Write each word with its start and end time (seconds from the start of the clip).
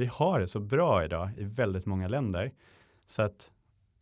vi 0.00 0.06
har 0.06 0.40
det 0.40 0.48
så 0.48 0.60
bra 0.60 1.04
idag 1.04 1.30
i 1.36 1.44
väldigt 1.44 1.86
många 1.86 2.08
länder. 2.08 2.52
Så 3.06 3.22
att 3.22 3.50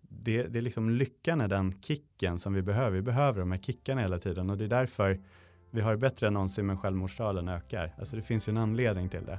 det, 0.01 0.43
det 0.43 0.59
är 0.59 0.63
liksom 0.63 0.91
lyckan 0.91 1.41
är 1.41 1.49
den 1.49 1.83
kicken 1.83 2.39
som 2.39 2.55
vi 2.55 2.63
behöver. 2.63 2.91
Vi 2.91 3.03
behöver 3.03 3.41
de 3.41 3.53
här 3.53 3.59
kickarna 3.59 4.01
hela 4.01 4.19
tiden 4.19 4.51
och 4.51 4.59
det 4.59 4.65
är 4.65 4.69
därför 4.69 5.21
vi 5.71 5.81
har 5.81 5.91
det 5.91 5.99
bättre 5.99 6.27
än 6.27 6.33
någonsin 6.33 6.67
men 6.67 6.79
självmordstalen 6.79 7.49
ökar. 7.49 7.95
Alltså 7.99 8.17
det 8.17 8.23
finns 8.23 8.49
ju 8.49 8.51
en 8.51 8.57
anledning 8.57 9.09
till 9.09 9.25
det. 9.25 9.39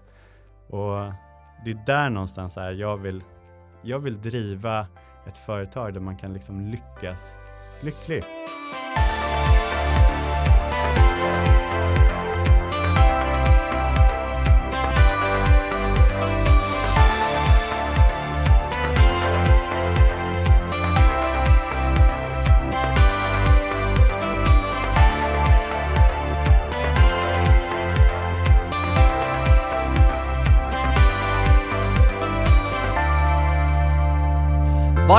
Och 0.67 1.13
det 1.65 1.71
är 1.71 1.85
där 1.85 2.09
någonstans 2.09 2.57
är 2.57 2.71
jag 2.71 2.97
vill, 2.97 3.23
jag 3.81 3.99
vill 3.99 4.21
driva 4.21 4.87
ett 5.27 5.37
företag 5.37 5.93
där 5.93 6.01
man 6.01 6.17
kan 6.17 6.33
liksom 6.33 6.61
lyckas 6.61 7.33
lycklig. 7.83 8.23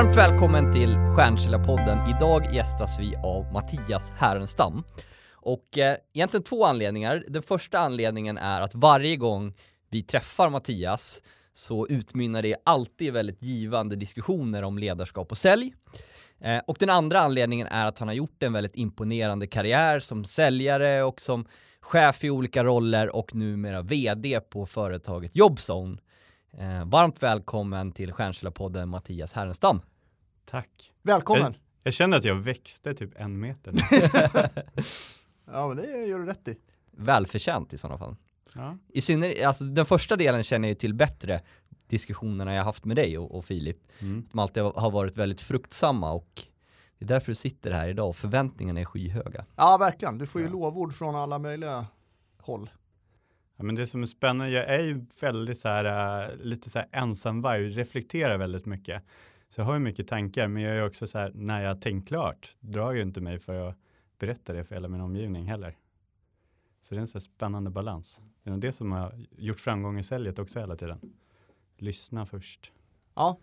Varmt 0.00 0.16
välkommen 0.16 0.72
till 0.72 0.96
Stjärnkällarpodden. 1.16 1.98
Idag 2.16 2.54
gästas 2.54 3.00
vi 3.00 3.16
av 3.16 3.52
Mattias 3.52 4.10
Härenstam. 4.10 4.84
Och 5.32 5.78
eh, 5.78 5.96
egentligen 6.12 6.44
två 6.44 6.64
anledningar. 6.64 7.24
Den 7.28 7.42
första 7.42 7.78
anledningen 7.78 8.38
är 8.38 8.60
att 8.60 8.74
varje 8.74 9.16
gång 9.16 9.54
vi 9.90 10.02
träffar 10.02 10.50
Mattias 10.50 11.22
så 11.54 11.86
utmynnar 11.86 12.42
det 12.42 12.56
alltid 12.64 13.12
väldigt 13.12 13.42
givande 13.42 13.96
diskussioner 13.96 14.62
om 14.62 14.78
ledarskap 14.78 15.30
och 15.30 15.38
sälj. 15.38 15.74
Eh, 16.40 16.58
och 16.66 16.76
den 16.80 16.90
andra 16.90 17.20
anledningen 17.20 17.66
är 17.66 17.86
att 17.86 17.98
han 17.98 18.08
har 18.08 18.14
gjort 18.14 18.42
en 18.42 18.52
väldigt 18.52 18.76
imponerande 18.76 19.46
karriär 19.46 20.00
som 20.00 20.24
säljare 20.24 21.02
och 21.02 21.20
som 21.20 21.46
chef 21.80 22.24
i 22.24 22.30
olika 22.30 22.64
roller 22.64 23.16
och 23.16 23.34
numera 23.34 23.82
VD 23.82 24.40
på 24.40 24.66
företaget 24.66 25.36
Jobzone. 25.36 25.98
Eh, 26.58 26.84
varmt 26.84 27.22
välkommen 27.22 27.92
till 27.92 28.12
Stjärnkällarpodden 28.12 28.88
Mattias 28.88 29.32
Härenstam. 29.32 29.80
Tack. 30.44 30.92
Välkommen! 31.02 31.42
Jag, 31.42 31.54
jag 31.82 31.92
känner 31.92 32.16
att 32.16 32.24
jag 32.24 32.34
växte 32.34 32.94
typ 32.94 33.10
en 33.16 33.40
meter. 33.40 33.74
ja 35.52 35.68
men 35.68 35.76
det 35.76 36.06
gör 36.06 36.18
du 36.18 36.26
rätt 36.26 36.48
i. 36.48 36.56
Välförtjänt 36.90 37.72
i 37.72 37.78
sådana 37.78 37.98
fall. 37.98 38.16
Ja. 38.54 38.76
I 38.88 39.00
synnerhet, 39.00 39.46
alltså 39.46 39.64
den 39.64 39.86
första 39.86 40.16
delen 40.16 40.42
känner 40.42 40.68
jag 40.68 40.78
till 40.78 40.94
bättre, 40.94 41.42
diskussionerna 41.86 42.54
jag 42.54 42.64
haft 42.64 42.84
med 42.84 42.96
dig 42.96 43.18
och, 43.18 43.34
och 43.34 43.44
Filip. 43.44 43.78
Mm. 43.98 44.28
De 44.32 44.38
alltid 44.38 44.62
har 44.62 44.90
varit 44.90 45.16
väldigt 45.16 45.40
fruktsamma 45.40 46.12
och 46.12 46.42
det 46.98 47.04
är 47.04 47.08
därför 47.08 47.32
du 47.32 47.36
sitter 47.36 47.70
här 47.70 47.88
idag 47.88 48.08
och 48.08 48.16
förväntningarna 48.16 48.80
är 48.80 48.84
skyhöga. 48.84 49.44
Ja 49.56 49.76
verkligen, 49.80 50.18
du 50.18 50.26
får 50.26 50.40
ju 50.40 50.46
Ja. 50.46 50.52
lovord 50.52 50.94
från 50.94 51.14
alla 51.16 51.38
möjliga 51.38 51.86
håll. 52.38 52.70
Ja, 53.60 53.64
men 53.64 53.74
det 53.74 53.86
som 53.86 54.02
är 54.02 54.06
spännande, 54.06 54.52
jag 54.52 54.68
är 54.68 54.80
ju 54.80 55.06
väldigt 55.20 55.58
så 55.58 55.68
här, 55.68 56.28
äh, 56.30 56.36
lite 56.36 56.70
så 56.70 56.78
här 56.78 56.88
ensamvarg, 56.92 57.68
reflekterar 57.68 58.38
väldigt 58.38 58.66
mycket. 58.66 59.02
Så 59.48 59.60
jag 59.60 59.66
har 59.66 59.74
ju 59.74 59.78
mycket 59.78 60.08
tankar, 60.08 60.48
men 60.48 60.62
jag 60.62 60.76
är 60.76 60.86
också 60.86 61.06
så 61.06 61.18
här, 61.18 61.32
när 61.34 61.62
jag 61.62 61.80
tänkt 61.80 62.08
klart, 62.08 62.56
drar 62.60 62.92
ju 62.92 63.02
inte 63.02 63.20
mig 63.20 63.38
för 63.38 63.68
att 63.68 63.76
berätta 64.18 64.52
det 64.52 64.64
för 64.64 64.74
hela 64.74 64.88
min 64.88 65.00
omgivning 65.00 65.46
heller. 65.46 65.76
Så 66.82 66.94
det 66.94 66.98
är 66.98 67.00
en 67.00 67.06
så 67.06 67.18
här 67.18 67.20
spännande 67.20 67.70
balans. 67.70 68.20
Det 68.42 68.50
är 68.50 68.52
nog 68.52 68.60
det 68.60 68.72
som 68.72 68.92
har 68.92 69.26
gjort 69.38 69.60
framgång 69.60 69.98
i 69.98 70.02
säljet 70.02 70.38
också 70.38 70.60
hela 70.60 70.76
tiden. 70.76 71.12
Lyssna 71.78 72.26
först. 72.26 72.72
Ja. 73.14 73.38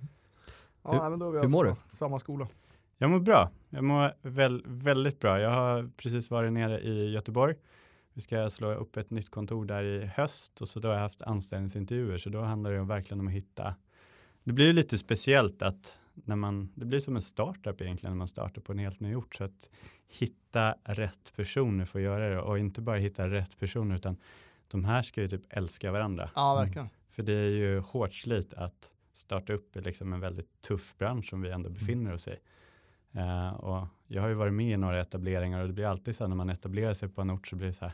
Ja 0.84 0.92
Hur- 0.92 1.10
men 1.10 1.20
då 1.20 1.26
har 1.26 1.32
vi 1.32 1.40
hur 1.40 1.48
mår 1.48 1.68
alltså 1.68 1.96
samma 1.96 2.20
skola. 2.20 2.48
Jag 2.98 3.10
mår 3.10 3.20
bra. 3.20 3.52
Jag 3.70 3.84
mår 3.84 4.14
väl, 4.22 4.64
väldigt 4.66 5.20
bra. 5.20 5.40
Jag 5.40 5.52
har 5.52 5.90
precis 5.98 6.32
varit 6.32 6.54
nere 6.54 6.80
i 6.80 7.12
Göteborg. 7.12 7.56
Vi 8.18 8.22
ska 8.22 8.50
slå 8.50 8.74
upp 8.74 8.98
ett 8.98 9.10
nytt 9.10 9.30
kontor 9.30 9.66
där 9.66 9.84
i 9.84 10.06
höst 10.06 10.62
och 10.62 10.68
så 10.68 10.80
då 10.80 10.88
har 10.88 10.96
jag 10.96 11.02
haft 11.02 11.22
anställningsintervjuer 11.22 12.18
så 12.18 12.30
då 12.30 12.42
handlar 12.42 12.72
det 12.72 12.84
verkligen 12.84 13.20
om 13.20 13.28
att 13.28 13.34
hitta. 13.34 13.76
Det 14.44 14.54
blir 14.54 14.66
ju 14.66 14.74
lite 14.74 14.98
speciellt 14.98 15.62
att 15.62 16.00
när 16.14 16.36
man, 16.36 16.72
det 16.76 16.86
blir 16.86 17.00
som 17.00 17.16
en 17.16 17.22
startup 17.22 17.82
egentligen 17.82 18.14
när 18.14 18.18
man 18.18 18.28
startar 18.28 18.62
på 18.62 18.72
en 18.72 18.80
helt 18.80 19.00
ny 19.00 19.16
ort 19.16 19.36
så 19.36 19.44
att 19.44 19.70
hitta 20.08 20.76
rätt 20.84 21.34
personer 21.36 21.86
för 21.86 22.00
att 22.00 22.04
göra 22.04 22.30
det 22.30 22.42
och 22.42 22.60
inte 22.60 22.82
bara 22.82 22.98
hitta 22.98 23.30
rätt 23.30 23.60
personer 23.60 23.96
utan 23.96 24.18
de 24.68 24.86
här 24.86 25.02
ska 25.02 25.22
ju 25.22 25.28
typ 25.28 25.44
älska 25.50 25.92
varandra. 25.92 26.30
Ja 26.36 26.56
verkligen. 26.56 26.90
För 27.10 27.24
det 27.24 27.34
är 27.34 27.50
ju 27.50 27.80
hårt 27.80 28.14
slit 28.14 28.54
att 28.54 28.92
starta 29.14 29.54
upp 29.54 29.76
i 29.76 29.82
liksom 29.82 30.14
en 30.14 30.20
väldigt 30.20 30.62
tuff 30.62 30.98
bransch 30.98 31.30
som 31.30 31.42
vi 31.42 31.52
ändå 31.52 31.70
befinner 31.70 32.14
oss 32.14 32.28
i. 32.28 32.36
Eh, 33.12 33.54
och 33.54 33.88
jag 34.08 34.22
har 34.22 34.30
ju 34.30 34.36
varit 34.36 34.54
med 34.54 34.74
i 34.74 34.78
några 34.78 35.02
etableringar 35.02 35.62
och 35.62 35.68
det 35.68 35.74
blir 35.74 35.86
alltid 35.86 36.16
så 36.16 36.24
här 36.24 36.30
när 36.30 36.36
man 36.36 36.50
etablerar 36.50 36.94
sig 36.94 37.10
på 37.10 37.22
en 37.22 37.32
ort 37.32 37.48
så 37.48 37.56
blir 37.56 37.68
det 37.68 37.74
så 37.74 37.86
här 37.86 37.94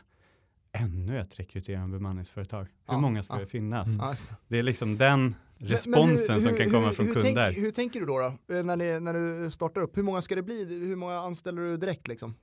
ännu 0.74 1.20
ett 1.20 1.38
rekryterande 1.40 1.98
bemanningsföretag. 1.98 2.60
Hur 2.62 2.68
Ja, 2.94 2.98
många 3.00 3.22
ska 3.22 3.34
ja. 3.34 3.40
det 3.40 3.46
finnas? 3.46 3.88
Mm. 3.88 4.00
Ja, 4.00 4.10
det. 4.28 4.36
Det 4.48 4.58
är 4.58 4.62
liksom 4.62 4.98
den 4.98 5.20
Men- 5.20 5.34
men 5.58 5.68
responsen 5.68 6.34
hur- 6.34 6.42
som 6.42 6.50
hur- 6.52 6.58
kan 6.58 6.70
komma 6.70 6.86
hur- 6.86 6.92
från 6.92 7.06
kunder. 7.06 7.46
Tänk, 7.46 7.58
hur 7.58 7.70
tänker 7.70 8.00
du 8.00 8.06
då, 8.06 8.18
då? 8.48 8.54
Eh, 8.54 8.64
När, 8.64 8.76
ni, 8.76 9.00
när 9.00 9.14
du 9.44 9.50
startar 9.50 9.80
upp? 9.80 9.96
Hur 9.96 10.02
många 10.02 10.22
ska 10.22 10.34
det 10.34 10.42
bli? 10.42 10.78
Hur 10.86 10.96
många 10.96 11.18
anställer 11.18 11.62
du 11.62 11.76
direkt 11.76 12.08
liksom? 12.08 12.34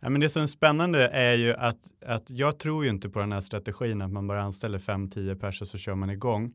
Ja, 0.00 0.08
men 0.08 0.20
det 0.20 0.28
som 0.28 0.42
är 0.42 0.46
spännande 0.46 1.08
är 1.08 1.32
ju 1.34 1.54
att, 1.54 1.78
att 2.06 2.30
jag 2.30 2.58
tror 2.58 2.84
ju 2.84 2.90
inte 2.90 3.10
på 3.10 3.18
den 3.18 3.32
här 3.32 3.40
strategin 3.40 4.02
att 4.02 4.10
man 4.12 4.26
bara 4.26 4.42
anställer 4.42 4.78
5-10 4.78 5.34
personer 5.34 5.66
så 5.66 5.78
kör 5.78 5.94
man 5.94 6.10
igång. 6.10 6.54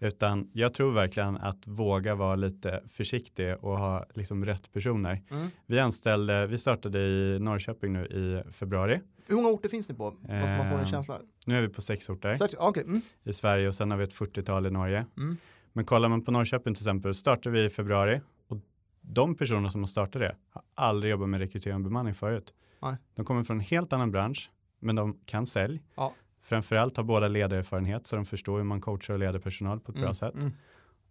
Utan 0.00 0.50
jag 0.52 0.74
tror 0.74 0.92
verkligen 0.92 1.36
att 1.36 1.66
våga 1.66 2.14
vara 2.14 2.36
lite 2.36 2.82
försiktig 2.88 3.54
och 3.60 3.78
ha 3.78 4.06
liksom 4.14 4.44
rätt 4.44 4.72
personer. 4.72 5.22
Mm. 5.30 5.48
Vi 5.66 5.78
anställde, 5.80 6.46
vi 6.46 6.58
startade 6.58 6.98
i 6.98 7.38
Norrköping 7.40 7.92
nu 7.92 8.06
i 8.06 8.52
februari. 8.52 9.00
Hur 9.26 9.36
många 9.36 9.48
orter 9.48 9.68
finns 9.68 9.88
ni 9.88 9.94
på? 9.94 10.10
Måste 10.10 10.32
man 10.32 10.68
få 10.70 10.74
en 10.74 10.80
Eh, 10.80 10.86
känsla? 10.90 11.20
Nu 11.46 11.56
är 11.58 11.62
vi 11.62 11.68
på 11.68 11.82
sex 11.82 12.08
orter 12.10 12.42
att- 12.42 12.54
Okej. 12.58 12.82
Mm. 12.86 13.00
i 13.24 13.32
Sverige 13.32 13.68
och 13.68 13.74
sen 13.74 13.90
har 13.90 13.98
vi 13.98 14.04
ett 14.04 14.12
40-tal 14.12 14.66
i 14.66 14.70
Norge. 14.70 15.06
Mm. 15.16 15.36
Men 15.72 15.84
kollar 15.84 16.08
man 16.08 16.24
på 16.24 16.30
Norrköping 16.30 16.74
till 16.74 16.82
exempel 16.82 17.14
startade 17.14 17.50
vi 17.60 17.64
i 17.64 17.70
februari 17.70 18.20
och 18.48 18.58
de 19.00 19.34
personer 19.34 19.68
som 19.68 19.80
har 19.80 19.86
startat 19.88 20.20
det 20.22 20.36
har 20.50 20.62
aldrig 20.74 21.10
jobbat 21.10 21.28
med 21.28 21.40
rekrytering 21.40 21.74
och 21.76 21.80
bemanning 21.82 22.14
förut. 22.14 22.54
Nej. 22.82 22.96
De 23.14 23.24
kommer 23.24 23.42
från 23.42 23.56
en 23.56 23.60
helt 23.66 23.92
annan 23.92 24.10
bransch 24.10 24.50
men 24.80 24.96
de 24.96 25.18
kan 25.24 25.46
sälj. 25.46 25.82
Ja. 25.94 26.14
Framförallt 26.42 26.96
har 26.96 27.04
båda 27.04 27.28
ledarerfarenhet 27.28 28.06
så 28.06 28.16
de 28.16 28.24
förstår 28.24 28.56
hur 28.56 28.64
man 28.64 28.80
coachar 28.80 29.14
och 29.14 29.20
leder 29.20 29.38
personal 29.38 29.80
på 29.80 29.90
ett 29.92 29.96
bra 29.96 30.04
Mm. 30.04 30.14
sätt. 30.14 30.34
Mm. 30.34 30.52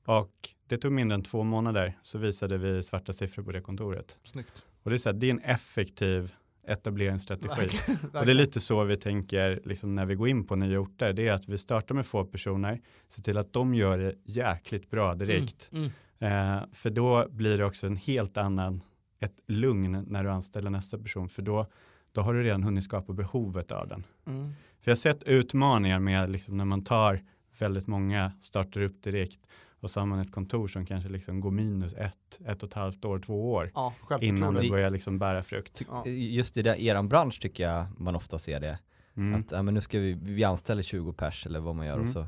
Och 0.06 0.50
det 0.68 0.78
tog 0.78 0.92
mindre 0.92 1.16
än 1.16 1.24
två 1.24 1.44
månader 1.44 1.98
så 2.02 2.18
visade 2.18 2.58
vi 2.58 2.84
svarta 2.84 3.14
siffror 3.14 3.44
på 3.44 3.52
det 3.52 3.62
kontoret. 3.62 4.18
Snyggt. 4.24 4.64
Och 4.84 4.90
det 4.90 4.96
är, 4.96 4.98
så 4.98 5.10
här, 5.10 5.14
det 5.14 5.28
är 5.28 5.32
en 5.32 5.40
effektiv 5.40 6.34
etableringsstrategi. 6.68 7.62
Verkligen. 7.62 8.00
Och 8.14 8.26
det 8.26 8.32
är 8.32 8.36
lite 8.36 8.60
så 8.60 8.84
vi 8.84 8.98
tänker 8.98 9.62
liksom, 9.66 9.96
när 9.96 10.06
vi 10.06 10.16
går 10.16 10.28
in 10.28 10.48
på 10.48 10.56
nya 10.56 10.80
orter. 10.80 11.14
Det 11.14 11.28
är 11.28 11.34
att 11.34 11.50
vi 11.50 11.58
startar 11.58 11.96
med 11.96 12.06
få 12.06 12.26
personer, 12.26 12.82
ser 13.08 13.22
till 13.22 13.38
att 13.38 13.54
de 13.54 13.76
gör 13.76 13.98
det 13.98 14.16
jäkligt 14.26 14.90
bra 14.90 15.16
direkt. 15.16 15.70
Mm. 15.72 15.92
Eh, 16.20 16.64
för 16.74 16.90
då 16.90 17.28
blir 17.30 17.58
det 17.58 17.66
också 17.66 17.88
en 17.88 17.98
helt 17.98 18.38
annan, 18.38 18.82
ett 19.20 19.40
lugn 19.48 20.06
när 20.08 20.24
du 20.24 20.30
anställer 20.30 20.70
nästa 20.70 20.98
person. 20.98 21.30
För 21.30 21.42
då, 21.42 21.66
då 22.12 22.22
har 22.22 22.34
du 22.34 22.44
redan 22.44 22.64
hunnit 22.64 22.84
skapa 22.84 23.14
behovet 23.14 23.72
av 23.72 23.88
den. 23.88 24.04
Mm. 24.28 24.54
För 24.82 24.92
jag 24.92 24.92
har 24.92 24.96
sett 24.96 25.24
utmaningar 25.24 26.00
med 26.00 26.30
liksom, 26.30 26.58
när 26.58 26.66
man 26.66 26.84
tar 26.84 27.22
väldigt 27.60 27.88
många, 27.88 28.32
startar 28.42 28.82
upp 28.82 29.04
direkt 29.04 29.40
och 29.86 29.92
så 29.92 30.00
har 30.00 30.08
man 30.08 30.20
ett 30.20 30.32
kontor 30.32 30.68
som 30.68 30.86
kanske 30.86 31.10
liksom 31.10 31.40
går 31.40 31.52
minus 31.52 31.94
ett, 31.94 32.40
ett 32.46 32.64
och 32.64 32.70
ett 32.70 32.74
halvt 32.74 33.06
år, 33.06 33.20
två 33.20 33.54
år 33.54 33.72
Ja, 33.76 33.94
innan 34.22 34.54
det 34.54 34.70
börjar 34.70 34.90
liksom 34.90 35.20
bära 35.20 35.44
frukt. 35.44 35.82
Ja. 35.90 36.08
Just 36.08 36.58
i 36.58 36.62
det, 36.62 36.84
eran 36.84 37.10
bransch 37.10 37.42
tycker 37.42 37.64
jag 37.64 37.86
man 37.98 38.16
ofta 38.16 38.40
ser 38.40 38.60
det. 38.60 38.80
Mm. 39.16 39.40
Att 39.40 39.52
ja, 39.52 39.62
men 39.62 39.74
nu 39.74 39.82
ska 39.82 40.00
vi, 40.00 40.14
vi 40.14 40.44
anställer 40.44 40.84
20 40.84 41.14
pers 41.14 41.46
eller 41.46 41.60
vad 41.60 41.76
man 41.76 41.86
gör 41.86 41.94
Mm. 41.94 42.06
och 42.06 42.12
så, 42.12 42.28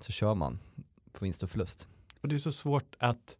så 0.00 0.12
kör 0.12 0.34
man 0.34 0.58
på 1.12 1.24
vinst 1.24 1.42
och 1.42 1.50
förlust. 1.50 1.88
Och 2.20 2.28
det 2.28 2.34
är 2.36 2.38
så 2.38 2.52
svårt 2.52 2.96
att 2.98 3.36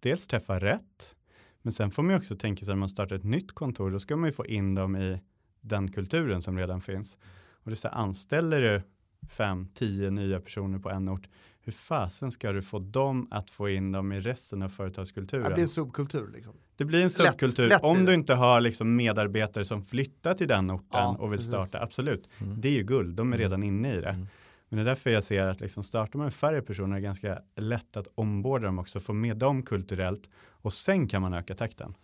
dels 0.00 0.26
träffa 0.26 0.58
rätt, 0.58 1.14
men 1.62 1.72
sen 1.72 1.90
får 1.90 2.02
man 2.02 2.10
ju 2.10 2.18
också 2.18 2.36
tänka 2.36 2.64
sig 2.64 2.74
när 2.74 2.80
man 2.80 2.88
startar 2.88 3.16
ett 3.16 3.24
nytt 3.24 3.52
kontor, 3.52 3.90
då 3.90 4.00
ska 4.00 4.16
man 4.16 4.28
ju 4.28 4.32
få 4.32 4.46
in 4.46 4.74
dem 4.74 4.96
i 4.96 5.20
den 5.60 5.92
kulturen 5.92 6.42
som 6.42 6.58
redan 6.58 6.80
finns. 6.80 7.16
Och 7.52 7.70
det 7.70 7.74
är 7.74 7.76
så 7.76 7.88
här, 7.88 7.94
anställer 7.94 8.60
du 8.60 8.82
fem, 9.28 9.68
tio 9.74 10.10
nya 10.10 10.40
personer 10.40 10.78
på 10.78 10.90
en 10.90 11.08
ort, 11.08 11.28
hur 11.66 11.72
fasen 11.72 12.32
ska 12.32 12.52
du 12.52 12.62
få 12.62 12.78
dem 12.78 13.28
att 13.30 13.50
få 13.50 13.68
in 13.68 13.92
dem 13.92 14.12
i 14.12 14.20
resten 14.20 14.62
av 14.62 14.68
företagskulturen? 14.68 15.44
Det 15.48 15.54
blir 15.54 15.62
en 15.62 15.68
subkultur 15.68 16.30
liksom. 16.34 16.54
Det 16.76 16.84
blir 16.84 17.02
en 17.02 17.10
subkultur. 17.10 17.68
lätt 17.68 17.80
blir 17.80 17.90
Om 17.90 18.04
du 18.04 18.14
inte 18.14 18.34
har 18.34 18.60
liksom 18.60 18.96
medarbetare 18.96 19.64
som 19.64 19.82
flyttar 19.82 20.34
till 20.34 20.48
den 20.48 20.70
orten 20.70 20.86
Ja, 20.92 21.16
och 21.18 21.32
vill 21.32 21.38
precis. 21.38 21.50
starta, 21.52 21.82
absolut. 21.82 22.28
Mm. 22.38 22.60
Det 22.60 22.68
är 22.68 22.72
ju 22.72 22.82
guld, 22.82 23.16
de 23.16 23.32
är 23.32 23.36
Mm. 23.36 23.38
redan 23.38 23.62
inne 23.62 23.94
i 23.94 24.00
det. 24.00 24.08
Mm. 24.08 24.26
Men 24.68 24.76
det 24.76 24.82
är 24.82 24.84
därför 24.84 25.10
jag 25.10 25.24
ser 25.24 25.46
att 25.46 25.60
liksom 25.60 25.82
startar 25.82 26.18
man 26.18 26.24
med 26.26 26.34
färre 26.34 26.62
personer 26.62 26.90
är 26.96 27.00
det 27.00 27.04
ganska 27.04 27.38
lätt 27.56 27.96
att 27.96 28.08
omborda 28.14 28.66
dem 28.66 28.78
också, 28.78 29.00
få 29.00 29.12
med 29.12 29.36
dem 29.36 29.62
kulturellt 29.62 30.30
och 30.50 30.72
sen 30.72 31.08
kan 31.08 31.22
man 31.22 31.34
öka 31.34 31.54
takten. 31.54 31.94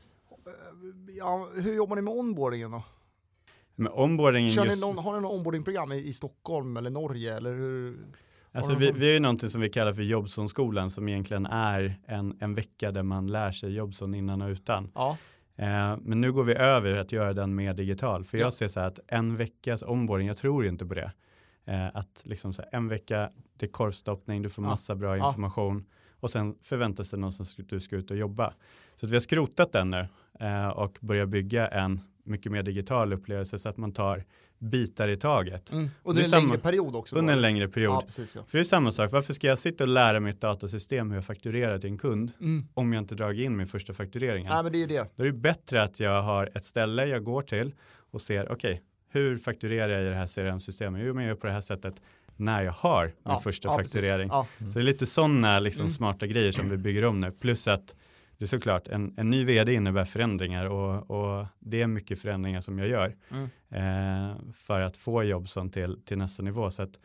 Ja, 1.18 1.48
hur 1.54 1.74
jobbar 1.74 1.96
ni 1.96 2.02
med 2.02 2.12
onboardingen 2.14 2.70
då? 2.70 2.82
Men 3.74 3.92
onboardingen 3.92 4.50
Kör 4.50 4.64
just, 4.64 4.76
ni 4.84 4.86
någon, 4.88 5.04
har 5.04 5.14
ni 5.14 5.20
någon 5.20 5.36
onboardingprogram 5.38 5.92
i, 5.92 6.08
i 6.08 6.12
Stockholm 6.12 6.76
eller 6.76 6.90
Norge 6.90 7.36
eller 7.36 7.54
hur? 7.54 7.96
Alltså 8.52 8.74
vi, 8.74 8.92
vi 8.92 9.08
är 9.08 9.12
ju 9.14 9.20
någonting 9.20 9.48
som 9.48 9.60
vi 9.60 9.68
kallar 9.68 9.92
för 9.92 10.02
Jobsonskolan 10.02 10.90
som 10.90 11.08
egentligen 11.08 11.46
är 11.46 11.94
en, 12.06 12.36
en 12.40 12.54
vecka 12.54 12.90
där 12.90 13.02
man 13.02 13.26
lär 13.26 13.52
sig 13.52 13.74
Jobson 13.74 14.14
innan 14.14 14.42
och 14.42 14.48
utan. 14.48 14.90
Ja. 14.94 15.16
Eh, 15.56 15.96
men 16.00 16.20
nu 16.20 16.32
går 16.32 16.44
vi 16.44 16.54
över 16.54 16.92
att 16.96 17.12
göra 17.12 17.32
den 17.32 17.54
mer 17.54 17.74
digital. 17.74 18.24
För 18.24 18.38
jag 18.38 18.46
Ja. 18.46 18.50
ser 18.50 18.68
så 18.68 18.80
här 18.80 18.86
att 18.86 18.98
en 19.08 19.36
veckas 19.36 19.82
onboarding, 19.82 20.26
jag 20.28 20.36
tror 20.36 20.66
inte 20.66 20.86
på 20.86 20.94
det. 20.94 21.12
Eh, 21.64 21.86
att 21.86 22.22
liksom 22.24 22.52
så 22.52 22.62
här, 22.62 22.68
en 22.72 22.88
vecka, 22.88 23.30
det 23.58 23.66
är 23.66 23.70
korvstoppning, 23.70 24.42
du 24.42 24.48
får 24.50 24.64
Ja. 24.64 24.70
massa 24.70 24.94
bra 24.94 25.16
Ja. 25.16 25.28
information 25.28 25.84
och 26.20 26.30
sen 26.30 26.54
förväntas 26.62 27.10
det 27.10 27.16
någonstans 27.16 27.58
att 27.58 27.68
du 27.68 27.80
ska 27.80 27.96
ut 27.96 28.10
och 28.10 28.16
jobba. 28.16 28.54
Så 28.96 29.06
att 29.06 29.12
vi 29.12 29.16
har 29.16 29.20
skrotat 29.20 29.72
den 29.72 29.90
nu 29.90 30.06
eh, 30.40 30.68
och 30.68 30.98
börjar 31.00 31.26
bygga 31.26 31.68
en 31.68 32.00
mycket 32.24 32.52
mer 32.52 32.62
digital 32.62 33.12
upplevelse 33.12 33.58
så 33.58 33.68
att 33.68 33.76
man 33.76 33.92
tar 33.92 34.24
bitar 34.62 35.08
i 35.08 35.16
taget 35.16 35.72
Mm. 35.72 35.84
Det 35.84 35.90
Under 36.02 36.22
en 36.22 36.28
samma- 36.28 36.46
längre 36.46 36.58
period 36.58 36.96
också. 36.96 37.14
då. 37.14 37.18
under 37.18 37.32
en 37.32 37.40
längre 37.42 37.68
period. 37.68 37.92
Ja, 37.94 38.00
precis 38.06 38.36
ja. 38.36 38.42
För 38.48 38.58
det 38.58 38.62
är 38.62 38.64
samma 38.64 38.92
sak, 38.92 39.12
varför 39.12 39.32
ska 39.32 39.46
jag 39.46 39.58
sitta 39.58 39.84
och 39.84 39.88
lära 39.88 40.20
mig 40.20 40.30
ett 40.30 40.40
datasystem 40.40 41.08
hur 41.10 41.16
jag 41.16 41.24
fakturerar 41.24 41.78
till 41.78 41.90
en 41.90 41.98
kund 41.98 42.32
Mm. 42.40 42.66
om 42.74 42.92
jag 42.92 43.02
inte 43.02 43.14
dragit 43.14 43.44
in 43.44 43.56
min 43.56 43.66
första 43.66 43.92
fakturering? 43.92 44.44
Nej 44.48 44.62
men 44.62 44.72
det 44.72 44.82
är 44.82 44.86
det. 44.86 45.06
Då 45.16 45.22
är 45.22 45.26
det 45.26 45.32
bättre 45.32 45.82
att 45.82 46.00
jag 46.00 46.22
har 46.22 46.50
ett 46.54 46.64
ställe 46.64 47.06
jag 47.06 47.24
går 47.24 47.42
till 47.42 47.74
och 48.10 48.20
ser, 48.20 48.52
okej, 48.52 48.82
hur 49.10 49.38
fakturerar 49.38 49.88
jag 49.88 50.02
i 50.02 50.08
det 50.08 50.14
här 50.14 50.26
CRM-systemet? 50.26 51.02
Jo, 51.04 51.14
men 51.14 51.24
jag 51.24 51.28
gör 51.28 51.36
på 51.40 51.46
det 51.46 51.52
här 51.52 51.60
sättet 51.60 51.94
när 52.36 52.62
jag 52.62 52.72
har 52.72 53.04
min 53.06 53.14
Ja, 53.24 53.40
första 53.40 53.68
ja, 53.68 53.76
fakturering. 53.78 54.28
Ja. 54.28 54.46
Så 54.58 54.64
det 54.64 54.80
är 54.80 54.82
lite 54.82 55.06
sådana 55.06 55.58
liksom, 55.60 55.80
Mm. 55.80 55.90
smarta 55.92 56.26
grejer 56.26 56.52
som 56.52 56.68
vi 56.70 56.76
bygger 56.76 57.04
om 57.04 57.20
nu. 57.20 57.30
Plus 57.30 57.68
att 57.68 57.94
det 58.42 58.46
är 58.46 58.48
såklart, 58.48 58.88
en, 58.88 59.14
en 59.16 59.30
ny 59.30 59.44
vd 59.44 59.72
innebär 59.74 60.04
förändringar 60.04 60.66
och, 60.66 61.10
och 61.10 61.46
det 61.58 61.82
är 61.82 61.86
mycket 61.86 62.18
förändringar 62.18 62.60
som 62.60 62.78
jag 62.78 62.88
gör 62.88 63.16
Mm. 63.30 63.44
eh, 63.70 64.36
för 64.52 64.80
att 64.80 64.96
få 64.96 65.22
Jobson 65.22 65.70
till, 65.70 66.02
till 66.04 66.18
nästa 66.18 66.42
nivå. 66.42 66.70
Så 66.70 66.82
att 66.82 66.98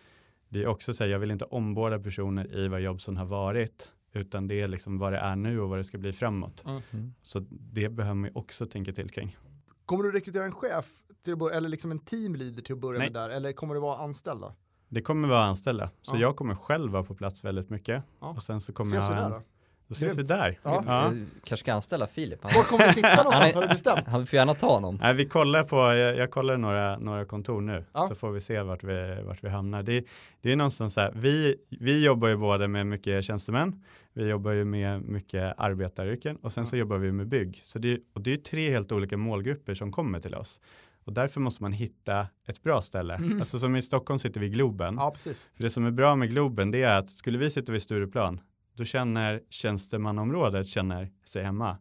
det 0.49 0.63
är 0.63 0.67
också 0.67 0.93
så 0.93 1.03
här, 1.03 1.11
jag 1.11 1.19
vill 1.19 1.31
inte 1.31 1.45
omborda 1.45 1.99
personer 1.99 2.55
i 2.57 2.67
vad 2.67 2.81
Jobson 2.81 3.17
har 3.17 3.25
varit, 3.25 3.91
utan 4.13 4.47
det 4.47 4.61
är 4.61 4.67
liksom 4.67 4.97
vad 4.97 5.13
det 5.13 5.19
är 5.19 5.35
nu 5.35 5.59
och 5.59 5.69
vad 5.69 5.79
det 5.79 5.83
ska 5.83 5.97
bli 5.97 6.13
framåt. 6.13 6.63
Mm. 6.91 7.13
Så 7.21 7.39
det 7.49 7.89
behöver 7.89 8.15
man 8.15 8.31
också 8.35 8.65
tänka 8.65 8.93
till 8.93 9.09
kring. 9.09 9.37
Kommer 9.85 10.03
du 10.03 10.11
rekrytera 10.11 10.43
en 10.45 10.51
chef 10.51 10.85
till 11.23 11.33
att 11.33 11.39
börja, 11.39 11.57
eller 11.57 11.69
liksom 11.69 11.91
en 11.91 11.99
teamleader 11.99 12.61
till 12.61 12.73
att 12.73 12.81
börja 12.81 12.99
Nej. 12.99 13.07
med 13.11 13.21
där? 13.21 13.29
Eller 13.29 13.51
kommer 13.51 13.73
det 13.73 13.79
vara 13.79 13.97
anställda? 13.97 14.53
Det 14.89 15.01
kommer 15.01 15.27
vara 15.27 15.43
anställda, 15.45 15.89
så 16.01 16.15
Ja. 16.15 16.19
jag 16.21 16.35
kommer 16.35 16.55
själv 16.55 16.91
vara 16.91 17.03
på 17.03 17.15
plats 17.15 17.43
väldigt 17.45 17.69
mycket. 17.69 18.03
Ja. 18.21 18.27
Och 18.29 18.43
sen 18.43 18.61
så 18.61 18.73
kommer 18.73 18.91
Ses 18.91 19.05
jag 19.09 19.15
vi 19.15 19.21
ha 19.21 19.29
där 19.29 19.35
då? 19.35 19.41
Då 19.87 19.93
ses 19.93 20.17
vi 20.17 20.23
där. 20.23 20.59
Ja. 20.63 20.83
Ja. 20.87 21.09
Du 21.13 21.25
kanske 21.43 21.63
ska 21.63 21.73
anställa 21.73 22.07
Filip. 22.07 22.39
Han, 22.43 22.51
Var 22.55 22.63
kommer 22.63 22.87
vi 22.87 22.93
sitta 22.93 23.15
någonstans? 23.23 23.43
Han 23.45 23.53
Har 23.55 23.61
du 23.61 23.67
bestämt? 23.67 24.07
han 24.07 24.27
får 24.27 24.37
gärna 24.37 24.53
ta 24.53 24.67
honom. 24.73 24.97
Nej, 25.01 25.13
vi 25.15 25.25
kollar 25.25 25.63
på, 25.63 25.75
jag, 25.75 26.17
jag 26.17 26.31
kollar 26.31 26.57
några, 26.57 26.97
några 26.97 27.25
kontor 27.25 27.61
nu, 27.61 27.85
Ja. 27.93 28.07
så 28.07 28.15
får 28.15 28.31
vi 28.31 28.41
se 28.41 28.61
vart 28.61 28.83
vi, 28.83 29.17
vart 29.25 29.43
vi 29.43 29.49
hamnar. 29.49 29.83
Det, 29.83 30.03
det 30.41 30.51
är 30.51 30.55
någonstans 30.55 30.93
så 30.93 31.01
här, 31.01 31.11
vi, 31.15 31.55
vi 31.79 32.05
jobbar 32.05 32.27
ju 32.27 32.37
både 32.37 32.67
med 32.67 32.87
mycket 32.87 33.23
tjänstemän, 33.25 33.83
vi 34.13 34.27
jobbar 34.27 34.51
ju 34.51 34.65
med 34.65 35.01
mycket 35.01 35.53
arbetaryrken 35.57 36.35
och 36.41 36.51
sen 36.51 36.63
Ja. 36.63 36.69
så 36.69 36.77
jobbar 36.77 36.97
vi 36.97 37.11
med 37.11 37.27
bygg. 37.27 37.61
Så 37.63 37.79
det, 37.79 37.99
och 38.13 38.21
det 38.21 38.33
är 38.33 38.37
tre 38.37 38.69
helt 38.71 38.91
olika 38.91 39.17
målgrupper 39.17 39.73
som 39.73 39.91
kommer 39.91 40.19
till 40.19 40.35
oss. 40.35 40.61
Och 41.05 41.13
därför 41.13 41.39
måste 41.39 41.63
man 41.63 41.71
hitta 41.71 42.27
ett 42.47 42.63
bra 42.63 42.81
ställe. 42.81 43.15
Mm. 43.15 43.39
Alltså 43.39 43.59
som 43.59 43.75
i 43.75 43.81
Stockholm 43.81 44.19
sitter 44.19 44.39
vi 44.39 44.45
i 44.45 44.49
Globen. 44.49 44.95
Ja, 44.99 45.11
precis. 45.11 45.49
För 45.55 45.63
det 45.63 45.69
som 45.69 45.85
är 45.85 45.91
bra 45.91 46.15
med 46.15 46.29
Globen 46.29 46.71
det 46.71 46.83
är 46.83 46.97
att 46.99 47.09
skulle 47.09 47.37
vi 47.37 47.49
sitta 47.51 47.71
vid 47.71 47.81
Stureplan 47.81 48.39
då 48.77 48.83
känner 48.85 49.41
tjänstemannaområdet 49.49 50.67
känner 50.67 51.09
sig 51.25 51.43
hemma. 51.43 51.77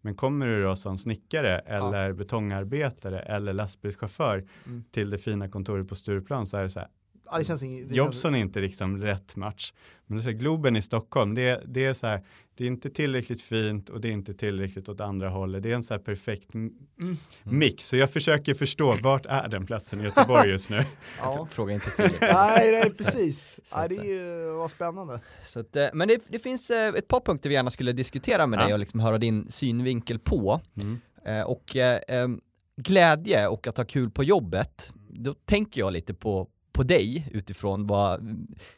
Men 0.00 0.14
kommer 0.14 0.46
du 0.46 0.62
då 0.62 0.76
som 0.76 0.98
snickare 0.98 1.58
eller 1.58 2.12
betongarbetare 2.12 3.20
eller 3.20 3.52
lastbilschaufför 3.52 4.44
Mm. 4.66 4.84
till 4.90 5.10
det 5.10 5.18
fina 5.18 5.48
kontoret 5.48 5.88
på 5.88 5.94
Stureplan 5.94 6.46
så 6.46 6.56
är 6.56 6.62
det 6.62 6.70
så 6.70 6.80
här, 6.80 6.88
Ja, 7.30 7.38
det 7.38 7.44
känns 7.44 7.60
det 7.60 7.66
känns- 7.66 7.92
Jobson 7.96 8.34
är 8.34 8.38
inte 8.38 8.60
liksom 8.60 8.98
rätt 8.98 9.36
match. 9.36 9.72
Men 10.06 10.22
så 10.22 10.28
här, 10.28 10.36
Globen 10.36 10.76
i 10.76 10.82
Stockholm, 10.82 11.34
det, 11.34 11.42
är- 11.48 11.62
det 11.66 11.84
är 11.84 11.92
så 11.92 12.06
här, 12.06 12.24
det 12.56 12.64
är 12.64 12.68
inte 12.68 12.90
tillräckligt 12.90 13.42
fint 13.42 13.88
och 13.88 14.00
det 14.00 14.08
är 14.08 14.12
inte 14.12 14.34
tillräckligt 14.34 14.88
åt 14.88 15.00
andra 15.00 15.28
hållet. 15.28 15.62
Det 15.62 15.70
är 15.70 15.74
en 15.74 15.82
så 15.82 15.94
här 15.94 15.98
perfekt 15.98 16.54
m- 16.54 16.70
Mm. 17.00 17.16
mix. 17.44 17.88
Så 17.88 17.96
jag 17.96 18.10
försöker 18.10 18.54
förstå, 18.54 18.96
vart 19.02 19.26
är 19.26 19.48
den 19.48 19.66
platsen 19.66 20.00
i 20.00 20.02
Göteborg 20.04 20.50
just 20.50 20.70
nu? 20.70 20.84
Ja. 21.18 21.48
Fråga 21.50 21.74
inte 21.74 21.90
Filip. 21.90 22.12
Nej, 22.20 22.70
nej, 22.72 22.90
precis. 22.94 23.60
Så 23.64 23.76
Nej, 23.76 23.84
att, 23.84 23.90
det 23.90 23.96
är 23.96 24.04
ju, 24.04 24.50
vad 24.50 24.70
spännande. 24.70 25.20
Så 25.44 25.60
att, 25.60 25.76
eh, 25.76 25.86
men 25.94 26.08
det, 26.08 26.20
det 26.28 26.38
finns 26.38 26.70
eh, 26.70 26.94
ett 26.94 27.08
par 27.08 27.20
punkter 27.20 27.48
vi 27.48 27.54
gärna 27.54 27.70
skulle 27.70 27.92
diskutera 27.92 28.46
med 28.46 28.60
Ja. 28.60 28.64
dig 28.64 28.72
och 28.72 28.78
liksom 28.78 29.00
höra 29.00 29.18
din 29.18 29.50
synvinkel 29.50 30.18
på. 30.18 30.60
Mm. 30.76 31.00
Eh, 31.24 31.42
och 31.42 31.76
eh, 31.76 32.00
em, 32.08 32.40
glädje 32.76 33.48
och 33.48 33.66
att 33.66 33.76
ha 33.76 33.84
kul 33.84 34.10
på 34.10 34.24
jobbet, 34.24 34.90
då 35.10 35.34
tänker 35.34 35.80
jag 35.80 35.92
lite 35.92 36.14
på, 36.14 36.48
på 36.76 36.82
dig 36.82 37.28
utifrån 37.32 37.86
vad 37.86 38.22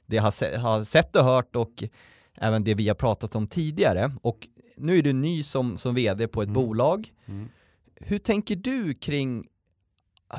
det 0.06 0.16
jag 0.16 0.22
har, 0.22 0.30
se, 0.30 0.56
har 0.56 0.84
sett 0.84 1.16
och 1.16 1.24
hört 1.24 1.56
och 1.56 1.84
även 2.34 2.64
det 2.64 2.74
vi 2.74 2.88
har 2.88 2.94
pratat 2.94 3.36
om 3.36 3.46
tidigare. 3.46 4.12
Och 4.22 4.48
nu 4.76 4.98
är 4.98 5.02
du 5.02 5.12
ny 5.12 5.42
som, 5.42 5.76
som 5.76 5.94
vd 5.94 6.28
på 6.28 6.42
ett 6.42 6.48
Mm. 6.48 6.54
bolag. 6.54 7.12
Mm. 7.26 7.48
Hur 7.94 8.18
tänker 8.18 8.56
du 8.56 8.94
kring 8.94 9.48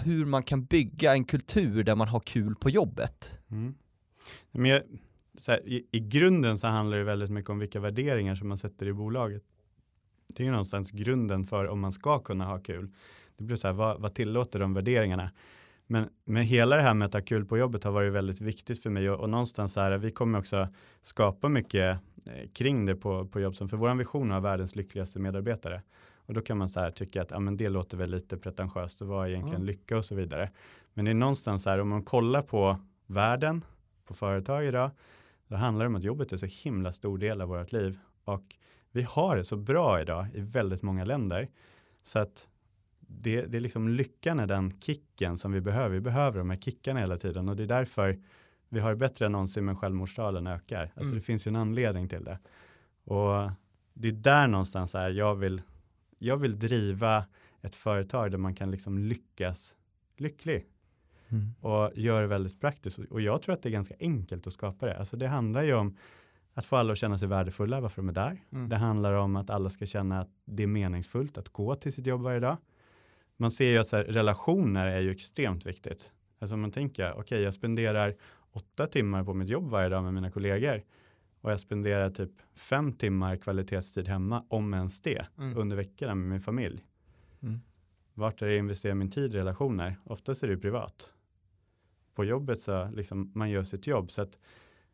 hur 0.03 0.25
man 0.25 0.43
kan 0.43 0.65
bygga 0.65 1.13
en 1.13 1.25
kultur 1.25 1.83
där 1.83 1.95
man 1.95 2.07
har 2.07 2.19
kul 2.19 2.55
på 2.55 2.69
jobbet? 2.69 3.31
Mm. 3.51 3.73
Men 4.51 4.71
jag, 4.71 4.81
här, 5.47 5.67
i, 5.67 5.87
I 5.91 5.99
grunden 5.99 6.57
så 6.57 6.67
handlar 6.67 6.97
det 6.97 7.03
väldigt 7.03 7.29
mycket 7.31 7.49
om 7.49 7.59
vilka 7.59 7.79
värderingar 7.79 8.35
som 8.35 8.47
man 8.47 8.57
sätter 8.57 8.87
i 8.87 8.93
bolaget. 8.93 9.43
Det 10.27 10.43
är 10.43 10.45
ju 10.45 10.51
någonstans 10.51 10.91
grunden 10.91 11.45
för 11.45 11.67
om 11.67 11.79
man 11.79 11.91
ska 11.91 12.19
kunna 12.19 12.45
ha 12.45 12.59
kul. 12.59 12.89
Det 13.37 13.43
blir 13.43 13.55
så 13.55 13.67
här, 13.67 13.73
vad, 13.73 14.01
vad 14.01 14.13
tillåter 14.13 14.59
de 14.59 14.73
värderingarna? 14.73 15.31
Men, 15.91 16.09
men 16.25 16.43
hela 16.43 16.75
det 16.75 16.81
här 16.81 16.93
med 16.93 17.05
att 17.05 17.13
ha 17.13 17.21
kul 17.21 17.45
på 17.45 17.57
jobbet 17.57 17.83
har 17.83 17.91
varit 17.91 18.13
väldigt 18.13 18.41
viktigt 18.41 18.83
för 18.83 18.89
mig 18.89 19.09
och, 19.09 19.19
och 19.19 19.29
någonstans 19.29 19.73
så 19.73 19.81
här, 19.81 19.97
vi 19.97 20.11
kommer 20.11 20.39
också 20.39 20.67
skapa 21.01 21.49
mycket 21.49 21.99
eh, 22.25 22.49
kring 22.53 22.85
det 22.85 22.95
på, 22.95 23.25
på 23.27 23.39
Jobson. 23.39 23.69
För 23.69 23.77
vår 23.77 23.95
vision 23.95 24.31
är 24.31 24.35
att 24.35 24.43
ha 24.43 24.49
världens 24.49 24.75
lyckligaste 24.75 25.19
medarbetare. 25.19 25.81
Och 26.15 26.33
då 26.33 26.41
kan 26.41 26.57
man 26.57 26.69
så 26.69 26.79
här 26.79 26.91
tycka 26.91 27.21
att 27.21 27.31
ja, 27.31 27.39
men 27.39 27.57
det 27.57 27.69
låter 27.69 27.97
väl 27.97 28.09
lite 28.09 28.37
pretentiöst 28.37 29.01
och 29.01 29.07
vad 29.07 29.25
är 29.25 29.29
egentligen 29.29 29.61
Mm. 29.61 29.67
lycka 29.67 29.97
och 29.97 30.05
så 30.05 30.15
vidare. 30.15 30.49
Men 30.93 31.05
det 31.05 31.11
är 31.11 31.15
någonstans 31.15 31.63
så 31.63 31.69
här, 31.69 31.79
om 31.79 31.89
man 31.89 32.03
kollar 32.03 32.41
på 32.41 32.77
världen, 33.07 33.63
på 34.05 34.13
företag 34.13 34.65
idag, 34.65 34.91
då 35.47 35.55
handlar 35.55 35.85
det 35.85 35.87
om 35.87 35.95
att 35.95 36.03
jobbet 36.03 36.31
är 36.31 36.37
så 36.37 36.45
himla 36.45 36.91
stor 36.91 37.17
del 37.17 37.41
av 37.41 37.49
vårt 37.49 37.71
liv. 37.71 37.99
Och 38.23 38.55
vi 38.91 39.01
har 39.01 39.37
det 39.37 39.43
så 39.43 39.57
bra 39.57 40.01
idag 40.01 40.27
i 40.33 40.41
väldigt 40.41 40.81
många 40.81 41.05
länder. 41.05 41.47
Så 42.03 42.19
att 42.19 42.47
det, 43.11 43.41
det 43.45 43.57
är 43.57 43.61
liksom 43.61 43.89
lyckan 43.89 44.39
är 44.39 44.47
den 44.47 44.79
kicken 44.79 45.37
som 45.37 45.51
vi 45.51 45.61
behöver. 45.61 45.89
Vi 45.89 46.01
behöver 46.01 46.37
de 46.37 46.49
här 46.49 46.57
kickarna 46.57 46.99
hela 46.99 47.17
tiden 47.17 47.49
och 47.49 47.55
det 47.55 47.63
är 47.63 47.67
därför 47.67 48.19
vi 48.69 48.79
har 48.79 48.89
det 48.89 48.95
bättre 48.95 49.25
än 49.25 49.31
någonsin 49.31 49.65
men 49.65 49.75
självmordstalen 49.75 50.47
ökar. 50.47 50.81
Alltså 50.81 51.01
Mm. 51.01 51.15
det 51.15 51.21
finns 51.21 51.47
ju 51.47 51.49
en 51.49 51.55
anledning 51.55 52.09
till 52.09 52.23
det. 52.23 52.39
Och 53.03 53.51
det 53.93 54.07
är 54.07 54.11
där 54.11 54.47
någonstans 54.47 54.93
här 54.93 55.09
jag 55.09 55.35
vill, 55.35 55.61
jag 56.19 56.37
vill 56.37 56.59
driva 56.59 57.25
ett 57.61 57.75
företag 57.75 58.31
där 58.31 58.37
man 58.37 58.55
kan 58.55 58.71
liksom 58.71 58.97
lyckas 58.97 59.73
lycklig 60.17 60.65
och 61.61 61.91
gör 61.95 62.21
det 62.21 62.27
väldigt 62.27 62.59
praktiskt. 62.61 62.99
Och 62.99 63.21
jag 63.21 63.41
tror 63.41 63.53
att 63.55 63.61
det 63.61 63.69
är 63.69 63.71
ganska 63.71 63.95
enkelt 63.99 64.47
att 64.47 64.53
skapa 64.53 64.85
det. 64.85 64.97
Alltså 64.97 65.17
det 65.17 65.27
handlar 65.27 65.63
ju 65.63 65.73
om 65.73 65.97
att 66.53 66.65
få 66.65 66.75
alla 66.75 66.91
att 66.91 66.97
känna 66.97 67.17
sig 67.17 67.27
värdefulla, 67.27 67.81
varför 67.81 68.01
de 68.01 68.09
är 68.09 68.13
där. 68.13 68.41
Mm. 68.51 68.69
Det 68.69 68.75
handlar 68.75 69.13
om 69.13 69.35
att 69.35 69.49
alla 69.49 69.69
ska 69.69 69.85
känna 69.85 70.19
att 70.21 70.29
det 70.45 70.63
är 70.63 70.67
meningsfullt 70.67 71.37
att 71.37 71.49
gå 71.49 71.75
till 71.75 71.93
sitt 71.93 72.07
jobb 72.07 72.21
varje 72.21 72.39
dag. 72.39 72.57
Man 73.41 73.51
ser 73.51 73.69
ju 73.69 73.77
att 73.77 73.91
här, 73.91 74.03
relationer 74.03 74.87
är 74.87 75.01
ju 75.01 75.11
extremt 75.11 75.65
viktigt. 75.65 76.11
Alltså 76.39 76.57
man 76.57 76.71
tänker, 76.71 77.13
okej 77.19 77.41
jag 77.41 77.53
spenderar 77.53 78.15
åtta 78.51 78.87
timmar 78.87 79.23
på 79.23 79.33
mitt 79.33 79.49
jobb 79.49 79.69
varje 79.69 79.89
dag 79.89 80.03
med 80.03 80.13
mina 80.13 80.31
kollegor 80.31 80.83
och 81.41 81.51
jag 81.51 81.59
spenderar 81.59 82.09
typ 82.09 82.31
fem 82.55 82.93
timmar 82.93 83.35
kvalitetstid 83.35 84.07
hemma, 84.07 84.43
om 84.49 84.73
ens 84.73 85.01
det, 85.01 85.25
Mm. 85.37 85.57
under 85.57 85.75
veckorna 85.77 86.15
med 86.15 86.29
min 86.29 86.39
familj. 86.39 86.83
Mm. 87.41 87.59
Vart 88.13 88.41
är 88.41 88.45
det 88.45 88.51
jag 88.51 88.59
investerar 88.59 88.93
min 88.95 89.09
tid 89.11 89.35
i 89.35 89.37
relationer? 89.37 89.95
Oftast 90.03 90.43
är 90.43 90.47
det 90.47 90.53
ju 90.53 90.59
privat. 90.59 91.13
På 92.15 92.25
jobbet 92.25 92.59
så 92.59 92.89
liksom 92.91 93.31
man 93.35 93.49
gör 93.49 93.63
sitt 93.63 93.87
jobb 93.87 94.11
så 94.11 94.21
att 94.21 94.37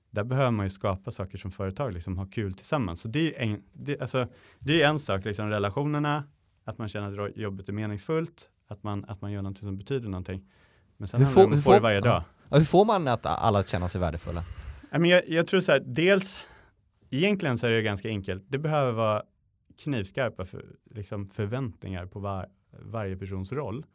där 0.09 0.23
behöver 0.23 0.51
man 0.51 0.65
ju 0.65 0.69
skapa 0.69 1.11
saker 1.11 1.37
som 1.37 1.51
företag, 1.51 1.93
liksom 1.93 2.17
ha 2.17 2.25
kul 2.25 2.53
tillsammans. 2.53 3.01
Så 3.01 3.07
det 3.07 3.19
är 3.19 3.23
ju 3.23 3.33
en, 3.53 3.63
det, 3.73 3.99
alltså, 4.01 4.27
det 4.59 4.81
är 4.81 4.89
en 4.89 4.99
sak, 4.99 5.25
liksom 5.25 5.49
relationerna, 5.49 6.23
att 6.65 6.77
man 6.77 6.87
känner 6.87 7.19
att 7.25 7.37
jobbet 7.37 7.69
är 7.69 7.73
meningsfullt, 7.73 8.49
att 8.67 8.83
man, 8.83 9.05
att 9.07 9.21
man 9.21 9.31
gör 9.31 9.41
någonting 9.41 9.63
som 9.63 9.77
betyder 9.77 10.09
någonting. 10.09 10.43
Men 10.97 11.07
sen 11.07 11.19
Hur 11.19 11.25
handlar 11.25 11.43
det 11.43 11.47
får- 11.47 11.47
om 11.47 11.51
att 11.53 11.57
hur 11.57 11.61
få 11.61 11.73
det 11.73 11.79
varje 11.79 12.01
dag. 12.01 12.23
Ja, 12.49 12.57
hur 12.57 12.65
får 12.65 12.85
man 12.85 13.07
att 13.07 13.25
alla 13.25 13.63
känner 13.63 13.87
sig 13.87 14.01
värdefulla? 14.01 14.43
Jag, 14.91 15.29
jag 15.29 15.47
tror 15.47 15.59
så 15.61 15.71
här, 15.71 15.79
dels, 15.85 16.43
egentligen 17.09 17.57
så 17.57 17.67
är 17.67 17.71
det 17.71 17.81
ganska 17.81 18.07
enkelt. 18.09 18.43
Det 18.47 18.57
behöver 18.57 18.91
vara 18.91 19.23
knivskarpa 19.83 20.45
för, 20.45 20.65
liksom 20.91 21.29
förväntningar 21.29 22.05
på 22.05 22.19
var, 22.19 22.47
varje 22.79 23.17
persons 23.17 23.51
roll. 23.51 23.85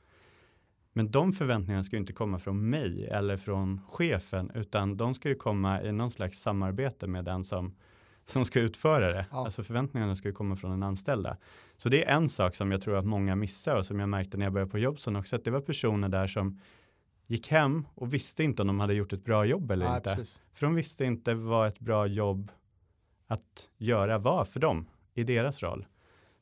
Men 0.93 1.11
de 1.11 1.33
förväntningarna 1.33 1.85
ska 1.85 1.97
ju 1.97 2.00
inte 2.00 2.12
komma 2.12 2.39
från 2.39 2.71
mig 2.71 3.07
eller 3.07 3.37
från 3.37 3.81
chefen, 3.89 4.50
utan 4.55 4.97
de 4.97 5.15
ska 5.15 5.29
ju 5.29 5.35
komma 5.35 5.83
i 5.83 5.93
någon 5.93 6.11
slags 6.11 6.39
samarbete 6.41 7.07
med 7.07 7.25
den 7.25 7.45
som, 7.45 7.75
som 8.25 8.45
ska 8.45 8.61
utföra 8.61 9.12
det. 9.12 9.27
Ja. 9.31 9.45
Alltså 9.45 9.62
förväntningarna 9.62 10.15
ska 10.15 10.29
ju 10.29 10.35
komma 10.35 10.57
från 10.57 10.71
den 10.71 10.83
anställda. 10.83 11.37
Så 11.77 11.89
det 11.89 12.05
är 12.05 12.17
en 12.17 12.29
sak 12.29 12.55
som 12.55 12.73
jag 12.73 12.83
tror 12.83 12.97
att 12.97 13.07
många 13.07 13.37
missar 13.37 13.77
och 13.77 13.87
som 13.87 14.00
jag 14.00 14.09
märkte 14.09 14.37
när 14.37 14.47
jag 14.47 14.53
började 14.53 14.71
på 14.71 14.79
Jobson 14.79 15.17
också, 15.17 15.37
att 15.37 15.45
det 15.45 15.50
var 15.50 15.61
personer 15.61 16.09
där 16.09 16.27
som 16.27 16.61
gick 17.27 17.49
hem 17.49 17.87
och 17.95 18.15
visste 18.15 18.45
inte 18.45 18.62
om 18.62 18.67
de 18.67 18.81
hade 18.81 18.95
gjort 18.95 19.12
ett 19.12 19.25
bra 19.25 19.45
jobb 19.45 19.71
eller 19.71 19.87
Nej, 19.87 19.97
inte. 19.97 20.15
precis. 20.15 20.41
För 20.53 20.67
de 20.67 20.75
visste 20.75 21.05
inte 21.05 21.35
vad 21.35 21.69
ett 21.69 21.81
bra 21.81 22.07
jobb 22.07 22.53
att 23.27 23.71
göra 23.77 24.19
var 24.19 24.45
för 24.45 24.61
dem 24.61 24.87
i 25.15 25.25
deras 25.25 25.62
roll. 25.62 25.87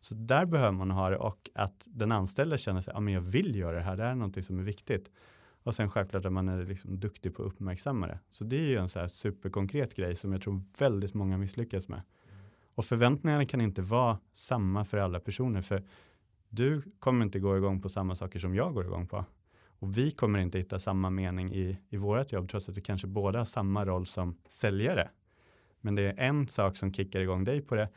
Så 0.01 0.15
där 0.15 0.45
behöver 0.45 0.73
man 0.73 0.91
ha 0.91 1.11
det 1.11 1.17
och 1.17 1.51
att 1.55 1.83
den 1.87 2.13
anställde 2.13 2.59
känner 2.59 2.81
sig, 2.81 2.93
ja 2.95 3.01
men 3.01 3.15
jag 3.15 3.21
vill 3.21 3.57
göra 3.57 3.77
det 3.77 3.83
här, 3.83 3.97
det 3.97 4.03
här 4.03 4.11
är 4.11 4.15
någonting 4.15 4.43
som 4.43 4.59
är 4.59 4.63
viktigt. 4.63 5.11
Och 5.63 5.75
sen 5.75 5.91
självklart 5.91 6.25
att 6.25 6.33
man 6.33 6.49
är 6.49 6.65
liksom 6.65 7.01
duktig 7.01 7.35
på 7.35 7.43
att 7.43 7.53
uppmärksamma 7.53 8.07
det. 8.07 8.19
Så 8.31 8.45
det 8.45 8.57
är 8.57 8.67
ju 8.67 8.77
en 8.77 8.89
så 8.89 9.01
här 9.01 9.07
superkonkret 9.07 9.95
grej 9.95 10.17
som 10.17 10.33
jag 10.33 10.43
tror 10.43 10.63
väldigt 10.79 11.15
många 11.15 11.39
misslyckas 11.39 11.89
med. 11.89 12.03
Och 12.75 12.85
förväntningarna 12.85 13.45
kan 13.45 13.61
inte 13.61 13.83
vara 13.83 14.19
samma 14.33 14.85
för 14.85 14.99
alla 14.99 15.21
personer, 15.21 15.63
för 15.63 15.85
du 16.49 16.83
kommer 16.99 17.25
inte 17.25 17.39
gå 17.39 17.57
igång 17.57 17.83
på 17.83 17.89
samma 17.89 18.15
saker 18.15 18.39
som 18.39 18.55
jag 18.55 18.75
går 18.75 18.85
igång 18.85 19.07
på. 19.07 19.25
Och 19.81 19.99
vi 19.99 20.11
kommer 20.11 20.39
inte 20.39 20.59
hitta 20.59 20.79
samma 20.79 21.11
mening 21.11 21.53
i, 21.53 21.79
i 21.89 21.97
vårt 21.97 22.33
jobb, 22.33 22.49
trots 22.49 22.69
att 22.69 22.77
vi 22.77 22.81
kanske 22.81 23.07
båda 23.07 23.39
har 23.39 23.45
samma 23.45 23.87
roll 23.87 24.07
som 24.07 24.39
säljare. 24.49 25.11
Men 25.81 25.95
det 25.95 26.03
är 26.03 26.15
en 26.19 26.49
sak 26.49 26.77
som 26.77 26.93
kickar 26.93 27.21
igång 27.21 27.45
dig 27.45 27.61
på 27.61 27.75
det, 27.75 27.89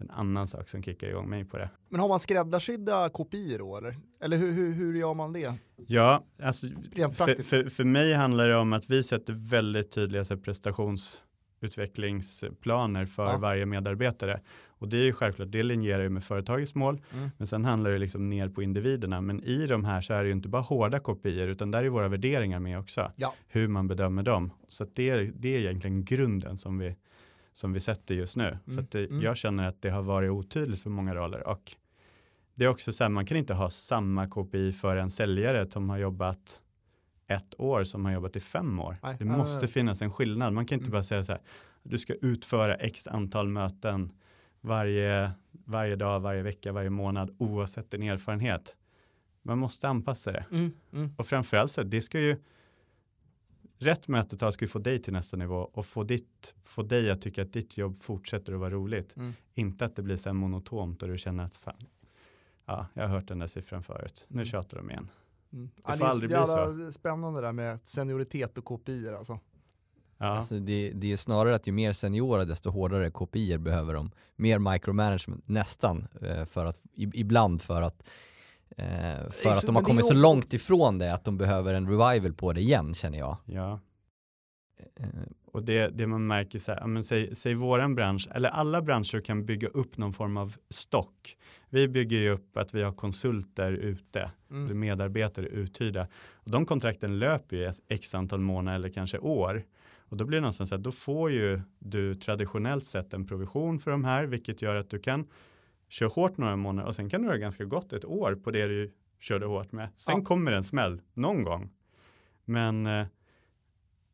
en 0.00 0.10
annan 0.10 0.46
sak 0.46 0.68
som 0.68 0.82
kickar 0.82 1.08
igång 1.08 1.28
mig 1.30 1.44
på 1.44 1.58
det. 1.58 1.70
Men 1.88 2.00
har 2.00 2.08
man 2.08 2.20
skräddarsydda 2.20 3.08
kopior 3.08 3.58
då 3.58 3.76
eller? 3.76 3.96
Eller 4.20 4.36
hur, 4.36 4.52
hur, 4.52 4.72
hur 4.72 4.94
gör 4.98 5.14
man 5.14 5.32
det? 5.32 5.54
Ja, 5.86 6.24
alltså 6.42 6.66
för, 7.12 7.42
för, 7.42 7.68
för 7.68 7.84
mig 7.84 8.12
handlar 8.14 8.48
det 8.48 8.56
om 8.56 8.72
att 8.72 8.90
vi 8.90 9.02
sätter 9.02 9.32
väldigt 9.32 9.90
tydliga 9.92 10.24
så 10.24 10.34
här, 10.34 10.40
prestationsutvecklingsplaner 10.40 13.06
för 13.06 13.26
Ja. 13.26 13.38
varje 13.38 13.66
medarbetare. 13.66 14.40
Och 14.68 14.88
det 14.88 14.96
är 14.96 15.02
ju 15.04 15.12
självklart, 15.12 15.50
det 15.52 15.62
linjerar 15.62 16.02
ju 16.02 16.08
med 16.08 16.24
företagets 16.24 16.74
mål, 16.74 17.00
Mm. 17.12 17.30
men 17.38 17.46
sen 17.46 17.64
handlar 17.64 17.90
det 17.90 17.98
liksom 17.98 18.28
ner 18.30 18.48
på 18.48 18.62
individerna. 18.62 19.20
Men 19.20 19.44
i 19.44 19.66
de 19.66 19.84
här 19.84 20.00
så 20.00 20.14
är 20.14 20.20
det 20.22 20.26
ju 20.26 20.32
inte 20.32 20.48
bara 20.48 20.62
hårda 20.62 20.98
kopior, 20.98 21.48
utan 21.48 21.70
där 21.70 21.84
är 21.84 21.88
våra 21.88 22.08
värderingar 22.08 22.60
med 22.60 22.78
också. 22.78 23.12
Ja. 23.16 23.34
Hur 23.48 23.68
man 23.68 23.88
bedömer 23.88 24.22
dem. 24.22 24.50
Så 24.68 24.86
det, 24.94 25.10
är, 25.10 25.32
det 25.34 25.56
är 25.56 25.60
egentligen 25.60 26.04
grunden 26.04 26.56
som 26.56 26.78
vi, 26.78 26.96
som 27.60 27.72
vi 27.72 27.80
sätter 27.80 28.14
just 28.14 28.36
nu. 28.36 28.48
Mm, 28.48 28.60
För 28.74 28.86
det, 28.98 29.06
mm. 29.06 29.22
jag 29.22 29.36
känner 29.36 29.68
att 29.68 29.82
det 29.82 29.90
har 29.90 30.02
varit 30.02 30.30
otydligt 30.30 30.80
för 30.82 30.90
många 30.90 31.14
roller. 31.14 31.46
Och 31.48 31.72
det 32.54 32.64
är 32.64 32.68
också 32.68 32.92
så 32.92 33.04
här, 33.04 33.08
man 33.08 33.26
kan 33.26 33.36
inte 33.36 33.54
ha 33.54 33.70
samma 33.70 34.28
KPI 34.28 34.72
för 34.72 34.96
en 34.96 35.10
säljare 35.10 35.70
som 35.70 35.90
har 35.90 35.98
jobbat 35.98 36.60
ett 37.26 37.54
år 37.60 37.84
som 37.84 38.04
har 38.04 38.12
jobbat 38.12 38.36
i 38.36 38.40
fem 38.40 38.80
år. 38.80 38.96
Nej, 39.02 39.16
det 39.18 39.24
måste 39.24 39.68
finnas 39.68 40.02
en 40.02 40.10
skillnad. 40.12 40.52
Man 40.52 40.66
kan 40.66 40.76
inte 40.76 40.84
Mm. 40.86 40.92
bara 40.92 41.02
säga 41.02 41.24
så 41.24 41.32
här, 41.32 41.40
du 41.82 41.98
ska 41.98 42.14
utföra 42.14 42.74
x 42.74 43.06
antal 43.06 43.48
möten 43.48 44.12
varje, 44.60 45.30
varje 45.64 45.96
dag, 45.96 46.20
varje 46.20 46.42
vecka, 46.42 46.72
varje 46.72 46.90
månad 46.90 47.36
oavsett 47.38 47.90
din 47.90 48.02
erfarenhet. 48.02 48.76
Man 49.42 49.58
måste 49.58 49.88
anpassa 49.88 50.32
det. 50.32 50.44
Mm, 50.52 50.72
mm. 50.92 51.10
Och 51.18 51.26
framförallt 51.26 51.70
så, 51.70 51.82
det 51.82 52.00
ska 52.02 52.20
ju 52.20 52.36
Rätt 53.82 54.08
mötetal 54.08 54.52
ska 54.52 54.64
ju 54.64 54.68
få 54.68 54.78
dig 54.78 55.02
till 55.02 55.12
nästa 55.12 55.36
nivå 55.36 55.56
och 55.72 55.86
få, 55.86 56.04
ditt, 56.04 56.54
få 56.64 56.82
dig 56.82 57.10
att 57.10 57.20
tycka 57.22 57.42
att 57.42 57.52
ditt 57.52 57.78
jobb 57.78 57.96
fortsätter 57.96 58.52
att 58.52 58.60
vara 58.60 58.70
roligt. 58.70 59.16
Mm. 59.16 59.32
Inte 59.54 59.84
att 59.84 59.96
det 59.96 60.02
blir 60.02 60.16
så 60.16 60.28
här 60.28 60.34
monotont 60.34 61.02
och 61.02 61.08
du 61.08 61.18
känner 61.18 61.44
att 61.44 61.56
fan, 61.56 61.86
ja, 62.66 62.86
jag 62.94 63.02
har 63.02 63.08
hört 63.08 63.28
den 63.28 63.38
där 63.38 63.46
siffran 63.46 63.82
förut. 63.82 64.24
Nu 64.28 64.34
Mm. 64.34 64.44
tjatar 64.44 64.76
de 64.76 64.90
igen. 64.90 65.08
Mm. 65.52 65.70
Det 65.76 65.82
får 65.82 65.98
det 65.98 66.04
är 66.04 66.08
aldrig 66.08 66.30
så 66.30 66.36
bli 66.46 66.54
jävla 66.54 66.92
spännande 66.92 67.40
där 67.40 67.52
med 67.52 67.80
senioritet 67.84 68.58
och 68.58 68.64
kopior 68.64 69.14
alltså. 69.14 69.38
Ja, 70.18 70.26
Alltså 70.26 70.58
det, 70.58 70.92
det 70.94 71.12
är 71.12 71.16
snarare 71.16 71.54
att 71.54 71.66
ju 71.66 71.72
mer 71.72 71.92
seniora 71.92 72.44
desto 72.44 72.70
hårdare 72.70 73.10
kopior 73.10 73.58
behöver 73.58 73.94
de. 73.94 74.10
Mer 74.36 74.58
micromanagement, 74.58 75.48
nästan. 75.48 76.08
eh, 76.22 76.44
För 76.44 76.64
att, 76.66 76.80
ibland 76.94 77.62
för 77.62 77.82
att 77.82 78.02
för 78.76 79.30
så- 79.42 79.48
att 79.50 79.66
de 79.66 79.76
har 79.76 79.82
kommit 79.82 80.06
så 80.06 80.14
långt 80.14 80.52
ifrån 80.52 80.98
det 80.98 81.14
att 81.14 81.24
de 81.24 81.36
behöver 81.38 81.74
en 81.74 81.86
revival 81.88 82.32
på 82.32 82.52
det 82.52 82.60
igen 82.60 82.94
känner 82.94 83.18
jag. 83.18 83.36
ja. 83.44 83.80
Eh, 84.96 85.06
Och 85.52 85.62
det, 85.64 85.88
det 85.88 86.06
man 86.06 86.26
märker, 86.26 86.58
så 86.58 86.72
här, 86.72 86.86
men 86.86 87.04
säg, 87.04 87.34
säg 87.36 87.54
våran 87.54 87.94
bransch, 87.94 88.28
eller 88.34 88.48
alla 88.48 88.82
branscher 88.82 89.20
kan 89.20 89.46
bygga 89.46 89.68
upp 89.68 89.96
någon 89.98 90.12
form 90.12 90.36
av 90.36 90.56
stock. 90.70 91.36
Vi 91.68 91.88
bygger 91.88 92.18
ju 92.18 92.30
upp 92.30 92.56
att 92.56 92.74
vi 92.74 92.82
har 92.82 92.92
konsulter 92.92 93.72
ute, 93.72 94.30
Mm. 94.50 94.80
medarbetare 94.80 95.46
uthyrda. 95.46 96.08
Och 96.32 96.50
de 96.50 96.66
kontrakten 96.66 97.18
löper 97.18 97.56
ju 97.56 97.64
ett 97.66 97.80
x 97.88 98.14
antal 98.14 98.40
månader 98.40 98.76
eller 98.76 98.88
kanske 98.88 99.18
år. 99.18 99.64
Och 99.98 100.16
då 100.16 100.24
blir 100.24 100.36
det 100.36 100.42
någonstans 100.42 100.68
så 100.70 100.76
här, 100.76 100.82
då 100.82 100.92
får 100.92 101.30
ju 101.32 101.60
du 101.78 102.14
traditionellt 102.14 102.84
sett 102.84 103.14
en 103.14 103.26
provision 103.26 103.78
för 103.78 103.90
de 103.90 104.04
här, 104.04 104.24
vilket 104.26 104.62
gör 104.62 104.74
att 104.74 104.90
du 104.90 104.98
kan 104.98 105.26
köra 105.90 106.08
hårt 106.08 106.36
några 106.38 106.56
månader 106.56 106.88
och 106.88 106.94
sen 106.94 107.10
kan 107.10 107.22
du 107.22 107.28
ha 107.28 107.36
ganska 107.36 107.64
gott 107.64 107.92
ett 107.92 108.04
år 108.04 108.34
på 108.34 108.50
det 108.50 108.66
du 108.66 108.92
körde 109.18 109.46
hårt 109.46 109.72
med. 109.72 109.88
Sen 109.96 110.14
Ja. 110.18 110.24
kommer 110.24 110.52
en 110.52 110.64
smäll 110.64 111.00
någon 111.14 111.42
gång. 111.44 111.70
Men 112.44 112.86
eh, 112.86 113.06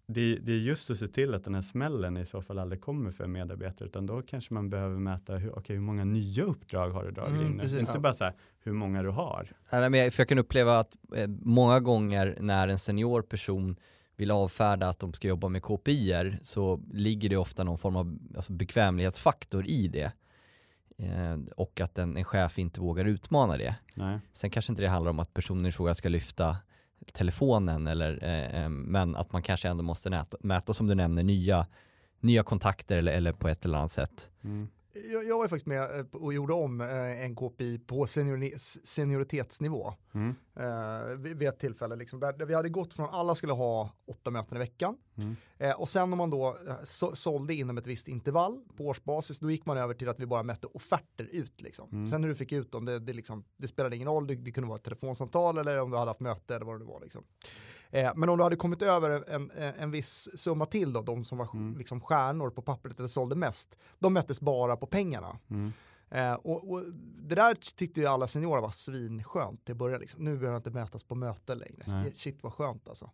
det, 0.09 0.37
det 0.37 0.53
är 0.53 0.57
just 0.57 0.91
att 0.91 0.97
se 0.97 1.09
till 1.09 1.35
att 1.35 1.45
den 1.45 1.55
här 1.55 1.63
smällen 1.63 2.17
i 2.17 2.27
så 2.27 2.43
fall 2.43 2.59
aldrig 2.59 2.81
kommer 2.81 3.11
för 3.11 3.25
en 3.25 3.33
medarbetare, 3.33 3.89
utan 3.89 4.07
då 4.07 4.23
kanske 4.23 4.55
man 4.55 4.71
behöver 4.71 4.99
mäta 4.99 5.37
hur, 5.37 5.59
okay, 5.59 5.77
hur 5.77 5.83
många 5.83 6.05
nya 6.05 6.43
uppdrag 6.45 6.91
har 6.91 7.05
du 7.05 7.11
dragit 7.11 7.35
Mm, 7.35 7.47
in 7.47 7.53
nu? 7.57 7.63
precis, 7.63 7.81
Inte 7.81 7.93
ja. 7.95 8.01
bara 8.01 8.15
så 8.15 8.25
här, 8.25 8.35
hur 8.61 8.73
många 8.73 9.03
du 9.03 9.09
har. 9.09 9.49
Nej, 9.73 9.91
men 9.91 10.01
jag, 10.01 10.15
för 10.15 10.21
jag 10.21 10.29
kan 10.29 10.39
uppleva 10.39 10.79
att 10.79 10.97
eh, 11.17 11.29
många 11.43 11.81
gånger 11.81 12.37
när 12.41 12.69
en 12.69 12.79
senior 12.79 13.23
person 13.23 13.77
vill 14.17 14.31
avfärda 14.31 14.89
att 14.89 14.99
de 14.99 15.13
ska 15.13 15.29
jobba 15.29 15.49
med 15.49 15.63
KPIer 15.63 16.39
så 16.43 16.81
ligger 16.93 17.29
det 17.29 17.37
ofta 17.37 17.65
någon 17.65 17.79
form 17.79 17.97
av 17.97 18.19
alltså, 18.37 18.53
bekvämlighetsfaktor 18.53 19.67
i 19.67 19.89
det. 19.89 20.13
Eh, 20.99 21.39
och 21.57 21.81
att 21.81 21.99
en, 21.99 22.17
en 22.17 22.25
chef 22.25 22.59
inte 22.59 22.81
vågar 22.81 23.05
utmana 23.05 23.57
det. 23.57 23.75
Nej. 23.95 24.21
Sen 24.33 24.51
kanske 24.51 24.73
inte 24.73 24.83
det 24.83 24.89
handlar 24.89 25.11
om 25.11 25.19
att 25.19 25.35
personen 25.35 25.67
i 25.67 25.73
fråga 25.73 25.95
ska 25.95 26.09
lyfta 26.09 26.57
telefonen 27.13 27.87
eller, 27.87 28.25
eh, 28.25 28.63
eh, 28.63 28.69
men 28.69 29.17
att 29.17 29.33
man 29.33 29.43
kanske 29.43 29.69
ändå 29.69 29.83
måste 29.83 30.11
näta, 30.11 30.37
mäta 30.41 30.75
som 30.75 30.87
du 30.87 30.95
nämner 30.95 31.23
nya, 31.23 31.67
nya 32.21 32.43
kontakter 32.43 32.99
eller, 32.99 33.13
eller 33.13 33.33
på 33.33 33.49
ett 33.49 33.65
eller 33.65 33.79
annat 33.79 33.93
sätt. 33.93 34.31
Mm. 34.45 34.69
Jag, 35.13 35.25
jag 35.25 35.39
var 35.39 35.49
faktiskt 35.49 35.67
med 35.67 35.83
eh, 35.83 36.07
och 36.13 36.35
gjorde 36.35 36.53
om 36.53 36.81
eh, 36.81 37.25
en 37.25 37.37
KPI 37.37 37.79
på 37.79 38.07
seniori 38.07 38.53
senioritetsnivå. 38.85 39.95
Mm. 40.17 40.35
eh, 40.57 41.17
vid, 41.17 41.39
vid 41.39 41.49
ett 41.49 41.59
tillfälle. 41.59 41.97
Liksom, 41.97 42.21
där, 42.21 42.33
där 42.33 42.47
vi 42.47 42.55
hade 42.55 42.69
gått 42.69 42.95
från 42.95 43.09
alla 43.09 43.35
skulle 43.35 43.53
ha 43.53 43.91
åtta 44.09 44.31
möten 44.31 44.57
i 44.57 44.59
veckan. 44.59 44.97
Mm. 45.17 45.37
Eh, 45.59 45.81
och 45.81 45.89
sen 45.89 46.13
om 46.13 46.19
man 46.19 46.31
då 46.31 46.47
eh, 46.69 46.75
så, 46.85 47.17
sålde 47.17 47.55
inom 47.55 47.79
ett 47.79 47.87
visst 47.87 48.09
intervall 48.09 48.61
på 48.77 48.85
årsbasis, 48.87 49.39
då 49.39 49.51
gick 49.51 49.67
man 49.67 49.79
över 49.79 49.95
till 49.95 50.09
att 50.09 50.21
vi 50.21 50.27
bara 50.27 50.43
mätte 50.43 50.67
offerter 50.67 51.25
ut. 51.33 51.61
Liksom. 51.61 51.89
Mm. 51.93 52.09
Sen 52.09 52.23
hur 52.23 52.31
du 52.31 52.37
fick 52.37 52.53
ut 52.53 52.73
dem, 52.73 52.85
det, 52.85 52.99
det, 52.99 53.13
liksom, 53.13 53.45
det 53.57 53.69
spelade 53.69 53.97
ingen 53.97 54.09
roll. 54.09 54.27
Det, 54.27 54.35
det 54.35 54.53
kunde 54.53 54.69
vara 54.69 54.79
ett 54.79 54.85
telefonsamtal 54.85 55.59
eller 55.59 55.81
om 55.81 55.91
du 55.91 55.97
hade 55.97 56.11
haft 56.11 56.21
möte 56.21 56.55
eller 56.55 56.67
vad 56.67 56.75
det 56.75 56.79
nu 56.79 56.85
var. 56.85 57.01
Liksom. 57.01 57.25
Eh, 57.91 58.13
men 58.17 58.29
om 58.29 58.37
du 58.39 58.45
hade 58.45 58.57
kommit 58.57 58.83
över 58.83 59.11
en, 59.11 59.51
en, 59.51 59.73
en 59.79 59.91
viss 59.91 60.29
summa 60.41 60.67
till 60.67 60.93
då, 60.93 61.03
de 61.03 61.25
som 61.25 61.39
var 61.39 61.47
Mm. 61.55 61.79
liksom, 61.79 62.01
stjärnor 62.01 62.51
på 62.51 62.63
pappret 62.63 62.99
eller 62.99 63.09
sålde 63.09 63.37
mest, 63.37 63.77
de 63.99 64.13
mättes 64.13 64.41
bara 64.41 64.77
på 64.77 64.87
pengarna. 64.87 65.39
Mm. 65.51 65.73
Eh, 66.11 66.33
och, 66.35 66.71
och 66.71 66.83
det 67.29 67.35
där 67.35 67.55
tyckte 67.55 68.01
ju 68.01 68.07
alla 68.07 68.27
seniorer 68.29 68.61
var 68.63 68.71
svinskönt 68.71 69.65
till 69.65 69.75
början. 69.77 70.01
Liksom. 70.01 70.25
Nu 70.25 70.31
behöver 70.37 70.53
det 70.53 70.57
inte 70.57 70.71
mötas 70.71 71.05
på 71.05 71.15
möten 71.15 71.59
längre. 71.59 71.83
Nej. 71.87 72.13
Shit 72.17 72.43
vad 72.43 72.53
skönt 72.53 72.89
alltså. 72.89 73.11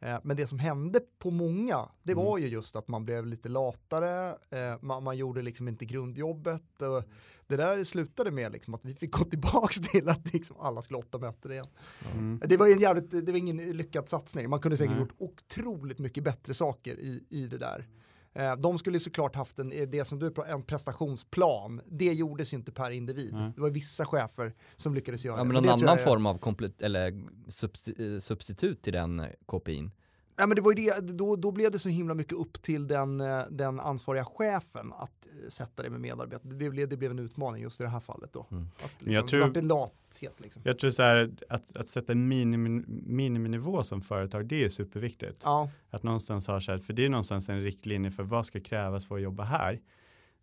Eh, 0.00 0.18
men 0.24 0.36
det 0.36 0.46
som 0.46 0.58
hände 0.58 1.00
på 1.18 1.30
många, 1.30 1.88
det 2.02 2.12
Mm. 2.12 2.24
var 2.24 2.38
ju 2.38 2.48
just 2.48 2.76
att 2.76 2.88
man 2.88 3.04
blev 3.04 3.26
lite 3.26 3.48
latare, 3.48 4.28
eh, 4.50 4.78
man, 4.80 5.04
man 5.04 5.16
gjorde 5.16 5.42
liksom 5.42 5.68
inte 5.68 5.84
grundjobbet. 5.84 6.82
Och 6.82 7.04
det 7.46 7.56
där 7.56 7.84
slutade 7.84 8.30
med 8.30 8.52
liksom 8.52 8.74
att 8.74 8.84
vi 8.84 8.94
fick 8.94 9.12
gå 9.12 9.24
tillbaka 9.24 9.80
till 9.92 10.08
att 10.08 10.32
liksom 10.32 10.56
alla 10.60 10.82
skulle 10.82 10.98
åtta 10.98 11.18
möten 11.18 11.52
igen. 11.52 11.64
Mm. 12.12 12.40
Det 12.46 12.56
var 12.56 12.66
en 12.68 12.78
jävligt, 12.80 13.10
det 13.10 13.32
var 13.32 13.38
ingen 13.38 13.56
lyckad 13.56 14.08
satsning. 14.08 14.50
Man 14.50 14.60
kunde 14.60 14.76
säkert 14.76 14.92
Nej. 14.92 15.00
gjort 15.00 15.14
otroligt 15.18 15.98
mycket 15.98 16.24
bättre 16.24 16.54
saker 16.54 17.00
i, 17.00 17.24
i 17.28 17.46
det 17.46 17.58
där. 17.58 17.86
Eh, 18.34 18.56
de 18.56 18.78
skulle 18.78 19.00
såklart 19.00 19.34
haft 19.36 19.58
en, 19.58 19.68
det 19.68 20.08
som 20.08 20.18
du 20.18 20.30
en 20.46 20.62
prestationsplan. 20.62 21.80
Det 21.86 22.12
gjordes 22.12 22.52
inte 22.52 22.72
per 22.72 22.90
individ. 22.90 23.34
Nej. 23.34 23.52
Det 23.54 23.60
var 23.60 23.70
vissa 23.70 24.04
chefer 24.04 24.52
som 24.76 24.94
lyckades 24.94 25.24
göra 25.24 25.36
Ja, 25.38 25.44
men 25.44 25.48
det. 25.48 25.52
någon 25.54 25.62
det 25.62 25.68
tror 25.78 25.88
annan 25.88 25.96
jag- 25.98 26.04
form 26.08 26.26
av 26.26 26.38
eller 26.82 27.08
eh, 27.08 28.20
substitut 28.20 28.82
till 28.82 28.92
den 28.92 29.20
eh, 29.20 29.26
KPIn. 29.46 29.90
Ja, 30.38 30.46
men 30.46 30.56
det 30.56 30.60
var 30.60 30.74
det, 30.74 31.00
då, 31.00 31.36
då 31.36 31.50
blev 31.50 31.70
det 31.70 31.78
så 31.78 31.88
himla 31.88 32.14
mycket 32.14 32.32
upp 32.32 32.62
till 32.62 32.86
den, 32.86 33.20
eh, 33.20 33.40
den 33.50 33.80
ansvariga 33.80 34.24
chefen 34.24 34.92
att 34.92 35.26
eh, 35.26 35.48
sätta 35.48 35.82
det 35.82 35.90
med 35.90 36.00
medarbetare. 36.00 36.54
Det 36.54 36.70
blev, 36.70 36.88
det 36.88 36.96
blev 36.96 37.10
en 37.10 37.18
utmaning 37.18 37.62
just 37.62 37.80
i 37.80 37.82
det 37.82 37.88
här 37.88 38.00
fallet 38.00 38.32
då. 38.32 38.46
Mm. 38.50 38.68
Att, 38.84 38.92
Men 39.00 39.12
jag 39.12 39.22
liksom, 39.22 39.40
tror- 39.40 39.50
det 39.50 39.62
lathet 39.62 40.40
liksom. 40.40 40.62
Jag 40.64 40.78
tror 40.78 40.90
så 40.90 41.02
här, 41.02 41.30
att, 41.48 41.76
att 41.76 41.88
sätta 41.88 42.12
en 42.12 42.28
minimi, 42.28 42.84
miniminivå 43.06 43.82
som 43.82 44.00
företag, 44.02 44.46
det 44.46 44.64
är 44.64 44.68
superviktigt. 44.68 45.42
Ja, 45.44 45.70
Att 45.90 46.02
någonstans 46.02 46.46
ha 46.46 46.60
så 46.60 46.72
här, 46.72 46.78
för 46.78 46.92
det 46.92 47.04
är 47.04 47.08
någonstans 47.08 47.48
en 47.48 47.62
riktlinje 47.62 48.10
för 48.10 48.22
vad 48.22 48.46
ska 48.46 48.60
krävas 48.60 49.06
för 49.06 49.14
att 49.14 49.22
jobba 49.22 49.44
här. 49.44 49.80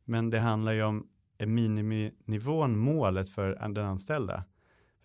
Men 0.06 0.30
det 0.30 0.40
handlar 0.40 0.72
ju 0.72 0.84
om 0.84 1.08
är 1.38 1.46
miniminivån 1.46 2.78
målet 2.78 3.30
för 3.30 3.74
den 3.74 3.86
anställda. 3.86 4.44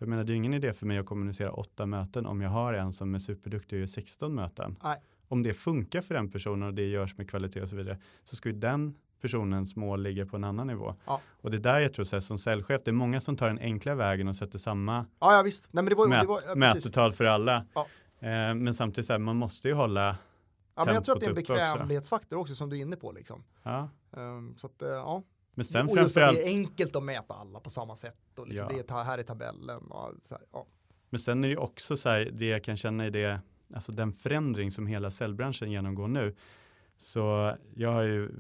För 0.01 0.07
jag 0.07 0.11
menar, 0.11 0.25
det 0.25 0.33
är 0.33 0.35
ingen 0.35 0.55
idé 0.55 0.73
för 0.73 0.87
mig 0.87 0.99
att 0.99 1.07
kommunicera 1.07 1.53
åtta 1.53 1.87
möten 1.87 2.27
om 2.27 2.41
jag 2.41 2.51
har 2.51 2.75
en 2.75 2.93
som 2.93 3.15
är 3.15 3.19
superduktig 3.19 3.77
och 3.77 3.81
gör 3.81 3.87
16 3.87 4.35
möten. 4.35 4.79
Nej. 4.83 4.97
Om 5.29 5.43
det 5.43 5.55
funkar 5.55 6.01
för 6.01 6.15
den 6.15 6.31
personen 6.31 6.69
och 6.69 6.75
det 6.75 6.87
görs 6.87 7.17
med 7.17 7.31
kvalitet 7.31 7.63
och 7.63 7.69
så 7.69 7.77
vidare 7.77 7.99
så 8.25 8.37
ska 8.37 8.49
ju 8.49 8.55
den 8.55 8.95
personens 9.21 9.77
mål 9.77 10.03
ligga 10.03 10.27
på 10.27 10.37
en 10.37 10.45
annan 10.45 10.67
nivå. 10.67 10.95
Ja. 11.07 11.21
Och 11.41 11.51
det 11.51 11.57
är 11.57 11.61
där 11.61 11.81
jag 11.81 11.95
tror 11.95 12.05
så 12.05 12.17
här, 12.17 12.21
som 12.21 12.39
säljchef, 12.39 12.81
det 12.85 12.91
är 12.91 12.93
många 12.93 13.21
som 13.21 13.37
tar 13.37 13.49
den 13.49 13.59
enkla 13.59 13.95
vägen 13.95 14.29
och 14.29 14.37
sätter 14.37 14.59
samma 14.59 15.07
ja, 15.21 15.37
ja 15.37 15.43
visst. 15.43 15.69
Nej, 15.73 15.85
men 15.85 15.91
det 15.91 15.95
var, 15.95 16.09
mät, 16.09 16.21
det 16.21 16.29
var, 16.29 16.41
ja, 16.47 16.55
mätetal 16.55 17.13
för 17.13 17.25
alla. 17.25 17.67
Ja. 17.75 17.87
Eh, 18.21 18.55
men 18.55 18.75
samtidigt 18.75 19.07
så 19.07 19.13
här, 19.13 19.21
man 19.21 19.37
måste 19.37 19.69
ju 19.69 19.75
hålla, 19.75 20.17
Ja, 20.75 20.85
men 20.85 20.95
jag 20.95 21.05
tror 21.05 21.15
att 21.15 21.21
det 21.21 21.27
är 21.27 21.31
en 21.31 21.39
uppe 21.39 21.53
också. 21.53 21.55
bekvämlighetsfaktor 21.55 22.39
också 22.39 22.55
som 22.55 22.71
du 22.71 22.77
är 22.77 22.81
inne 22.81 22.97
på. 22.97 23.13
Liksom. 23.13 23.45
ja. 23.63 23.89
Ehm, 24.17 24.55
så 24.57 24.67
att, 24.67 24.83
eh, 24.83 24.89
ja. 24.89 25.23
Men 25.55 25.65
sen 25.65 25.81
och 25.83 25.97
just 25.97 25.97
framförallt, 25.97 26.37
det 26.37 26.43
är 26.43 26.47
enkelt 26.47 26.97
att 26.97 27.03
mäta 27.03 27.35
alla 27.35 27.61
på 27.61 27.71
samma 27.71 27.97
sätt. 27.97 28.39
Och 28.39 28.49
liksom 28.49 28.67
Ja. 28.71 28.83
det 28.87 28.95
är 28.95 29.05
här 29.05 29.19
i 29.19 29.25
tabellen. 29.25 29.83
Och 29.83 30.15
så 30.23 30.35
här, 30.35 30.45
ja. 30.53 30.67
men 31.11 31.19
sen 31.19 31.45
är 31.45 31.49
det 31.49 31.57
också 31.57 31.97
så 31.97 32.09
här, 32.09 32.31
det 32.33 32.47
jag 32.47 32.65
kan 32.65 32.77
känna 32.77 33.07
i 33.07 33.11
det, 33.11 33.41
alltså 33.75 33.93
den 33.93 34.13
förändring 34.13 34.71
som 34.71 34.87
hela 34.87 35.11
cellbranschen 35.11 35.71
genomgår 35.71 36.09
nu. 36.09 36.35
Så 36.97 37.57
jag 37.75 37.93
har 37.93 38.03
ju 38.03 38.31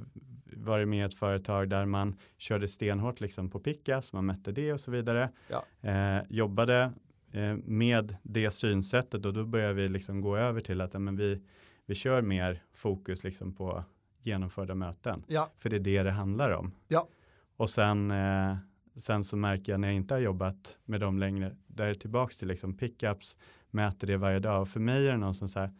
varit 0.52 0.88
med 0.88 0.98
i 0.98 1.02
ett 1.02 1.14
företag 1.14 1.68
där 1.68 1.86
man 1.86 2.16
körde 2.38 2.68
stenhårt 2.68 3.20
liksom 3.20 3.50
på 3.50 3.60
pickups, 3.60 4.12
man 4.12 4.26
mätte 4.26 4.52
det 4.52 4.72
och 4.72 4.80
så 4.80 4.90
vidare. 4.90 5.30
Ja. 5.48 5.64
Eh, 5.90 6.22
jobbade 6.28 6.92
eh, 7.32 7.54
med 7.64 8.16
det 8.22 8.50
synsättet 8.50 9.26
och 9.26 9.32
då 9.32 9.44
börjar 9.44 9.72
vi 9.72 9.88
liksom 9.88 10.20
gå 10.20 10.36
över 10.36 10.60
till 10.60 10.80
att 10.80 10.94
ja, 10.94 11.00
men 11.00 11.16
vi, 11.16 11.42
vi 11.86 11.94
kör 11.94 12.22
mer 12.22 12.62
fokus 12.72 13.24
liksom 13.24 13.54
på 13.54 13.84
genomförda 14.22 14.74
möten. 14.74 15.24
Ja. 15.26 15.52
För 15.56 15.70
det 15.70 15.76
är 15.76 15.80
det 15.80 16.02
det 16.02 16.10
handlar 16.10 16.50
om. 16.50 16.72
Ja. 16.88 17.08
Och 17.56 17.70
sen, 17.70 18.10
eh, 18.10 18.56
sen 18.96 19.24
så 19.24 19.36
märker 19.36 19.72
jag 19.72 19.80
när 19.80 19.88
jag 19.88 19.94
inte 19.94 20.14
har 20.14 20.20
jobbat 20.20 20.78
med 20.84 21.00
dem 21.00 21.18
längre, 21.18 21.56
där 21.66 21.86
är 21.86 21.94
tillbaks 21.94 22.38
till 22.38 22.48
liksom 22.48 22.76
pickups, 22.76 23.36
mäter 23.70 24.06
det 24.06 24.16
varje 24.16 24.38
dag. 24.38 24.62
Och 24.62 24.68
för 24.68 24.80
mig 24.80 25.06
är 25.06 25.10
det 25.10 25.16
någonstans 25.16 25.52
så 25.52 25.60
här, 25.60 25.70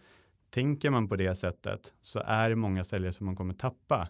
tänker 0.50 0.90
man 0.90 1.08
på 1.08 1.16
det 1.16 1.34
sättet 1.34 1.92
så 2.00 2.22
är 2.24 2.48
det 2.48 2.56
många 2.56 2.84
säljare 2.84 3.12
som 3.12 3.26
man 3.26 3.36
kommer 3.36 3.54
tappa. 3.54 4.08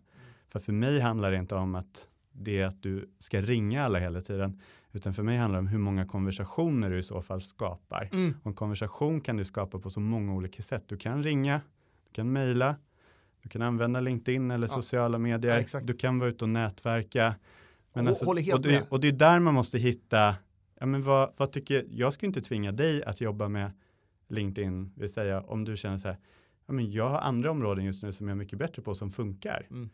För 0.48 0.60
för 0.60 0.72
mig 0.72 1.00
handlar 1.00 1.30
det 1.30 1.36
inte 1.36 1.54
om 1.54 1.74
att 1.74 2.08
det 2.32 2.60
är 2.60 2.66
att 2.66 2.82
du 2.82 3.10
ska 3.18 3.40
ringa 3.40 3.84
alla 3.84 3.98
hela 3.98 4.20
tiden, 4.20 4.60
utan 4.92 5.14
för 5.14 5.22
mig 5.22 5.38
handlar 5.38 5.56
det 5.56 5.60
om 5.60 5.66
hur 5.66 5.78
många 5.78 6.06
konversationer 6.06 6.90
du 6.90 6.98
i 6.98 7.02
så 7.02 7.22
fall 7.22 7.40
skapar. 7.40 8.08
Mm. 8.12 8.34
Och 8.42 8.46
en 8.46 8.54
konversation 8.54 9.20
kan 9.20 9.36
du 9.36 9.44
skapa 9.44 9.78
på 9.78 9.90
så 9.90 10.00
många 10.00 10.34
olika 10.34 10.62
sätt. 10.62 10.84
Du 10.86 10.96
kan 10.96 11.22
ringa, 11.22 11.60
du 12.04 12.12
kan 12.12 12.32
mejla, 12.32 12.76
du 13.42 13.48
kan 13.48 13.62
använda 13.62 14.00
LinkedIn 14.00 14.50
eller 14.50 14.66
Ja. 14.68 14.74
sociala 14.74 15.18
medier, 15.18 15.66
Ja, 15.72 15.80
du 15.80 15.94
kan 15.94 16.18
vara 16.18 16.28
ute 16.30 16.44
och 16.44 16.48
nätverka. 16.48 17.34
Hå- 17.94 18.24
håller 18.24 18.42
helt 18.42 18.54
och, 18.54 18.62
det, 18.62 18.86
och 18.90 19.00
det 19.00 19.08
är 19.08 19.12
där 19.12 19.40
man 19.40 19.54
måste 19.54 19.78
hitta, 19.78 20.34
ja, 20.80 20.86
men 20.86 21.02
vad, 21.02 21.32
vad 21.36 21.52
tycker, 21.52 21.86
jag 21.90 22.12
ska 22.12 22.26
inte 22.26 22.40
tvinga 22.40 22.72
dig 22.72 23.04
att 23.04 23.20
jobba 23.20 23.48
med 23.48 23.70
LinkedIn, 24.28 24.92
vill 24.96 25.12
säga 25.12 25.40
om 25.40 25.64
du 25.64 25.76
känner 25.76 25.98
så 25.98 26.08
här, 26.08 26.16
ja, 26.66 26.72
men 26.72 26.90
jag 26.92 27.08
har 27.08 27.18
andra 27.18 27.50
områden 27.50 27.84
just 27.84 28.02
nu 28.02 28.12
som 28.12 28.28
jag 28.28 28.34
är 28.34 28.38
mycket 28.38 28.58
bättre 28.58 28.82
på 28.82 28.94
som 28.94 29.10
funkar. 29.10 29.66
Mm. 29.70 29.90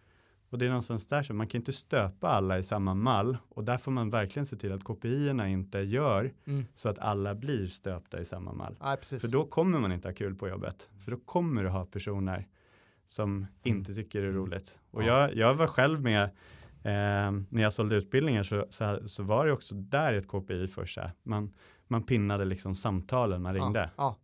Och 0.50 0.58
det 0.58 0.64
är 0.64 0.68
någonstans 0.68 1.06
där 1.06 1.22
som 1.22 1.36
man 1.36 1.46
kan 1.46 1.60
inte 1.60 1.72
stöpa 1.72 2.28
alla 2.28 2.58
i 2.58 2.62
samma 2.62 2.94
mall 2.94 3.36
och 3.48 3.64
där 3.64 3.78
får 3.78 3.92
man 3.92 4.10
verkligen 4.10 4.46
se 4.46 4.56
till 4.56 4.72
att 4.72 4.84
kopiorna 4.84 5.48
inte 5.48 5.78
gör 5.78 6.32
Mm. 6.46 6.64
så 6.74 6.88
att 6.88 6.98
alla 6.98 7.34
blir 7.34 7.66
stöpta 7.66 8.20
i 8.20 8.24
samma 8.24 8.52
mall. 8.52 8.76
Precis. 9.00 9.20
För 9.22 9.28
då 9.28 9.44
kommer 9.44 9.78
man 9.80 9.92
inte 9.92 10.08
ha 10.08 10.14
kul 10.14 10.34
på 10.34 10.48
jobbet. 10.48 10.88
För 11.04 11.10
då 11.10 11.16
kommer 11.16 11.62
du 11.62 11.68
ha 11.68 11.84
personer 11.86 12.46
som 13.06 13.46
inte 13.62 13.94
tycker 13.94 14.22
det 14.22 14.28
är 14.28 14.32
roligt. 14.32 14.78
Och 14.90 15.02
Mm. 15.02 15.14
Ja. 15.14 15.20
jag, 15.20 15.36
jag 15.36 15.54
var 15.54 15.66
själv 15.66 16.02
med 16.02 16.22
eh, 16.24 16.30
när 17.48 17.62
jag 17.62 17.72
sålde 17.72 17.96
utbildningar 17.96 18.42
så, 18.42 18.66
så, 18.70 19.08
så 19.08 19.22
var 19.22 19.46
det 19.46 19.52
också 19.52 19.74
där 19.74 20.12
ett 20.12 20.28
KPI 20.28 20.68
för 20.68 20.84
sig. 20.84 21.10
Man, 21.22 21.52
man 21.86 22.02
pinnade 22.02 22.44
liksom 22.44 22.74
samtalen 22.74 23.42
man 23.42 23.54
ringde. 23.54 23.90
Ja. 23.96 24.16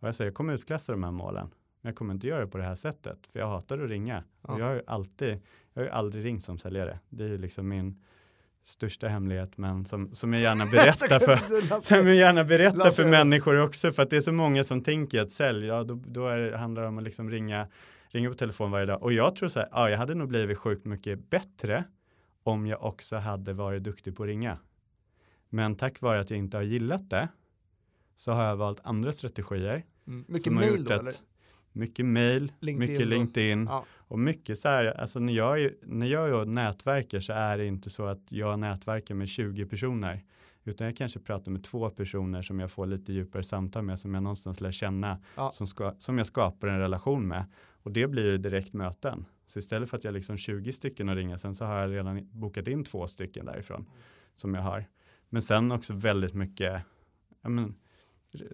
Och 0.00 0.08
jag 0.08 0.14
säger, 0.14 0.30
jag 0.30 0.34
kommer 0.34 0.52
utklassa 0.54 0.92
de 0.92 1.02
här 1.04 1.10
målen. 1.10 1.50
Men 1.80 1.90
jag 1.90 1.96
kommer 1.96 2.14
inte 2.14 2.26
göra 2.26 2.40
det 2.40 2.46
på 2.46 2.58
det 2.58 2.64
här 2.64 2.74
sättet. 2.74 3.26
För 3.32 3.38
jag 3.38 3.46
hatar 3.48 3.78
att 3.78 3.90
ringa. 3.90 4.24
Och 4.42 4.60
jag 4.60 4.66
har 4.66 4.74
ju 4.74 4.82
alltid, 4.86 5.40
jag 5.72 5.82
har 5.82 5.86
ju 5.86 5.90
aldrig 5.90 6.24
ringt 6.24 6.42
som 6.44 6.58
säljare. 6.58 6.98
Det 7.08 7.24
är 7.24 7.28
ju 7.28 7.38
liksom 7.38 7.68
min 7.68 8.02
största 8.64 9.08
hemlighet. 9.08 9.56
Men 9.56 9.84
som, 9.84 10.14
som 10.14 10.32
jag 10.32 10.42
gärna 10.42 10.66
berättar 10.72 11.18
för, 11.18 11.80
som 11.80 12.06
jag 12.06 12.16
gärna 12.16 12.44
berättar 12.44 12.90
för 12.90 13.04
människor 13.04 13.60
också, 13.60 13.92
för 13.92 14.02
att 14.02 14.10
det 14.10 14.16
är 14.16 14.20
så 14.20 14.32
många 14.32 14.64
som 14.64 14.80
tänker 14.80 15.20
att 15.22 15.32
sälj, 15.32 15.66
ja 15.66 15.84
då, 15.84 15.94
då 16.06 16.28
är, 16.28 16.52
handlar 16.52 16.82
det 16.82 16.88
om 16.88 16.98
att 16.98 17.04
liksom 17.04 17.30
ringa, 17.30 17.66
ringa 18.14 18.28
på 18.28 18.34
telefon 18.34 18.70
varje 18.70 18.86
dag. 18.86 19.02
Och 19.02 19.12
jag 19.12 19.36
tror 19.36 19.48
så 19.48 19.58
här, 19.60 19.68
ja 19.72 19.90
jag 19.90 19.98
hade 19.98 20.14
nog 20.14 20.28
blivit 20.28 20.58
sjukt 20.58 20.84
mycket 20.86 21.30
bättre 21.30 21.84
om 22.42 22.66
jag 22.66 22.82
också 22.84 23.16
hade 23.16 23.52
varit 23.52 23.82
duktig 23.84 24.16
på 24.16 24.22
att 24.22 24.26
ringa. 24.26 24.58
Men 25.48 25.74
tack 25.76 26.00
vare 26.00 26.20
att 26.20 26.30
jag 26.30 26.38
inte 26.38 26.56
har 26.56 26.64
gillat 26.64 27.10
det 27.10 27.28
så 28.16 28.32
har 28.32 28.44
jag 28.44 28.56
valt 28.56 28.80
andra 28.84 29.12
strategier. 29.12 29.82
Mm. 30.06 30.24
Mycket 30.28 30.52
mail 30.52 30.84
då 30.84 30.94
att- 30.94 31.00
eller? 31.00 31.12
Mycket 31.72 32.06
mail, 32.06 32.52
LinkedIn 32.60 32.92
mycket? 32.94 33.08
LinkedIn 33.08 33.66
Ja. 33.70 33.84
och 33.96 34.18
mycket 34.18 34.58
så 34.58 34.68
här, 34.68 34.84
alltså 35.00 35.18
när 35.18 35.32
jag, 35.32 35.60
är- 35.62 35.74
när 35.82 36.06
jag 36.06 36.48
nätverkar 36.48 37.20
så 37.20 37.32
är 37.32 37.58
det 37.58 37.66
inte 37.66 37.90
så 37.90 38.06
att 38.06 38.20
jag 38.28 38.58
nätverkar 38.58 39.14
med 39.14 39.28
20 39.28 39.66
personer. 39.66 40.24
Utan 40.64 40.86
jag 40.86 40.96
kanske 40.96 41.18
pratar 41.20 41.52
med 41.52 41.64
två 41.64 41.90
personer 41.90 42.42
som 42.42 42.60
jag 42.60 42.70
får 42.70 42.86
lite 42.86 43.12
djupare 43.12 43.42
samtal 43.42 43.82
med, 43.82 43.98
som 43.98 44.14
jag 44.14 44.22
någonstans 44.22 44.60
lär 44.60 44.72
känna, 44.72 45.18
Ja. 45.36 45.50
som, 45.52 45.66
ska, 45.66 45.94
som 45.98 46.18
jag 46.18 46.26
skapar 46.26 46.68
en 46.68 46.78
relation 46.78 47.28
med. 47.28 47.44
Och 47.84 47.92
det 47.92 48.06
blir 48.06 48.30
ju 48.30 48.38
direkt 48.38 48.72
möten. 48.72 49.24
Så 49.46 49.58
istället 49.58 49.90
för 49.90 49.96
att 49.96 50.04
jag 50.04 50.14
liksom 50.14 50.36
20 50.36 50.72
stycken 50.72 51.08
att 51.08 51.16
ringa, 51.16 51.38
sen 51.38 51.54
så 51.54 51.64
har 51.64 51.78
jag 51.80 51.90
redan 51.92 52.28
bokat 52.32 52.68
in 52.68 52.84
två 52.84 53.06
stycken 53.06 53.46
därifrån 53.46 53.86
som 54.34 54.54
jag 54.54 54.62
har. 54.62 54.84
Men 55.28 55.42
sen 55.42 55.72
också 55.72 55.94
väldigt 55.94 56.34
mycket, 56.34 56.82
men, 57.42 57.74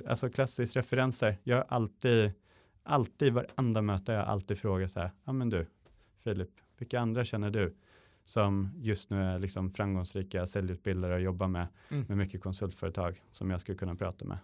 alltså 0.08 0.30
klassiskt 0.30 0.76
referenser. 0.76 1.36
Jag 1.42 1.56
har 1.56 1.64
alltid, 1.68 2.32
alltid 2.82 3.32
varenda 3.32 3.82
möte, 3.82 4.12
jag 4.12 4.24
alltid 4.26 4.58
frågat 4.58 4.90
så 4.90 5.00
här, 5.00 5.10
ja 5.24 5.32
men 5.32 5.50
du, 5.50 5.66
Filip, 6.24 6.50
vilka 6.78 7.00
andra 7.00 7.24
känner 7.24 7.50
du 7.50 7.74
som 8.24 8.70
just 8.76 9.10
nu 9.10 9.22
är 9.22 9.38
liksom 9.38 9.70
framgångsrika 9.70 10.46
säljutbildare 10.46 11.14
och 11.14 11.20
jobbar 11.20 11.48
med, 11.48 11.66
Mm. 11.88 12.04
med 12.08 12.16
mycket 12.18 12.42
konsultföretag 12.42 13.22
som 13.30 13.50
jag 13.50 13.60
skulle 13.60 13.78
kunna 13.78 13.94
prata 13.94 14.24
med. 14.24 14.38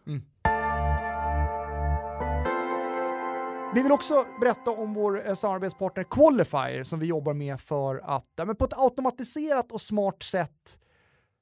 Vi 3.77 3.83
vill 3.83 3.93
också 3.93 4.25
berätta 4.41 4.71
om 4.71 4.95
vår 4.95 5.29
eh, 5.29 5.35
samarbetspartner 5.35 6.05
Qualifier 6.05 6.85
som 6.85 6.99
vi 6.99 7.07
jobbar 7.07 7.35
med 7.35 7.61
för 7.61 8.01
att 8.05 8.31
ja, 8.37 8.45
men 8.45 8.57
på 8.57 8.65
ett 8.65 8.79
automatiserat 8.79 9.73
och 9.73 9.81
smart 9.81 10.23
sätt 10.23 10.79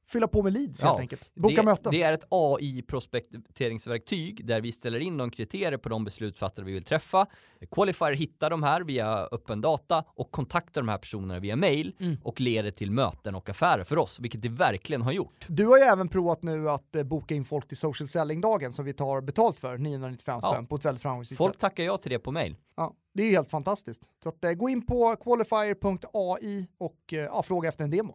fylla 0.09 0.29
på 0.29 0.43
med 0.43 0.53
leads 0.53 0.83
helt 0.83 0.95
Ja, 0.95 1.01
enkelt. 1.01 1.31
Boka 1.35 1.57
det, 1.57 1.63
möten. 1.63 1.93
det 1.93 2.03
är 2.03 2.13
ett 2.13 2.25
AI-prospekteringsverktyg 2.31 4.47
där 4.47 4.61
vi 4.61 4.73
ställer 4.73 4.99
in 5.01 5.17
de 5.17 5.31
kriterier 5.31 5.79
på 5.79 5.89
de 5.89 6.05
beslutsfattare 6.05 6.65
vi 6.67 6.73
vill 6.73 6.85
träffa. 6.85 7.27
Qualifier 7.71 8.13
hittar 8.13 8.51
de 8.51 8.63
här 8.63 8.81
via 8.81 9.19
öppen 9.33 9.61
data 9.61 10.05
och 10.09 10.31
kontaktar 10.31 10.81
de 10.81 10.89
här 10.89 10.99
personerna 10.99 11.41
via 11.41 11.57
mail 11.57 11.95
Mm. 12.01 12.17
och 12.23 12.41
leder 12.41 12.71
till 12.71 12.91
möten 12.91 13.35
och 13.35 13.49
affärer 13.49 13.85
för 13.85 13.99
oss, 13.99 14.21
vilket 14.21 14.43
det 14.43 14.49
verkligen 14.49 15.03
har 15.03 15.13
gjort. 15.13 15.47
Du 15.49 15.67
har 15.67 15.79
ju 15.79 15.83
även 15.85 16.09
provat 16.09 16.43
nu 16.43 16.71
att 16.71 16.97
eh, 16.97 17.03
boka 17.03 17.35
in 17.35 17.45
folk 17.45 17.69
till 17.69 17.77
social 17.77 18.09
selling-dagen 18.09 18.73
som 18.73 18.85
vi 18.85 18.93
tar 18.93 19.21
betalt 19.21 19.57
för, 19.57 19.79
995 19.79 20.39
Ja. 20.43 20.53
spänn, 20.53 20.67
på 20.67 20.77
ett 20.77 20.85
väldigt 20.85 21.03
framgångsrikt 21.03 21.39
Folk 21.39 21.55
sätt. 21.55 21.61
tackar 21.61 21.85
ja 21.85 21.97
till 21.99 22.11
det 22.11 22.19
på 22.19 22.31
mail. 22.33 22.57
Ja, 22.77 22.95
det 23.15 23.23
är 23.23 23.31
helt 23.31 23.51
fantastiskt. 23.51 24.03
Så 24.23 24.29
att, 24.29 24.45
eh, 24.45 24.53
gå 24.53 24.69
in 24.69 24.87
på 24.87 25.17
qualifier.ai 25.17 26.67
och 26.79 26.99
eh, 27.13 27.19
ja, 27.19 27.43
fråga 27.43 27.69
efter 27.69 27.85
en 27.85 27.91
demo. 27.91 28.15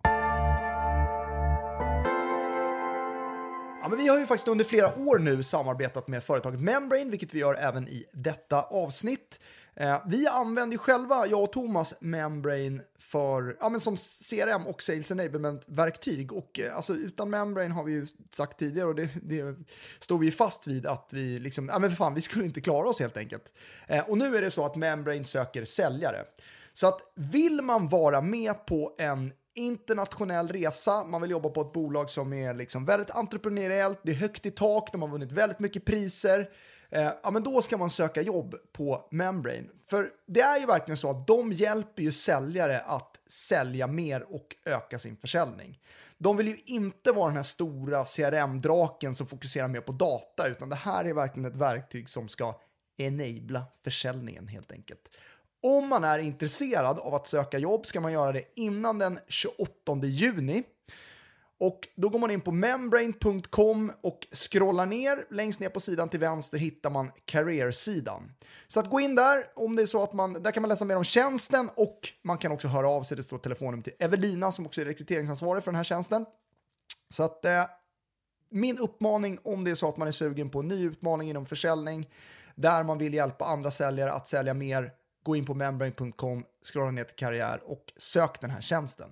Ja, 3.82 3.90
men 3.90 3.98
vi 3.98 4.08
har 4.08 4.20
ju 4.20 4.26
faktiskt 4.26 4.48
under 4.48 4.66
flera 4.66 5.00
år 5.00 5.20
nu 5.20 5.44
samarbetat 5.44 6.08
med 6.08 6.24
företaget 6.24 6.62
Membrane, 6.62 7.10
vilket 7.10 7.34
vi 7.34 7.40
gör 7.40 7.56
även 7.56 7.88
i 7.88 8.06
detta 8.14 8.62
avsnitt. 8.62 9.40
Eh, 9.76 10.02
vi 10.08 10.28
använder 10.28 10.74
ju 10.74 10.78
själva, 10.78 11.28
jag 11.28 11.44
och 11.44 11.52
Thomas, 11.52 11.94
Membrane 12.00 12.82
för, 13.00 13.58
ja, 13.60 13.70
men 13.70 13.82
som 13.82 13.98
CRM 13.98 14.68
och 14.68 14.84
Sales 14.84 15.12
Enablement-verktyg. 15.12 16.32
Och 16.32 16.60
eh, 16.60 16.76
alltså, 16.76 16.94
utan 16.94 17.30
Membrane 17.30 17.74
har 17.74 17.84
vi 17.84 17.92
ju 17.92 18.08
sagt 18.30 18.60
tidigare 18.60 18.88
och 18.88 18.96
det, 18.96 19.10
det 19.24 19.56
står 20.00 20.18
vi 20.18 20.26
ju 20.26 20.32
fast 20.32 20.68
vid 20.68 20.86
att 20.86 21.10
vi 21.14 21.40
liksom, 21.40 21.70
ja 21.70 21.80
men 21.80 21.90
för 21.90 21.98
fan, 21.98 22.14
vi 22.14 22.22
skulle 22.22 22.46
inte 22.46 22.62
klara 22.62 22.90
oss 22.90 23.00
helt 23.00 23.18
enkelt. 23.18 23.54
Eh, 23.88 24.10
och 24.10 24.18
nu 24.18 24.38
är 24.38 24.42
det 24.42 24.52
så 24.52 24.66
att 24.66 24.76
Membrane 24.76 25.24
söker 25.24 25.66
säljare. 25.66 26.26
Så 26.74 26.88
att 26.88 27.02
vill 27.16 27.62
man 27.62 27.88
vara 27.88 28.22
med 28.22 28.66
på 28.66 28.96
en 28.98 29.34
internationell 29.56 30.48
resa, 30.48 31.06
man 31.06 31.22
vill 31.22 31.32
jobba 31.32 31.50
på 31.50 31.62
ett 31.62 31.74
bolag 31.74 32.10
som 32.10 32.34
är 32.34 32.54
liksom 32.54 32.86
väldigt 32.86 33.12
entreprenöriellt, 33.12 34.00
det 34.04 34.12
är 34.12 34.16
högt 34.16 34.46
i 34.46 34.52
tak, 34.52 34.92
de 34.92 35.02
har 35.02 35.10
vunnit 35.10 35.32
väldigt 35.32 35.60
mycket 35.60 35.86
priser, 35.86 36.50
eh, 36.90 37.12
ja 37.24 37.32
men 37.32 37.44
då 37.44 37.62
ska 37.62 37.78
man 37.78 37.90
söka 37.90 38.22
jobb 38.22 38.56
på 38.72 39.08
Membrane. 39.12 39.68
För 39.88 40.12
det 40.26 40.42
är 40.42 40.60
ju 40.60 40.66
verkligen 40.66 40.98
så 40.98 41.10
att 41.10 41.28
de 41.28 41.52
hjälper 41.52 42.04
ju 42.04 42.12
säljare 42.12 42.80
att 42.80 43.22
sälja 43.30 43.88
mer 43.88 44.34
och 44.34 44.56
öka 44.66 45.00
sin 45.00 45.18
försäljning. 45.18 45.80
De 46.18 46.38
vill 46.38 46.48
ju 46.48 46.58
inte 46.66 47.12
vara 47.12 47.28
den 47.28 47.36
här 47.36 47.44
stora 47.44 48.06
CRM-draken 48.06 49.16
som 49.16 49.28
fokuserar 49.28 49.68
mer 49.68 49.82
på 49.82 49.92
data, 49.92 50.48
utan 50.48 50.70
det 50.70 50.76
här 50.76 51.06
är 51.06 51.14
verkligen 51.14 51.52
ett 51.52 51.58
verktyg 51.58 52.10
som 52.10 52.28
ska 52.28 52.60
enabla 52.98 53.64
försäljningen 53.84 54.48
helt 54.48 54.72
enkelt. 54.72 55.12
Om 55.64 55.90
man 55.90 56.04
är 56.04 56.20
intresserad 56.20 57.00
av 57.00 57.16
att 57.16 57.28
söka 57.28 57.58
jobb 57.58 57.86
ska 57.86 58.02
man 58.02 58.12
göra 58.12 58.32
det 58.32 58.44
innan 58.56 59.00
den 59.00 59.20
28 59.28 59.66
juni. 60.04 60.64
Och 61.60 61.88
då 61.96 62.10
går 62.10 62.20
man 62.20 62.32
in 62.32 62.42
på 62.42 62.52
membrane.com 62.52 63.92
och 64.02 64.28
scrollar 64.32 64.86
ner. 64.86 65.26
Längst 65.30 65.60
ner 65.60 65.70
på 65.70 65.80
sidan 65.80 66.10
till 66.10 66.20
vänster 66.20 66.58
hittar 66.58 66.90
man 66.90 67.12
career-sidan. 67.26 68.32
Så 68.68 68.80
att 68.80 68.90
gå 68.90 69.00
in 69.00 69.16
där 69.16 69.46
om 69.56 69.76
det 69.76 69.82
är 69.82 69.86
så 69.86 70.04
att 70.04 70.14
man, 70.14 70.34
där 70.34 70.52
kan 70.52 70.62
man 70.62 70.70
läsa 70.70 70.86
mer 70.86 70.98
om 70.98 71.04
tjänsten 71.04 71.70
och 71.76 72.00
man 72.22 72.38
kan 72.38 72.52
också 72.52 72.68
höra 72.68 72.90
av 72.90 73.04
sig. 73.04 73.18
Det 73.18 73.24
står 73.24 73.38
telefonnummer 73.38 73.84
till 73.84 73.94
Evelina 74.00 74.52
som 74.52 74.66
också 74.66 74.82
är 74.82 74.86
rekryteringsansvarig 74.86 75.64
för 75.64 75.72
den 75.72 75.78
här 75.78 75.84
tjänsten. 75.84 76.26
Så 77.10 77.24
att 77.24 77.46
eh, 77.46 77.66
min 78.50 78.78
uppmaning 78.78 79.40
om 79.44 79.64
det 79.64 79.72
är 79.72 79.76
så 79.76 79.90
att 79.90 79.98
man 79.98 80.08
är 80.08 80.12
sugen 80.12 80.50
på 80.50 80.60
en 80.60 80.68
ny 80.68 80.86
utmaning 80.86 81.30
inom 81.30 81.46
försäljning, 81.46 82.10
där 82.56 82.84
man 82.84 82.98
vill 82.98 83.14
hjälpa 83.14 83.46
andra 83.46 83.72
säljare 83.72 84.12
att 84.12 84.28
sälja 84.28 84.54
mer, 84.54 84.92
gå 85.30 85.36
in 85.36 85.46
på 85.46 85.54
membrane.com, 85.54 86.44
scrolla 86.74 86.92
ner 86.92 87.04
till 87.04 87.16
karriär 87.16 87.60
och 87.66 87.84
sök 87.98 88.42
den 88.42 88.50
här 88.50 88.62
tjänsten. 88.62 89.10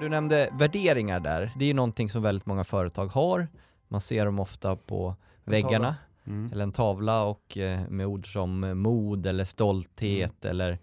Du 0.00 0.08
nämnde 0.08 0.50
värderingar 0.52 1.20
där. 1.20 1.52
Det 1.56 1.64
är 1.64 1.66
ju 1.66 1.74
någonting 1.74 2.10
som 2.10 2.22
väldigt 2.22 2.46
många 2.46 2.64
företag 2.64 3.06
har. 3.06 3.48
Man 3.88 4.00
ser 4.00 4.24
dem 4.24 4.38
ofta 4.38 4.76
på 4.76 5.16
väggarna 5.44 5.96
Mm. 6.26 6.52
eller 6.52 6.62
en 6.62 6.72
tavla 6.72 7.22
och 7.24 7.58
eh, 7.58 7.80
med 7.88 8.06
ord 8.06 8.32
som 8.32 8.64
eh, 8.64 8.74
mod 8.74 9.26
eller 9.26 9.44
stolthet 9.44 10.44
eller 10.44 10.70
ehm, 10.70 10.78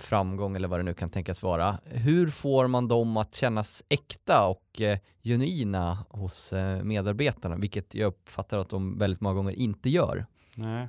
framgång 0.00 0.56
eller 0.56 0.68
vad 0.68 0.78
det 0.78 0.84
nu 0.84 0.94
kan 0.94 1.10
tänkas 1.10 1.42
vara. 1.42 1.78
Hur 1.84 2.30
får 2.30 2.66
man 2.66 2.88
dem 2.88 3.16
att 3.16 3.34
kännas 3.34 3.82
äkta 3.88 4.46
och 4.46 4.80
eh, 4.80 4.98
genuina 5.22 6.06
hos 6.08 6.52
eh, 6.52 6.82
medarbetarna, 6.82 7.56
vilket 7.56 7.94
jag 7.94 8.08
uppfattar 8.08 8.58
att 8.58 8.68
de 8.68 8.98
väldigt 8.98 9.20
många 9.20 9.34
gånger 9.34 9.52
inte 9.52 9.90
gör. 9.90 10.26
Nej, 10.56 10.88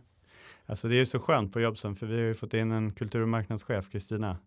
alltså 0.65 0.87
det 0.87 0.95
är 0.95 0.99
ju 0.99 1.05
så 1.05 1.19
skönt 1.19 1.53
på 1.53 1.59
Jobson 1.59 1.95
för 1.95 2.05
vi 2.05 2.15
har 2.15 2.23
ju 2.23 2.35
fått 2.35 2.53
in 2.53 2.71
en 2.71 2.91
kultur 2.91 3.21
och 3.21 3.29
marknadschef, 3.29 3.91
Kristina. 3.91 4.37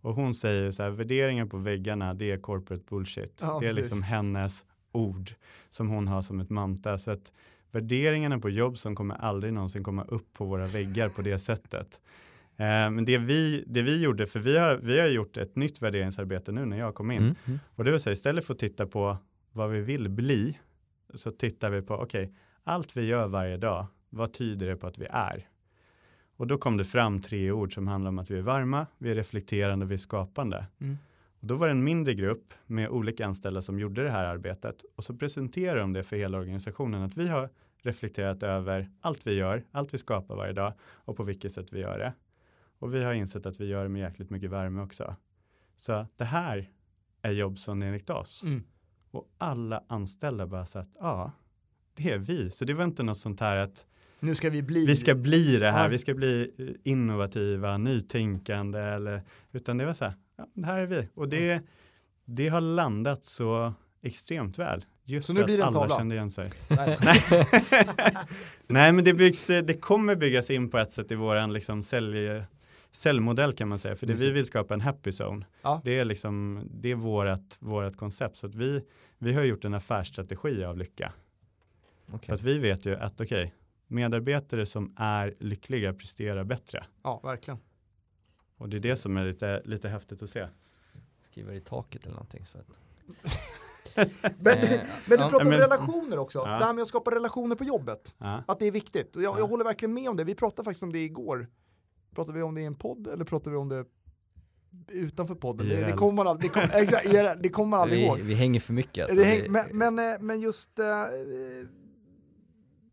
Och 0.00 0.14
hon 0.14 0.34
säger 0.34 0.70
så 0.70 0.82
här, 0.82 0.90
värderingar 0.90 1.46
på 1.46 1.56
väggarna, 1.56 2.14
det 2.14 2.30
är 2.30 2.36
corporate 2.36 2.84
bullshit. 2.88 3.40
Ja, 3.42 3.46
det 3.60 3.66
är 3.66 3.68
precis. 3.68 3.76
liksom 3.76 4.02
hennes 4.02 4.64
ord 4.92 5.30
som 5.70 5.88
hon 5.88 6.08
har 6.08 6.22
som 6.22 6.40
ett 6.40 6.50
mantra. 6.50 6.98
Så 6.98 7.10
att 7.10 7.32
värderingarna 7.70 8.38
på 8.38 8.50
Jobson 8.50 8.94
kommer 8.94 9.14
aldrig 9.14 9.52
någonsin 9.52 9.84
komma 9.84 10.04
upp 10.04 10.32
på 10.32 10.44
våra 10.44 10.66
väggar 10.66 11.08
på 11.08 11.22
det 11.22 11.38
sättet. 11.38 12.00
Eh, 12.58 12.90
men 12.90 13.04
det 13.04 13.18
vi, 13.18 13.64
det 13.66 13.82
vi 13.82 14.02
gjorde, 14.02 14.26
för 14.26 14.40
vi 14.40 14.58
har, 14.58 14.76
vi 14.76 15.00
har 15.00 15.06
gjort 15.06 15.36
ett 15.36 15.56
nytt 15.56 15.82
värderingsarbete 15.82 16.52
nu 16.52 16.64
när 16.64 16.78
jag 16.78 16.94
kom 16.94 17.10
in. 17.10 17.36
Mm. 17.46 17.58
Och 17.74 17.84
det 17.84 17.90
vill 17.90 18.00
säga 18.00 18.12
istället 18.12 18.44
för 18.44 18.54
att 18.54 18.60
titta 18.60 18.86
på 18.86 19.16
vad 19.52 19.70
vi 19.70 19.80
vill 19.80 20.08
bli 20.08 20.58
så 21.14 21.30
tittar 21.30 21.70
vi 21.70 21.82
på 21.82 21.94
okej, 21.94 22.34
allt 22.64 22.96
vi 22.96 23.02
gör 23.02 23.28
varje 23.28 23.56
dag, 23.56 23.86
vad 24.10 24.32
tyder 24.32 24.66
det 24.66 24.76
på 24.76 24.86
att 24.86 24.98
vi 24.98 25.06
är? 25.10 25.48
Och 26.36 26.46
då 26.46 26.58
kom 26.58 26.76
det 26.76 26.84
fram 26.84 27.22
tre 27.22 27.50
ord 27.50 27.74
som 27.74 27.88
handlar 27.88 28.08
om 28.08 28.18
att 28.18 28.30
vi 28.30 28.38
är 28.38 28.42
varma, 28.42 28.86
vi 28.98 29.10
är 29.10 29.14
reflekterande 29.14 29.84
och 29.84 29.90
vi 29.90 29.94
är 29.94 29.98
skapande. 29.98 30.66
Mm. 30.80 30.98
Och 31.40 31.46
då 31.46 31.56
var 31.56 31.66
det 31.66 31.70
en 31.70 31.84
mindre 31.84 32.14
grupp 32.14 32.54
med 32.66 32.88
olika 32.88 33.26
anställda 33.26 33.62
som 33.62 33.78
gjorde 33.78 34.02
det 34.02 34.10
här 34.10 34.24
arbetet 34.24 34.84
och 34.96 35.04
så 35.04 35.14
presenterade 35.14 35.80
de 35.80 35.92
det 35.92 36.02
för 36.02 36.16
hela 36.16 36.38
organisationen 36.38 37.02
att 37.02 37.16
vi 37.16 37.28
har 37.28 37.48
reflekterat 37.82 38.42
över 38.42 38.90
allt 39.00 39.26
vi 39.26 39.34
gör, 39.34 39.64
allt 39.70 39.94
vi 39.94 39.98
skapar 39.98 40.36
varje 40.36 40.52
dag 40.52 40.72
och 40.80 41.16
på 41.16 41.22
vilket 41.22 41.52
sätt 41.52 41.72
vi 41.72 41.80
gör 41.80 41.98
det. 41.98 42.12
Och 42.78 42.94
vi 42.94 43.04
har 43.04 43.12
insett 43.12 43.46
att 43.46 43.60
vi 43.60 43.66
gör 43.66 43.82
det 43.82 43.88
med 43.88 44.00
jäkligt 44.02 44.30
mycket 44.30 44.50
värme 44.50 44.82
också. 44.82 45.16
Så 45.76 46.06
det 46.16 46.24
här 46.24 46.70
är 47.22 47.30
jobb 47.30 47.58
som 47.58 47.82
enligt 47.82 48.10
oss. 48.10 48.44
Mm. 48.44 48.62
Och 49.10 49.28
alla 49.38 49.82
anställda 49.88 50.46
bara 50.46 50.66
sa 50.66 50.80
att 50.80 50.90
ja, 51.00 51.32
det 51.94 52.10
är 52.10 52.18
vi. 52.18 52.50
Så 52.50 52.64
det 52.64 52.74
var 52.74 52.84
inte 52.84 53.02
något 53.02 53.18
sånt 53.18 53.40
här 53.40 53.56
att 53.56 53.86
Nu 54.20 54.34
ska 54.34 54.50
vi 54.50 54.62
bli... 54.62 54.86
vi 54.86 54.96
ska 54.96 55.14
bli 55.14 55.56
det 55.56 55.70
här, 55.70 55.82
Ja. 55.82 55.88
vi 55.88 55.98
ska 55.98 56.14
bli 56.14 56.52
eh, 56.58 56.92
innovativa, 56.92 57.78
nytänkande 57.78 58.80
eller 58.80 59.22
utan 59.52 59.78
det 59.78 59.84
var 59.84 59.94
så 59.94 60.04
här, 60.04 60.14
ja, 60.36 60.46
det 60.54 60.66
här 60.66 60.78
är 60.80 60.86
vi. 60.86 61.08
Och 61.14 61.28
det, 61.28 61.62
det 62.24 62.48
har 62.48 62.60
landat 62.60 63.24
så 63.24 63.74
extremt 64.02 64.58
väl. 64.58 64.84
Just 65.04 65.26
Så 65.26 65.32
för 65.32 65.40
nu 65.40 65.44
blir 65.44 65.58
det 65.58 65.64
att 65.64 65.74
en 65.74 65.80
alla 65.80 65.96
kände 65.98 66.14
igen 66.14 66.30
sig. 66.30 66.52
Nej. 66.68 66.96
Nej, 68.66 68.92
men 68.92 69.04
det, 69.04 69.14
byggs, 69.14 69.46
det 69.46 69.80
kommer 69.80 70.16
byggas 70.16 70.50
in 70.50 70.70
på 70.70 70.78
ett 70.78 70.90
sätt 70.90 71.10
i 71.10 71.14
våran 71.14 71.52
liksom 71.52 71.82
sälj, 71.82 72.42
säljmodell 72.98 73.52
kan 73.52 73.68
man 73.68 73.78
säga. 73.78 73.96
För 73.96 74.06
det 74.06 74.14
vi 74.14 74.30
vill 74.30 74.46
skapa 74.46 74.74
en 74.74 74.80
happy 74.80 75.10
zone. 75.10 75.46
Ja. 75.62 75.80
Det 75.84 75.98
är 75.98 76.04
liksom, 76.04 76.62
det 76.70 76.90
är 76.90 76.94
vårat, 76.94 77.56
vårat 77.60 77.96
koncept. 77.96 78.36
Så 78.36 78.46
att 78.46 78.54
vi, 78.54 78.84
vi 79.18 79.32
har 79.32 79.42
gjort 79.42 79.64
en 79.64 79.74
affärsstrategi 79.74 80.64
av 80.64 80.76
lycka. 80.78 81.12
För 82.22 82.32
att 82.34 82.42
vi 82.42 82.58
vet 82.58 82.86
ju 82.86 82.96
att 82.96 83.20
okej, 83.20 83.54
medarbetare 83.86 84.66
som 84.66 84.94
är 84.96 85.34
lyckliga 85.40 85.92
presterar 85.94 86.44
bättre. 86.44 86.84
ja, 87.02 87.20
verkligen. 87.24 87.60
Och 88.56 88.68
det 88.68 88.76
är 88.76 88.80
det 88.80 88.96
som 88.96 89.16
är 89.16 89.24
lite, 89.24 89.62
lite 89.64 89.88
häftigt 89.88 90.22
att 90.22 90.30
se. 90.30 90.46
Skriver 91.22 91.52
i 91.52 91.60
taket 91.60 92.02
eller 92.02 92.14
någonting. 92.14 92.46
Så 92.46 92.58
att... 92.58 92.66
Men, 93.94 94.08
Eh, 94.58 94.80
men 95.08 95.18
du 95.18 95.24
ja. 95.24 95.28
pratar 95.28 95.44
om 95.44 95.48
Men- 95.50 95.58
relationer 95.58 96.18
också. 96.18 96.38
Ja. 96.38 96.44
Det 96.58 96.64
här 96.64 96.72
med 96.72 96.82
att 96.82 96.88
skapa 96.88 97.10
relationer 97.10 97.56
på 97.56 97.64
jobbet. 97.64 98.14
Ja. 98.18 98.42
Att 98.48 98.58
det 98.58 98.66
är 98.66 98.70
viktigt. 98.70 99.16
Och 99.16 99.22
jag, 99.22 99.34
Ja. 99.34 99.38
jag 99.38 99.46
håller 99.46 99.64
verkligen 99.64 99.94
med 99.94 100.08
om 100.08 100.16
det. 100.16 100.24
Vi 100.24 100.34
pratade 100.34 100.64
faktiskt 100.64 100.82
om 100.82 100.92
det 100.92 100.98
igår. 100.98 101.46
Pratade 102.14 102.38
vi 102.38 102.42
om 102.42 102.54
det 102.54 102.60
i 102.60 102.64
en 102.64 102.74
podd 102.74 103.06
eller 103.06 103.24
pratade 103.24 103.50
vi 103.50 103.56
om 103.56 103.68
det 103.68 103.84
utanför 104.92 105.34
podden? 105.34 105.68
Det, 105.68 105.84
det 105.86 105.92
kommer 105.92 106.12
man 106.12 106.26
aldrig, 106.26 106.50
det, 106.50 106.54
kom, 106.54 106.70
exakt, 106.72 107.42
det 107.42 107.48
kommer 107.48 107.70
man 107.70 107.80
aldrig 107.80 108.02
ihåg. 108.02 108.16
vi, 108.16 108.22
vi 108.22 108.34
hänger 108.34 108.60
för 108.60 108.72
mycket. 108.72 109.02
Alltså. 109.02 109.16
Det 109.16 109.24
häng, 109.24 109.42
Vi- 109.42 109.48
men, 109.48 109.94
men, 109.94 109.98
eh, 110.14 110.20
men 110.20 110.40
just, 110.40 110.78
eh, 110.78 110.86
eh, 110.88 111.06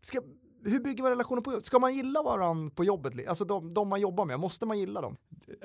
ska, 0.02 0.18
hur 0.64 0.80
bygger 0.80 1.02
man 1.02 1.10
relationer 1.10 1.40
på 1.42 1.50
jobbet? 1.52 1.66
Ska 1.66 1.78
man 1.78 1.94
gilla 1.94 2.22
varandra 2.22 2.70
på 2.74 2.84
jobbet? 2.84 3.28
Alltså 3.28 3.44
de, 3.44 3.74
de 3.74 3.88
man 3.88 4.00
jobbar 4.00 4.24
med, 4.24 4.40
måste 4.40 4.66
man 4.66 4.78
gilla 4.78 5.00
dem? 5.00 5.16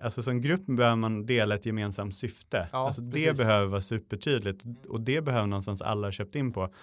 Alltså 0.01 0.23
som 0.23 0.41
grupp 0.41 0.65
behöver 0.65 0.95
man 0.95 1.25
dela 1.25 1.55
ett 1.55 1.65
gemensamt 1.65 2.15
syfte. 2.15 2.69
Ja, 2.71 2.77
alltså 2.85 3.01
det 3.01 3.11
precis. 3.23 3.37
behöver 3.37 3.67
vara 3.67 3.81
supertydligt 3.81 4.63
och 4.87 5.01
det 5.01 5.21
behöver 5.21 5.47
någonstans 5.47 5.81
alla 5.81 6.11
köpt 6.11 6.35
in 6.35 6.53
på. 6.53 6.73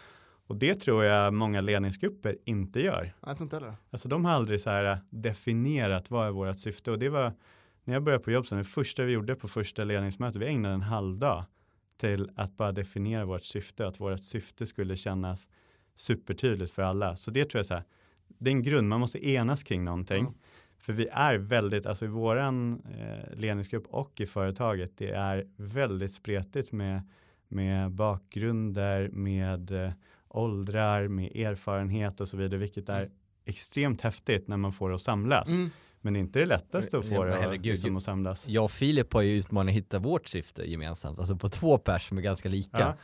Och 0.48 0.56
det 0.56 0.74
tror 0.74 1.04
jag 1.04 1.34
många 1.34 1.60
ledningsgrupper 1.60 2.36
inte 2.44 2.80
gör. 2.80 3.12
Jag 3.20 3.36
tror 3.36 3.46
inte 3.46 3.56
heller. 3.56 3.74
Alltså 3.90 4.08
de 4.08 4.24
har 4.24 4.32
aldrig 4.32 4.60
så 4.60 4.70
här 4.70 4.98
definierat 5.10 6.10
vad 6.10 6.26
är 6.26 6.30
vårt 6.30 6.58
syfte 6.58 6.90
och 6.90 6.98
det 6.98 7.08
var 7.08 7.32
när 7.84 7.94
jag 7.94 8.02
började 8.02 8.24
på 8.24 8.30
jobb, 8.30 8.46
det 8.50 8.64
första 8.64 9.04
vi 9.04 9.12
gjorde 9.12 9.34
på 9.34 9.48
första 9.48 9.84
ledningsmötet, 9.84 10.42
vi 10.42 10.46
ägnade 10.46 10.74
en 10.74 10.82
halv 10.82 11.18
dag 11.18 11.44
till 11.96 12.30
att 12.36 12.56
bara 12.56 12.72
definiera 12.72 13.24
vårt 13.24 13.44
syfte, 13.44 13.86
att 13.86 14.00
vårt 14.00 14.24
syfte 14.24 14.66
skulle 14.66 14.96
kännas 14.96 15.48
supertydligt 15.94 16.72
för 16.72 16.82
alla. 16.82 17.16
Så 17.16 17.30
det 17.30 17.44
tror 17.44 17.58
jag 17.58 17.66
så 17.66 17.74
här, 17.74 17.84
det 18.38 18.50
är 18.50 18.54
en 18.54 18.62
grund, 18.62 18.88
man 18.88 19.00
måste 19.00 19.28
enas 19.28 19.62
kring 19.62 19.84
någonting. 19.84 20.20
Mm. 20.20 20.34
För 20.78 20.92
vi 20.92 21.08
är 21.12 21.38
väldigt, 21.38 21.86
alltså 21.86 22.04
i 22.04 22.08
våran 22.08 22.82
eh, 22.98 23.36
ledningsgrupp 23.36 23.86
och 23.86 24.20
i 24.20 24.26
företaget, 24.26 24.92
det 24.96 25.10
är 25.10 25.46
väldigt 25.56 26.12
spretigt 26.12 26.72
med, 26.72 27.02
med 27.48 27.90
bakgrunder, 27.90 29.08
med 29.08 29.70
eh, 29.70 29.92
åldrar, 30.28 31.08
med 31.08 31.36
erfarenhet 31.36 32.20
och 32.20 32.28
så 32.28 32.36
vidare, 32.36 32.58
vilket 32.58 32.88
är 32.88 33.00
Mm. 33.00 33.12
extremt 33.44 34.00
häftigt 34.00 34.48
när 34.48 34.56
man 34.56 34.72
får 34.72 34.88
det 34.88 34.94
att 34.94 35.00
samlas. 35.00 35.48
Mm. 35.48 35.70
Men 36.00 36.12
det 36.12 36.18
är 36.18 36.20
inte 36.20 36.38
det 36.38 36.46
lättaste 36.46 36.98
att 36.98 37.04
få 37.08 37.14
men 37.14 37.26
det 37.26 37.34
att, 37.36 37.42
herregud, 37.42 37.64
liksom, 37.64 37.96
att 37.96 38.02
samlas. 38.02 38.48
Jag 38.48 38.64
och 38.64 38.70
Filip 38.70 39.12
har 39.12 39.20
ju 39.22 39.36
utmanat 39.38 39.70
att 39.70 39.76
hitta 39.76 39.98
vårt 39.98 40.26
syfte 40.28 40.70
gemensamt, 40.70 41.18
alltså 41.18 41.36
på 41.36 41.48
två 41.48 41.78
pers 41.78 42.08
som 42.08 42.18
är 42.18 42.22
ganska 42.22 42.48
lika. 42.48 42.80
Ja. 42.80 42.94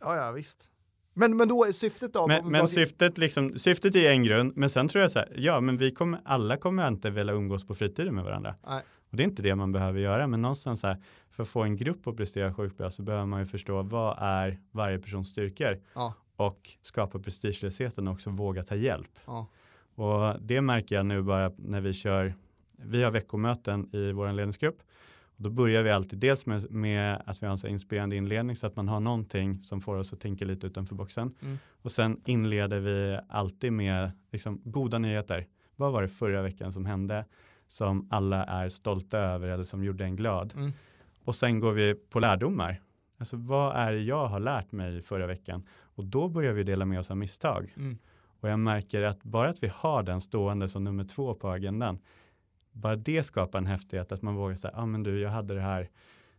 Ja, 0.00 0.16
ja, 0.16 0.32
visst. 0.32 0.70
Men, 1.14 1.36
men 1.36 1.48
då 1.48 1.64
är 1.64 1.72
syftet 1.72 2.12
då? 2.12 2.26
Men, 2.26 2.48
men 2.48 2.68
syftet, 2.68 3.18
liksom, 3.18 3.58
syftet 3.58 3.96
är 3.96 4.10
en 4.10 4.24
grund, 4.24 4.52
men 4.56 4.70
sen 4.70 4.88
tror 4.88 5.02
jag 5.02 5.10
så 5.10 5.18
här, 5.18 5.32
ja 5.36 5.60
men 5.60 5.76
vi 5.76 5.90
kommer, 5.90 6.20
alla 6.24 6.56
kommer 6.56 6.88
inte 6.88 7.10
vilja 7.10 7.32
umgås 7.34 7.66
på 7.66 7.74
fritiden 7.74 8.14
med 8.14 8.24
varandra. 8.24 8.54
Nej. 8.66 8.82
Och 9.10 9.16
det 9.16 9.22
är 9.22 9.24
inte 9.24 9.42
det 9.42 9.54
man 9.54 9.72
behöver 9.72 10.00
göra, 10.00 10.26
men 10.26 10.42
någonstans 10.42 10.80
så 10.80 10.86
här, 10.86 11.02
för 11.30 11.42
att 11.42 11.48
få 11.48 11.62
en 11.62 11.76
grupp 11.76 12.06
att 12.06 12.16
prestera 12.16 12.54
sjukt 12.54 12.76
bra 12.76 12.90
så 12.90 13.02
behöver 13.02 13.26
man 13.26 13.40
ju 13.40 13.46
förstå 13.46 13.82
vad 13.82 14.16
är 14.20 14.58
varje 14.70 14.98
persons 14.98 15.28
styrkor 15.28 15.80
Ja. 15.94 16.14
Och 16.40 16.70
skapa 16.82 17.18
prestigelösheten 17.18 18.08
och 18.08 18.14
också 18.14 18.30
våga 18.30 18.62
ta 18.62 18.74
hjälp. 18.74 19.18
Ja. 19.26 19.46
Och 19.94 20.40
det 20.40 20.60
märker 20.60 20.96
jag 20.96 21.06
nu 21.06 21.22
bara 21.22 21.52
när 21.56 21.80
vi 21.80 21.92
kör, 21.92 22.34
vi 22.76 23.02
har 23.02 23.10
veckomöten 23.10 23.94
i 23.94 24.12
vår 24.12 24.32
ledningsgrupp. 24.32 24.82
Och 25.36 25.42
då 25.42 25.50
börjar 25.50 25.82
vi 25.82 25.90
alltid 25.90 26.18
dels 26.18 26.46
med, 26.46 26.70
med 26.70 27.22
att 27.26 27.42
vi 27.42 27.46
har 27.46 27.52
en 27.52 27.58
så 27.58 27.66
inspirerande 27.66 28.16
inledning 28.16 28.56
så 28.56 28.66
att 28.66 28.76
man 28.76 28.88
har 28.88 29.00
någonting 29.00 29.62
som 29.62 29.80
får 29.80 29.96
oss 29.96 30.12
att 30.12 30.20
tänka 30.20 30.44
lite 30.44 30.66
utanför 30.66 30.94
boxen. 30.94 31.34
Mm. 31.42 31.58
Och 31.82 31.92
sen 31.92 32.20
inleder 32.24 32.80
vi 32.80 33.18
alltid 33.28 33.72
med 33.72 34.10
liksom, 34.32 34.60
goda 34.64 34.98
nyheter. 34.98 35.46
Vad 35.76 35.92
var 35.92 36.02
det 36.02 36.08
förra 36.08 36.42
veckan 36.42 36.72
som 36.72 36.86
hände 36.86 37.24
som 37.66 38.08
alla 38.10 38.44
är 38.44 38.68
stolta 38.68 39.18
över 39.18 39.48
eller 39.48 39.64
som 39.64 39.84
gjorde 39.84 40.04
en 40.04 40.16
glad? 40.16 40.52
Mm. 40.56 40.72
Och 41.24 41.34
sen 41.34 41.60
går 41.60 41.72
vi 41.72 41.94
på 41.94 42.20
lärdomar. 42.20 42.80
Alltså 43.20 43.36
vad 43.36 43.76
är 43.76 43.92
det 43.92 44.00
jag 44.00 44.26
har 44.26 44.40
lärt 44.40 44.72
mig 44.72 45.02
förra 45.02 45.26
veckan? 45.26 45.62
Och 46.00 46.06
då 46.06 46.28
börjar 46.28 46.52
vi 46.52 46.62
dela 46.62 46.84
med 46.84 46.98
oss 46.98 47.10
av 47.10 47.16
misstag. 47.16 47.74
Mm. 47.76 47.98
Och 48.40 48.48
jag 48.48 48.58
märker 48.58 49.02
att 49.02 49.22
bara 49.22 49.48
att 49.48 49.62
vi 49.62 49.70
har 49.74 50.02
den 50.02 50.20
stående 50.20 50.68
som 50.68 50.84
nummer 50.84 51.04
två 51.04 51.34
på 51.34 51.48
agendan, 51.48 51.98
bara 52.72 52.96
det 52.96 53.22
skapar 53.22 53.58
en 53.58 53.66
häftighet 53.66 54.12
att 54.12 54.22
man 54.22 54.34
vågar 54.34 54.56
säga, 54.56 54.72
ja 54.76 54.82
ah, 54.82 54.86
men 54.86 55.02
du, 55.02 55.20
jag 55.20 55.30
hade 55.30 55.54
det 55.54 55.60
här 55.60 55.88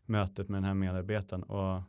mötet 0.05 0.49
med 0.49 0.57
den 0.57 0.63
här 0.63 0.73
medarbetaren 0.73 1.43
och 1.43 1.81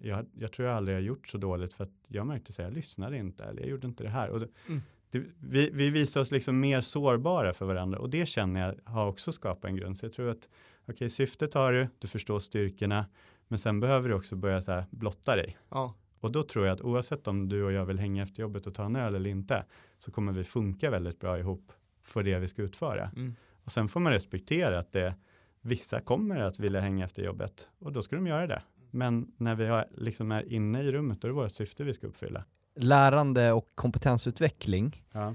jag, 0.00 0.26
jag 0.38 0.52
tror 0.52 0.68
jag 0.68 0.76
aldrig 0.76 0.96
har 0.96 1.02
gjort 1.02 1.28
så 1.28 1.38
dåligt 1.38 1.72
för 1.72 1.84
att 1.84 1.92
jag 2.08 2.26
märkte 2.26 2.52
här, 2.58 2.64
jag 2.64 2.74
lyssnade 2.74 3.16
inte 3.16 3.44
eller 3.44 3.60
jag 3.60 3.70
gjorde 3.70 3.86
inte 3.86 4.02
det 4.02 4.10
här. 4.10 4.28
Och 4.28 4.40
det, 4.40 4.48
Mm. 4.68 4.82
det, 5.10 5.22
vi, 5.40 5.70
vi 5.70 5.90
visar 5.90 6.20
oss 6.20 6.30
liksom 6.30 6.60
mer 6.60 6.80
sårbara 6.80 7.52
för 7.52 7.66
varandra 7.66 7.98
och 7.98 8.10
det 8.10 8.26
känner 8.26 8.60
jag 8.66 8.92
har 8.92 9.06
också 9.06 9.32
skapat 9.32 9.64
en 9.64 9.76
grund. 9.76 9.96
Så 9.96 10.06
jag 10.06 10.12
tror 10.12 10.30
att 10.30 10.48
okej, 10.86 11.10
syftet 11.10 11.54
har 11.54 11.72
du, 11.72 11.88
du 11.98 12.08
förstår 12.08 12.38
styrkorna, 12.38 13.06
men 13.48 13.58
sen 13.58 13.80
behöver 13.80 14.08
du 14.08 14.14
också 14.14 14.36
börja 14.36 14.62
så 14.62 14.72
här 14.72 14.84
blotta 14.90 15.36
dig. 15.36 15.58
Ja. 15.68 15.94
Och 16.22 16.32
då 16.32 16.42
tror 16.42 16.66
jag 16.66 16.74
att 16.74 16.80
oavsett 16.80 17.28
om 17.28 17.48
du 17.48 17.64
och 17.64 17.72
jag 17.72 17.86
vill 17.86 17.98
hänga 17.98 18.22
efter 18.22 18.42
jobbet 18.42 18.66
och 18.66 18.74
ta 18.74 18.84
en 18.84 18.96
öl 18.96 19.14
eller 19.14 19.30
inte 19.30 19.64
så 19.98 20.10
kommer 20.12 20.32
vi 20.32 20.44
funka 20.44 20.90
väldigt 20.90 21.20
bra 21.20 21.38
ihop 21.38 21.72
för 22.02 22.22
det 22.22 22.38
vi 22.38 22.48
ska 22.48 22.62
utföra. 22.62 23.10
Mm. 23.16 23.34
Och 23.64 23.72
sen 23.72 23.88
får 23.88 24.00
man 24.00 24.12
respektera 24.12 24.78
att 24.78 24.92
det, 24.92 25.14
vissa 25.60 26.00
kommer 26.00 26.40
att 26.40 26.58
vilja 26.58 26.80
hänga 26.80 27.04
efter 27.04 27.22
jobbet 27.22 27.68
och 27.78 27.92
då 27.92 28.02
ska 28.02 28.16
de 28.16 28.26
göra 28.26 28.46
det. 28.46 28.62
Men 28.90 29.32
när 29.36 29.54
vi 29.54 29.66
har, 29.66 29.86
liksom 29.96 30.32
är 30.32 30.52
inne 30.52 30.82
i 30.82 30.92
rummet 30.92 31.20
då 31.20 31.26
är 31.26 31.28
det 31.28 31.34
vårt 31.34 31.52
syfte 31.52 31.84
vi 31.84 31.94
ska 31.94 32.06
uppfylla. 32.06 32.44
lärande 32.76 33.52
och 33.52 33.68
kompetensutveckling. 33.74 35.04
Ja. 35.12 35.34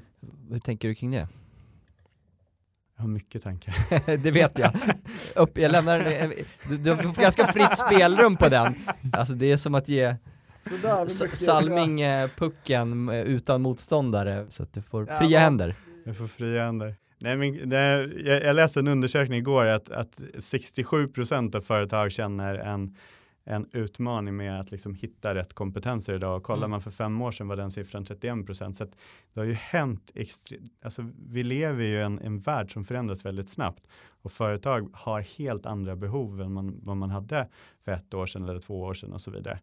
Hur 0.49 0.59
tänker 0.59 0.87
du 0.87 0.95
kring 0.95 1.11
det? 1.11 1.27
Jag 2.95 3.01
har 3.01 3.09
mycket 3.09 3.43
tankar. 3.43 3.75
det 4.17 4.31
vet 4.31 4.57
jag. 4.57 4.71
Upp, 5.35 5.57
jag 5.57 5.71
lämnar, 5.71 5.99
du, 6.69 6.77
du 6.77 6.91
har 6.91 7.21
ganska 7.21 7.47
fritt 7.47 7.77
spelrum 7.77 8.37
på 8.37 8.49
den. 8.49 8.73
Alltså 9.13 9.33
det 9.33 9.51
är 9.51 9.57
som 9.57 9.75
att 9.75 9.89
ge 9.89 10.15
Sådär, 10.69 11.35
Salming 11.35 12.01
eh, 12.01 12.29
pucken 12.37 13.09
eh, 13.09 13.21
utan 13.21 13.61
motståndare 13.61 14.45
så 14.49 14.63
att 14.63 14.73
du 14.73 14.81
får 14.81 15.05
Ja, 15.09 15.19
fria 15.19 15.29
ja. 15.29 15.39
händer. 15.39 15.75
Jag 16.05 16.17
får 16.17 16.27
fria 16.27 16.65
händer. 16.65 16.95
Nej, 17.19 17.37
men 17.37 17.69
det, 17.69 18.09
jag, 18.25 18.43
jag 18.43 18.55
läste 18.55 18.79
en 18.79 18.87
undersökning 18.87 19.39
igår 19.39 19.65
att, 19.65 19.89
att 19.89 20.21
67% 20.35 21.55
av 21.55 21.61
företag 21.61 22.11
känner 22.11 22.55
en, 22.55 22.95
en 23.45 23.67
utmaning 23.73 24.35
med 24.37 24.59
att 24.59 24.71
liksom 24.71 24.93
hitta 24.93 25.35
rätt 25.35 25.53
kompetenser 25.53 26.13
idag. 26.13 26.37
Och 26.37 26.43
kollar 26.43 26.57
Mm. 26.59 26.71
man 26.71 26.81
för 26.81 26.91
fem 26.91 27.21
år 27.21 27.31
sedan 27.31 27.47
var 27.47 27.55
den 27.55 27.71
siffran 27.71 28.05
31%. 28.05 28.73
Så 28.73 28.83
att 28.83 28.89
det 29.33 29.39
har 29.39 29.45
ju 29.47 29.53
hänt, 29.53 30.11
extre- 30.15 30.69
alltså 30.83 31.05
vi 31.29 31.43
lever 31.43 31.83
ju 31.83 31.97
i 31.97 32.01
en, 32.01 32.19
en 32.19 32.39
värld 32.39 32.73
som 32.73 32.85
förändras 32.85 33.25
väldigt 33.25 33.49
snabbt. 33.49 33.87
Och 34.21 34.31
företag 34.31 34.89
har 34.93 35.21
helt 35.21 35.65
andra 35.65 35.95
behov 35.95 36.41
än 36.41 36.51
man, 36.53 36.79
vad 36.83 36.97
man 36.97 37.09
hade 37.09 37.47
för 37.85 37.91
ett 37.91 38.13
år 38.13 38.25
sedan 38.25 38.43
eller 38.49 38.59
två 38.59 38.81
år 38.81 38.93
sedan 38.93 39.13
och 39.13 39.21
så 39.21 39.31
vidare. 39.31 39.59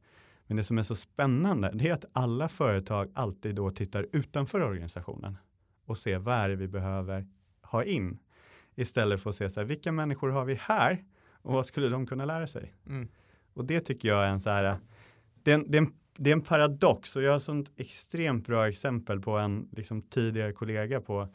Men 0.47 0.57
det 0.57 0.65
som 0.65 0.79
är 0.79 0.83
så 0.83 0.95
spännande 0.95 1.71
det 1.75 1.89
är 1.89 1.93
att 1.93 2.05
alla 2.13 2.49
företag 2.49 3.11
alltid 3.15 3.55
då 3.55 3.71
tittar 3.71 4.07
utanför 4.13 4.61
organisationen 4.61 5.39
och 5.85 5.99
ser 5.99 6.19
vad 6.19 6.35
är 6.35 6.49
det 6.49 6.57
vi 6.57 6.69
behöver 6.69 7.27
ha 7.63 7.85
in. 7.85 8.19
Istället 8.75 9.23
för 9.23 9.31
att 9.31 9.37
se 9.37 9.51
så 9.51 9.61
här, 9.61 9.67
vilka 9.67 9.93
människor 9.93 10.29
har 10.29 10.45
vi 10.45 10.55
här 10.55 11.05
och 11.33 11.53
vad 11.53 11.67
skulle 11.67 11.89
de 11.89 12.07
kunna 12.07 12.25
lära 12.25 12.47
sig? 12.47 12.75
Mm. 12.87 13.09
Och 13.55 13.65
det 13.65 13.81
tycker 13.81 14.09
jag 14.09 14.25
är 14.25 14.29
en 14.29 14.41
så 14.41 14.51
här, 14.51 14.79
det 15.43 15.51
är 15.51 15.55
en, 15.55 15.71
det 15.71 15.79
är 15.79 15.83
en, 15.83 15.93
det 16.17 16.31
är 16.31 16.33
en 16.33 16.41
paradox 16.41 17.17
och 17.17 17.23
jag 17.23 17.33
har 17.33 17.39
sånt 17.39 17.73
extremt 17.77 18.47
bra 18.47 18.69
exempel 18.69 19.21
på 19.21 19.39
en 19.39 19.69
liksom, 19.73 20.03
tidigare 20.03 20.53
kollega 20.53 21.01
på, 21.01 21.29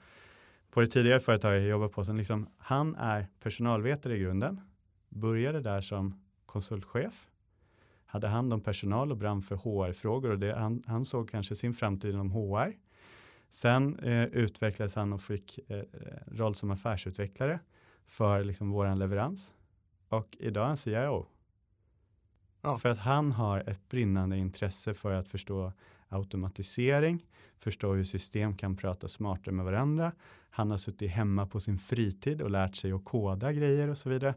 på 0.71 0.81
det 0.81 0.87
tidigare 0.87 1.19
företaget 1.19 1.61
jag 1.61 1.69
jobbar 1.69 1.89
på. 1.89 2.03
Som 2.03 2.17
liksom, 2.17 2.49
han 2.57 2.95
är 2.95 3.27
personalvetare 3.39 4.15
i 4.15 4.19
grunden, 4.19 4.61
började 5.09 5.61
där 5.61 5.81
som 5.81 6.23
konsultchef, 6.45 7.28
hade 8.09 8.27
hand 8.27 8.53
om 8.53 8.61
personal 8.61 9.11
och 9.11 9.17
brann 9.17 9.41
för 9.41 9.55
HR-frågor 9.55 10.31
och 10.31 10.39
det, 10.39 10.55
han, 10.55 10.83
han 10.87 11.05
såg 11.05 11.29
kanske 11.29 11.55
sin 11.55 11.73
framtid 11.73 12.13
inom 12.13 12.31
HR. 12.31 12.73
Sen 13.49 13.99
eh, 13.99 14.23
utvecklades 14.25 14.95
han 14.95 15.13
och 15.13 15.21
fick 15.21 15.59
eh, 15.67 15.83
roll 16.27 16.55
som 16.55 16.71
affärsutvecklare 16.71 17.59
för 18.05 18.43
liksom 18.43 18.71
våran 18.71 18.99
leverans. 18.99 19.53
Och 20.09 20.37
idag 20.39 20.63
är 20.63 20.67
han 20.67 20.77
CIO. 20.77 21.25
Ja. 22.61 22.77
För 22.77 22.89
att 22.89 22.97
han 22.97 23.31
har 23.31 23.69
ett 23.69 23.89
brinnande 23.89 24.37
intresse 24.37 24.93
för 24.93 25.11
att 25.11 25.27
förstå 25.27 25.73
automatisering, 26.07 27.25
förstå 27.59 27.93
hur 27.93 28.03
system 28.03 28.57
kan 28.57 28.75
prata 28.75 29.07
smartare 29.07 29.55
med 29.55 29.65
varandra. 29.65 30.11
Han 30.49 30.71
har 30.71 30.77
suttit 30.77 31.11
hemma 31.11 31.47
på 31.47 31.59
sin 31.59 31.77
fritid 31.77 32.41
och 32.41 32.49
lärt 32.49 32.75
sig 32.75 32.91
att 32.91 33.05
koda 33.05 33.53
grejer 33.53 33.87
och 33.87 33.97
så 33.97 34.09
vidare. 34.09 34.33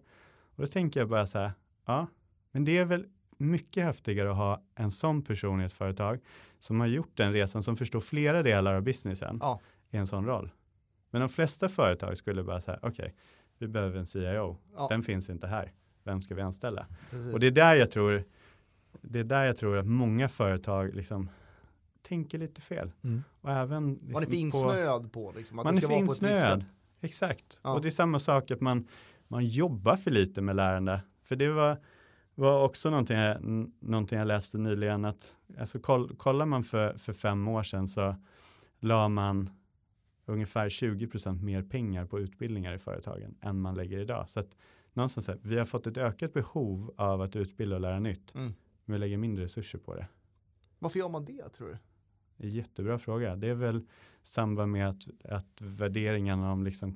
Och 0.54 0.61
då 0.61 0.66
tänker 0.66 1.00
jag 1.00 1.08
bara 1.08 1.26
så 1.26 1.38
här, 1.38 1.52
ja, 1.85 2.06
men 2.50 2.64
det 2.64 2.78
är 2.78 2.85
väl 2.85 3.06
mycket 3.42 3.85
häftigare 3.85 4.31
att 4.31 4.37
ha 4.37 4.62
en 4.74 4.90
sån 4.90 5.22
person 5.22 5.61
i 5.61 5.64
ett 5.64 5.72
företag 5.72 6.20
som 6.59 6.81
har 6.81 6.87
gjort 6.87 7.16
den 7.16 7.33
resan, 7.33 7.62
som 7.62 7.76
förstår 7.76 8.00
flera 8.00 8.42
delar 8.42 8.74
av 8.74 8.83
businessen 8.83 9.38
Ja. 9.40 9.61
i 9.90 9.96
en 9.96 10.07
sån 10.07 10.26
roll. 10.26 10.50
Men 11.11 11.20
de 11.20 11.28
flesta 11.28 11.68
företag 11.68 12.16
skulle 12.16 12.42
bara 12.42 12.61
säga, 12.61 12.78
okej, 12.83 13.14
vi 13.59 13.68
behöver 13.68 13.98
en 13.98 14.07
CIO. 14.07 14.57
Ja. 14.76 14.87
Den 14.88 15.02
finns 15.02 15.31
inte 15.31 15.46
här. 15.46 15.72
Vem 16.05 16.22
ska 16.22 16.35
vi 16.35 16.42
anställa? 16.42 16.87
Precis. 17.11 17.35
Och 17.35 17.40
det 17.40 17.46
är 17.46 17.50
där 17.50 17.74
jag 17.74 17.90
tror, 17.90 18.24
det 19.00 19.18
är 19.18 19.24
där 19.24 19.44
jag 19.44 19.57
tror 19.57 19.76
att 19.76 19.87
många 19.87 20.28
företag 20.28 20.94
liksom 20.94 21.28
tänker 22.02 22.38
lite 22.38 22.61
fel. 22.61 22.92
Mm. 23.05 23.22
Och 23.40 23.50
även 23.50 23.92
liksom 23.92 24.12
man 24.12 24.22
är 24.22 24.26
för 24.26 24.35
insnöad 24.35 25.12
på, 25.12 25.33
liksom, 25.37 25.59
att 25.59 25.64
man 25.64 25.74
det 25.74 25.78
är 25.78 25.81
ska 25.81 25.88
för 25.88 25.94
vara 25.94 26.07
på 26.07 26.12
ett 26.12 26.22
visst 26.22 26.22
insnöad. 26.22 26.64
Exakt. 27.00 27.59
Ja. 27.62 27.72
Och 27.72 27.83
det 27.83 27.88
är 27.88 27.90
samma 27.90 28.18
sak 28.18 28.50
att 28.50 28.61
man, 28.61 28.87
man 29.28 29.44
jobbar 29.44 29.96
för 29.96 30.11
lite 30.11 30.40
med 30.40 30.57
lärande. 30.57 31.00
För 31.22 31.37
det 31.37 31.48
var, 31.48 31.81
var 32.34 32.64
också 32.64 32.90
någonting 32.90 33.16
jag, 33.16 33.42
någonting 33.80 34.18
jag 34.18 34.26
läste 34.26 34.58
nyligen 34.58 35.04
att 35.04 35.36
alltså 35.58 35.80
koll, 35.80 36.16
kollar 36.16 36.46
man 36.46 36.64
för, 36.64 36.96
för 36.98 37.12
fem 37.12 37.48
år 37.48 37.62
sedan 37.62 37.88
så 37.88 38.16
la 38.80 39.08
man 39.08 39.50
ungefär 40.26 40.68
20% 40.68 41.42
mer 41.42 41.62
pengar 41.62 42.06
på 42.06 42.20
utbildningar 42.20 42.74
i 42.74 42.78
företagen 42.78 43.34
än 43.40 43.60
man 43.60 43.74
lägger 43.74 43.98
idag. 43.98 44.30
Så 44.30 44.40
att 44.40 44.56
någonstans 44.92 45.28
här, 45.28 45.38
vi 45.42 45.58
har 45.58 45.64
fått 45.64 45.86
ett 45.86 45.98
ökat 45.98 46.32
behov 46.32 46.94
av 46.96 47.22
att 47.22 47.36
utbilda 47.36 47.76
och 47.76 47.80
lära 47.80 48.00
nytt. 48.00 48.34
Mm. 48.34 48.54
Men 48.84 48.92
vi 48.92 48.98
lägger 48.98 49.16
mindre 49.16 49.44
resurser 49.44 49.78
på 49.78 49.94
det. 49.94 50.06
Varför 50.78 50.98
gör 50.98 51.08
man 51.08 51.24
det 51.24 51.48
tror 51.48 51.68
du? 51.68 51.78
Jättebra 52.48 52.98
fråga. 52.98 53.37
Det 53.37 53.48
är 53.48 53.55
väl 53.55 53.81
samband 54.22 54.72
med 54.72 54.88
att, 54.88 55.09
att 55.28 55.46
värderingen 55.59 56.40
om 56.40 56.64
liksom 56.64 56.92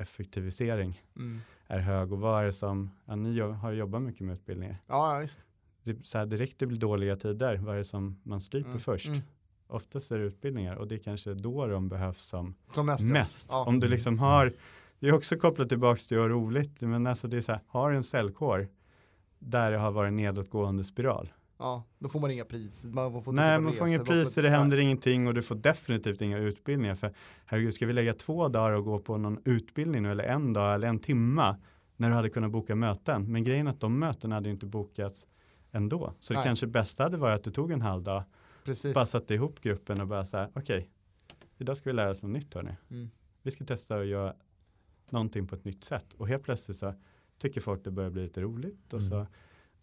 kostnadseffektivisering 0.00 1.02
Mm. 1.16 1.40
är 1.66 1.78
hög 1.78 2.12
och 2.12 2.18
vad 2.20 2.40
är 2.40 2.44
det 2.46 2.52
som, 2.52 2.90
ja, 3.04 3.16
ni 3.16 3.40
har 3.40 3.72
jobbat 3.72 4.02
mycket 4.02 4.20
med 4.26 4.34
utbildningar. 4.34 4.76
Ja, 4.86 5.18
visst. 5.22 5.44
Det, 5.82 6.06
så 6.06 6.18
här, 6.18 6.26
direkt 6.26 6.58
det 6.58 6.66
blir 6.66 6.78
dåliga 6.78 7.16
tider, 7.16 7.56
vad 7.56 7.74
är 7.74 7.78
det 7.78 7.84
som 7.84 8.20
man 8.22 8.40
stryper 8.40 8.68
Mm. 8.70 8.80
först? 8.80 9.08
Mm. 9.08 9.20
Oftast 9.68 10.10
är 10.10 10.18
det 10.18 10.24
utbildningar 10.24 10.76
och 10.76 10.88
det 10.88 10.94
är 10.94 10.98
kanske 10.98 11.34
då 11.34 11.66
de 11.66 11.88
behövs 11.88 12.22
som 12.22 12.54
Som 12.74 12.86
mest. 12.86 13.04
mest. 13.04 13.48
Ja. 13.52 13.64
Om 13.64 13.80
du 13.80 13.88
liksom 13.88 14.18
har, 14.18 14.52
det 14.98 15.08
är 15.08 15.12
också 15.14 15.36
kopplat 15.36 15.68
tillbaka 15.68 15.96
till 15.98 16.04
att 16.06 16.10
göra 16.20 16.28
roligt, 16.28 16.80
men 16.82 17.06
alltså 17.06 17.28
det 17.28 17.36
är 17.36 17.40
så 17.40 17.52
här, 17.52 17.60
har 17.66 17.90
du 17.90 17.96
en 17.96 18.02
säljkår 18.04 18.68
där 19.38 19.70
det 19.70 19.78
har 19.78 19.90
varit 19.90 20.12
nedåtgående 20.12 20.84
spiral. 20.84 21.32
Ja, 21.58 21.84
då 21.98 22.08
får 22.08 22.20
man 22.20 22.30
inga 22.30 22.44
pris. 22.44 22.84
Man 22.84 23.22
får 23.22 23.32
Nej, 23.32 23.60
man 23.60 23.72
får 23.72 23.88
inga 23.88 24.04
priser, 24.04 24.42
det 24.42 24.50
nej. 24.50 24.58
händer 24.58 24.78
ingenting 24.80 25.26
och 25.26 25.34
du 25.34 25.42
får 25.42 25.54
definitivt 25.54 26.20
inga 26.20 26.38
utbildningar. 26.38 26.94
För 26.94 27.14
herregud, 27.44 27.74
ska 27.74 27.86
vi 27.86 27.92
lägga 27.92 28.14
två 28.14 28.48
dagar 28.48 28.72
och 28.72 28.84
gå 28.84 28.98
på 28.98 29.16
någon 29.16 29.38
utbildning 29.44 30.02
nu, 30.02 30.10
eller 30.10 30.24
en 30.24 30.52
dag 30.52 30.74
eller 30.74 30.88
en 30.88 30.98
timma 30.98 31.56
när 31.96 32.08
du 32.08 32.14
hade 32.14 32.30
kunnat 32.30 32.50
boka 32.50 32.74
möten. 32.74 33.32
Men 33.32 33.44
grejen 33.44 33.66
är 33.66 33.70
att 33.70 33.80
de 33.80 33.98
mötena 33.98 34.34
hade 34.34 34.50
inte 34.50 34.66
bokats 34.66 35.26
ändå. 35.72 36.12
Så 36.18 36.32
det 36.32 36.38
Nej. 36.38 36.46
kanske 36.46 36.66
bästa 36.66 37.02
hade 37.02 37.16
varit 37.16 37.34
att 37.34 37.44
du 37.44 37.50
tog 37.50 37.70
en 37.72 37.82
halv 37.82 38.02
dag, 38.02 38.22
Precis. 38.64 38.94
bara 38.94 39.06
satte 39.06 39.34
ihop 39.34 39.60
gruppen 39.60 40.00
och 40.00 40.06
bara 40.06 40.24
så 40.24 40.36
här, 40.36 40.50
okej, 40.54 40.90
idag 41.58 41.76
ska 41.76 41.90
vi 41.90 41.94
lära 41.96 42.10
oss 42.10 42.22
något 42.22 42.32
nytt 42.32 42.54
hörni. 42.54 42.76
Mm. 42.90 43.10
Vi 43.42 43.50
ska 43.50 43.64
testa 43.64 43.96
att 44.00 44.06
göra 44.06 44.34
någonting 45.10 45.46
på 45.46 45.54
ett 45.54 45.64
nytt 45.64 45.84
sätt. 45.84 46.06
Och 46.16 46.28
helt 46.28 46.42
plötsligt 46.42 46.76
så 46.76 46.94
tycker 47.38 47.60
folk 47.60 47.84
det 47.84 47.90
börjar 47.90 48.10
bli 48.10 48.22
lite 48.22 48.40
roligt 48.40 48.92
och 48.92 49.00
Mm. 49.00 49.10
så 49.10 49.26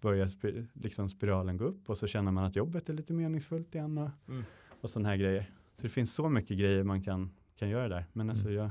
börjar 0.04 0.28
spi- 0.28 0.68
liksom 0.74 1.10
spiralen 1.10 1.58
gå 1.58 1.66
upp 1.66 1.90
och 1.90 1.98
så 1.98 2.08
känner 2.08 2.32
man 2.32 2.44
att 2.44 2.56
jobbet 2.56 2.90
är 2.90 2.94
lite 2.94 3.14
meningsfullt 3.14 3.76
igen 3.76 3.98
och, 3.98 4.10
Mm. 4.28 4.44
och 4.82 4.90
sådana 4.90 5.10
här 5.10 5.16
grejer. 5.18 5.52
Så 5.76 5.82
det 5.82 5.90
finns 5.90 6.14
så 6.14 6.30
mycket 6.30 6.58
grejer 6.58 6.84
man 6.84 7.04
kan, 7.04 7.32
kan 7.56 7.70
göra 7.70 7.88
där. 7.88 8.06
Men 8.14 8.30
alltså 8.30 8.46
Mm. 8.46 8.58
jag 8.58 8.70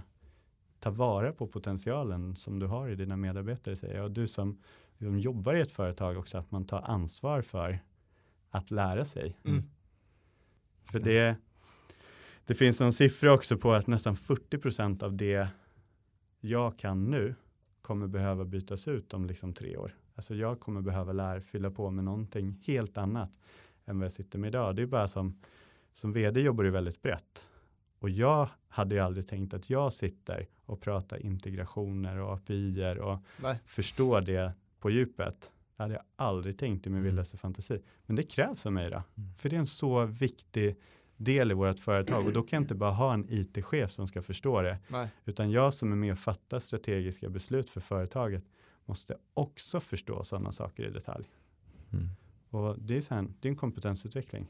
tar 0.81 0.91
vara 0.91 1.33
på 1.33 1.47
potentialen 1.47 2.37
som 2.37 2.59
du 2.59 2.67
har 2.67 2.89
i 2.89 2.95
dina 2.95 3.17
medarbetare 3.17 3.77
säger 3.77 3.95
jag. 3.97 4.05
Och 4.05 4.11
du 4.11 4.27
som, 4.27 4.59
som 4.99 5.19
jobbar 5.19 5.55
i 5.55 5.61
ett 5.61 5.73
företag 5.73 6.17
också, 6.19 6.39
att 6.39 6.51
man 6.51 6.65
tar 6.65 6.81
ansvar 6.83 7.43
för 7.43 7.79
att 8.51 8.71
lära 8.71 9.05
sig. 9.05 9.39
Mm. 9.45 9.63
För 10.85 10.99
det, 10.99 11.37
det 12.47 12.55
finns 12.55 12.81
en 12.81 12.93
siffra 12.93 13.33
också 13.33 13.57
på 13.59 13.73
att 13.73 13.87
nästan 13.87 14.15
40% 14.15 15.03
av 15.03 15.17
det 15.17 15.49
jag 16.41 16.79
kan 16.79 17.11
nu 17.11 17.35
kommer 17.83 18.07
behöva 18.07 18.45
bytas 18.45 18.89
ut 18.89 19.15
om 19.15 19.27
liksom 19.27 19.53
tre 19.55 19.77
år. 19.77 19.95
Alltså 20.15 20.35
jag 20.35 20.61
kommer 20.61 20.81
behöva 20.81 21.13
lära, 21.13 21.41
fylla 21.41 21.71
på 21.71 21.91
med 21.91 22.05
någonting 22.05 22.63
helt 22.67 22.99
annat 22.99 23.39
än 23.85 23.99
vad 23.99 24.05
jag 24.05 24.13
sitter 24.13 24.39
med 24.39 24.49
idag. 24.49 24.77
Det 24.77 24.83
är 24.83 24.87
bara 24.87 25.09
som, 25.09 25.41
som 25.93 26.13
vd 26.13 26.41
jobbar 26.41 26.65
du 26.65 26.71
väldigt 26.71 27.03
brett. 27.03 27.47
Och 27.99 28.11
jag 28.11 28.49
hade 28.69 28.95
ju 28.95 29.01
aldrig 29.01 29.27
tänkt 29.29 29.55
att 29.55 29.71
jag 29.71 29.93
sitter 29.93 30.47
och 30.65 30.81
pratar 30.81 31.27
integrationer 31.27 32.17
och 32.19 32.33
API 32.35 32.97
och 33.01 33.19
Nej. 33.43 33.59
förstår 33.65 34.21
det 34.21 34.53
på 34.79 34.91
djupet. 34.91 35.51
Det 35.77 35.83
hade 35.83 35.95
jag 35.95 36.03
aldrig 36.17 36.59
tänkt 36.59 36.87
i 36.87 36.91
min 36.91 36.99
Mm. 36.99 37.05
vildaste 37.05 37.37
fantasi. 37.37 37.83
Men 38.07 38.17
det 38.17 38.23
krävs 38.23 38.63
för 38.63 38.71
mig 38.71 38.91
då. 38.91 39.03
Mm. 39.17 39.35
För 39.35 39.49
det 39.49 39.57
är 39.57 39.61
en 39.61 39.67
så 39.67 40.05
viktig 40.07 40.77
del 41.17 41.51
i 41.51 41.55
vårt 41.55 41.79
företag 41.79 42.27
och 42.27 42.33
då 42.33 42.43
kan 42.43 42.57
jag 42.57 42.63
inte 42.63 42.75
bara 42.75 42.91
ha 42.91 43.15
en 43.15 43.27
IT-chef 43.29 43.91
som 43.91 44.07
ska 44.07 44.23
förstå 44.23 44.63
det. 44.63 44.79
Nej. 44.89 45.09
Utan 45.25 45.51
jag 45.51 45.75
som 45.75 45.93
är 45.93 45.97
med 45.97 46.13
och 46.13 46.19
fattar 46.19 46.59
strategiska 46.59 47.29
beslut 47.29 47.71
för 47.71 47.81
företaget 47.81 48.45
måste 48.85 49.17
också 49.35 49.81
förstå 49.81 50.25
sådana 50.25 50.53
saker 50.53 50.85
i 50.85 50.91
detalj. 50.91 51.31
Mm. 51.93 52.09
Och 52.51 52.79
det 52.79 52.97
är, 52.97 53.01
så 53.01 53.15
här, 53.15 53.29
det 53.41 53.49
är 53.49 53.51
en 53.51 53.57
kompetensutveckling. 53.57 54.47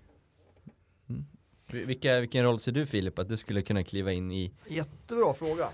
Vilka, 1.66 2.20
vilken 2.20 2.44
roll 2.44 2.60
ser 2.60 2.72
du 2.72 2.86
Filip 2.86 3.18
att 3.18 3.28
du 3.28 3.36
skulle 3.36 3.62
kunna 3.62 3.84
kliva 3.84 4.12
in 4.12 4.32
i? 4.32 4.54
Jättebra 4.68 5.34
fråga. 5.34 5.72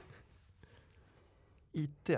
IT. 1.73 2.11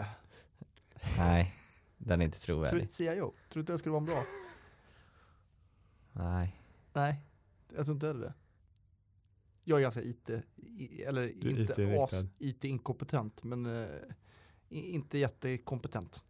Nej, 1.18 1.54
den 1.98 2.20
är 2.20 2.24
inte 2.24 2.38
Tror 2.40 2.54
du 2.54 2.68
trovärdig. 2.68 2.82
inte 2.82 2.94
CIO? 2.94 3.14
Tror 3.14 3.34
du 3.52 3.60
inte 3.60 3.72
det 3.72 3.78
skulle 3.78 3.92
vara 3.92 4.00
en 4.00 4.06
bra? 4.06 4.22
Nej. 6.12 6.56
Nej, 6.92 7.20
jag 7.76 7.84
tror 7.84 7.94
inte 7.94 8.06
heller 8.06 8.20
det. 8.26 8.34
Jag 9.64 9.78
är 9.78 9.82
ganska 9.82 10.02
IT, 10.02 10.30
eller 11.06 11.28
inte 11.28 11.72
IT-inriktad. 11.72 12.04
as 12.04 12.24
IT-inkompetent, 12.38 13.42
men 13.42 13.66
eh, 13.66 13.86
inte 14.68 15.18
jättekompetent. 15.18 16.24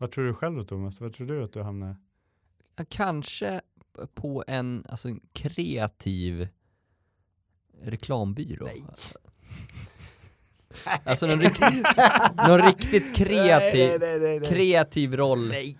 Vad 0.00 0.10
tror 0.10 0.24
du 0.24 0.34
själv 0.34 0.56
då 0.56 0.62
Thomas? 0.62 1.00
Vad 1.00 1.12
tror 1.12 1.26
du 1.26 1.42
att 1.42 1.52
du 1.52 1.62
hamnar? 1.62 1.96
Kanske 2.88 3.60
på 4.14 4.44
en, 4.46 4.84
alltså 4.88 5.08
en 5.08 5.20
kreativ 5.32 6.48
reklambyrå. 7.82 8.64
Nej. 8.66 8.84
Alltså 11.04 11.26
någon 11.26 11.40
riktigt, 11.40 11.86
någon 12.48 12.62
riktigt 12.62 13.16
kreativ, 13.16 13.88
Nej, 13.88 13.98
nej, 14.00 14.20
nej, 14.20 14.40
nej. 14.40 14.48
kreativ 14.48 15.16
roll. 15.16 15.48
Nej, 15.48 15.78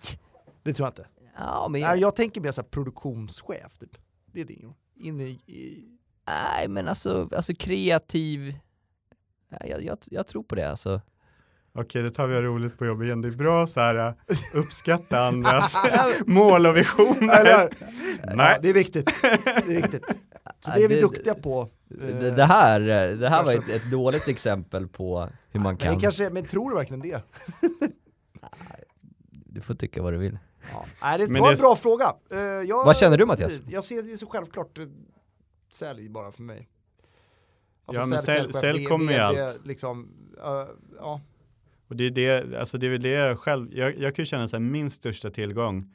det 0.63 0.75
tror 0.75 0.87
jag 0.87 0.91
inte. 0.91 1.09
Ja, 1.37 1.69
men 1.69 1.81
jag, 1.81 1.99
jag 1.99 2.17
tänker 2.17 2.41
mer 2.41 2.53
såhär 2.53 2.69
produktionschef 2.69 3.79
typ. 3.79 3.99
Det 4.27 4.41
är 4.41 4.45
det. 4.45 4.75
Inne 4.95 5.25
i, 5.25 5.39
i 5.47 5.89
nej, 6.27 6.69
men 6.69 6.89
alltså, 6.89 7.29
alltså 7.33 7.55
kreativ, 7.55 8.59
Ja, 9.49 9.67
jag, 9.67 9.85
jag, 9.85 9.99
jag 10.05 10.27
tror 10.27 10.43
på 10.43 10.55
det 10.55 10.71
alltså. 10.71 11.01
Okej, 11.73 12.03
då 12.03 12.11
tar 12.11 12.27
vi 12.27 12.37
och 12.37 12.43
roligt 12.43 12.79
på 12.79 12.87
jobbet 12.87 13.05
igen. 13.05 13.23
Det 13.23 13.29
är 13.29 13.33
bra 13.33 13.67
så 13.67 13.81
här 13.81 14.09
uh, 14.09 14.13
uppskatta 14.55 15.19
andras 15.21 15.77
mål 16.27 16.67
och 16.67 16.77
visioner. 16.77 17.41
Eller? 17.41 17.69
Nej. 18.37 18.53
Ja, 18.55 18.59
det 18.63 18.69
är 18.69 18.75
viktigt. 18.75 19.11
Det 19.23 19.29
är 19.77 19.83
viktigt. 19.83 20.05
Så 20.61 20.71
det 20.71 20.85
är 20.85 20.89
vi 20.89 20.95
det- 20.95 21.01
duktiga 21.01 21.35
på. 21.35 21.69
Det, 21.89 22.31
det 22.31 22.45
här, 22.45 22.81
eh, 22.81 23.17
det 23.19 23.29
här 23.29 23.45
var 23.45 23.53
ett, 23.53 23.69
ett 23.69 23.91
dåligt 23.91 24.29
exempel 24.29 24.89
på 24.89 25.29
hur 25.51 25.61
man 25.61 25.73
Men, 25.73 25.77
kan, 25.79 25.95
det 25.95 26.01
kanske, 26.01 26.31
men 26.31 26.45
tror 26.45 26.71
du 26.71 26.77
verkligen 26.77 27.01
det? 27.01 27.23
du 29.31 29.61
får 29.61 29.75
tycka 29.75 30.03
vad 30.03 30.13
du 30.13 30.17
vill. 30.17 30.39
Ja. 30.73 30.85
Nej, 31.03 31.19
det 31.19 31.29
Men 31.29 31.41
var 31.43 31.49
det- 31.49 31.55
en 31.55 31.61
bra 31.61 31.77
fråga. 31.77 32.15
Eh, 32.31 32.39
jag, 32.41 32.85
Vad 32.85 32.97
känner 32.97 33.17
du, 33.17 33.27
Mattias? 33.27 33.53
Jag 33.69 33.85
ser 33.85 34.03
det 34.03 34.19
så 34.19 34.27
självklart, 34.27 34.79
eh, 34.79 34.85
sälj 35.73 36.09
bara 36.09 36.33
för 36.33 36.43
mig. 36.43 36.69
Ja, 37.93 38.07
men 38.07 38.19
sälj- 38.19 38.53
sälj 38.53 38.79
V- 38.79 38.85
kommer 38.85 39.13
ju 39.13 39.19
allt. 39.19 39.61
Liksom, 39.65 40.09
eh, 40.45 40.67
ja. 40.99 41.21
Och 41.91 41.97
det 41.97 42.05
är 42.05 42.11
det, 42.11 42.59
alltså 42.59 42.79
det 42.79 42.87
är 42.87 42.91
väl 42.91 43.03
det 43.03 43.09
jag 43.09 43.39
själv, 43.39 43.75
jag, 43.75 43.99
jag 43.99 44.15
kan 44.15 44.23
ju 44.23 44.27
känna 44.27 44.49
så 44.49 44.57
här 44.57 44.61
min 44.61 44.91
största 44.91 45.31
tillgång 45.31 45.95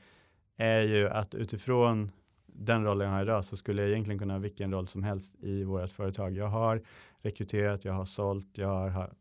är 0.58 0.82
ju 0.82 1.10
att 1.10 1.36
utifrån 1.36 2.12
den 2.46 2.86
rollen 2.86 3.08
jag 3.08 3.16
har 3.16 3.22
idag 3.22 3.46
så 3.46 3.58
skulle 3.58 3.82
jag 3.82 3.92
egentligen 3.92 4.20
kunna 4.20 4.34
ha 4.34 4.40
vilken 4.40 4.72
roll 4.72 4.88
som 4.88 5.04
helst 5.04 5.36
i 5.40 5.64
vårt 5.64 5.90
företag. 5.90 6.32
Jag 6.32 6.48
har 6.48 6.82
rekryterat, 7.22 7.86
jag 7.86 7.94
har 7.94 8.06
sålt, 8.06 8.58
jag 8.58 8.90
har 8.90 9.14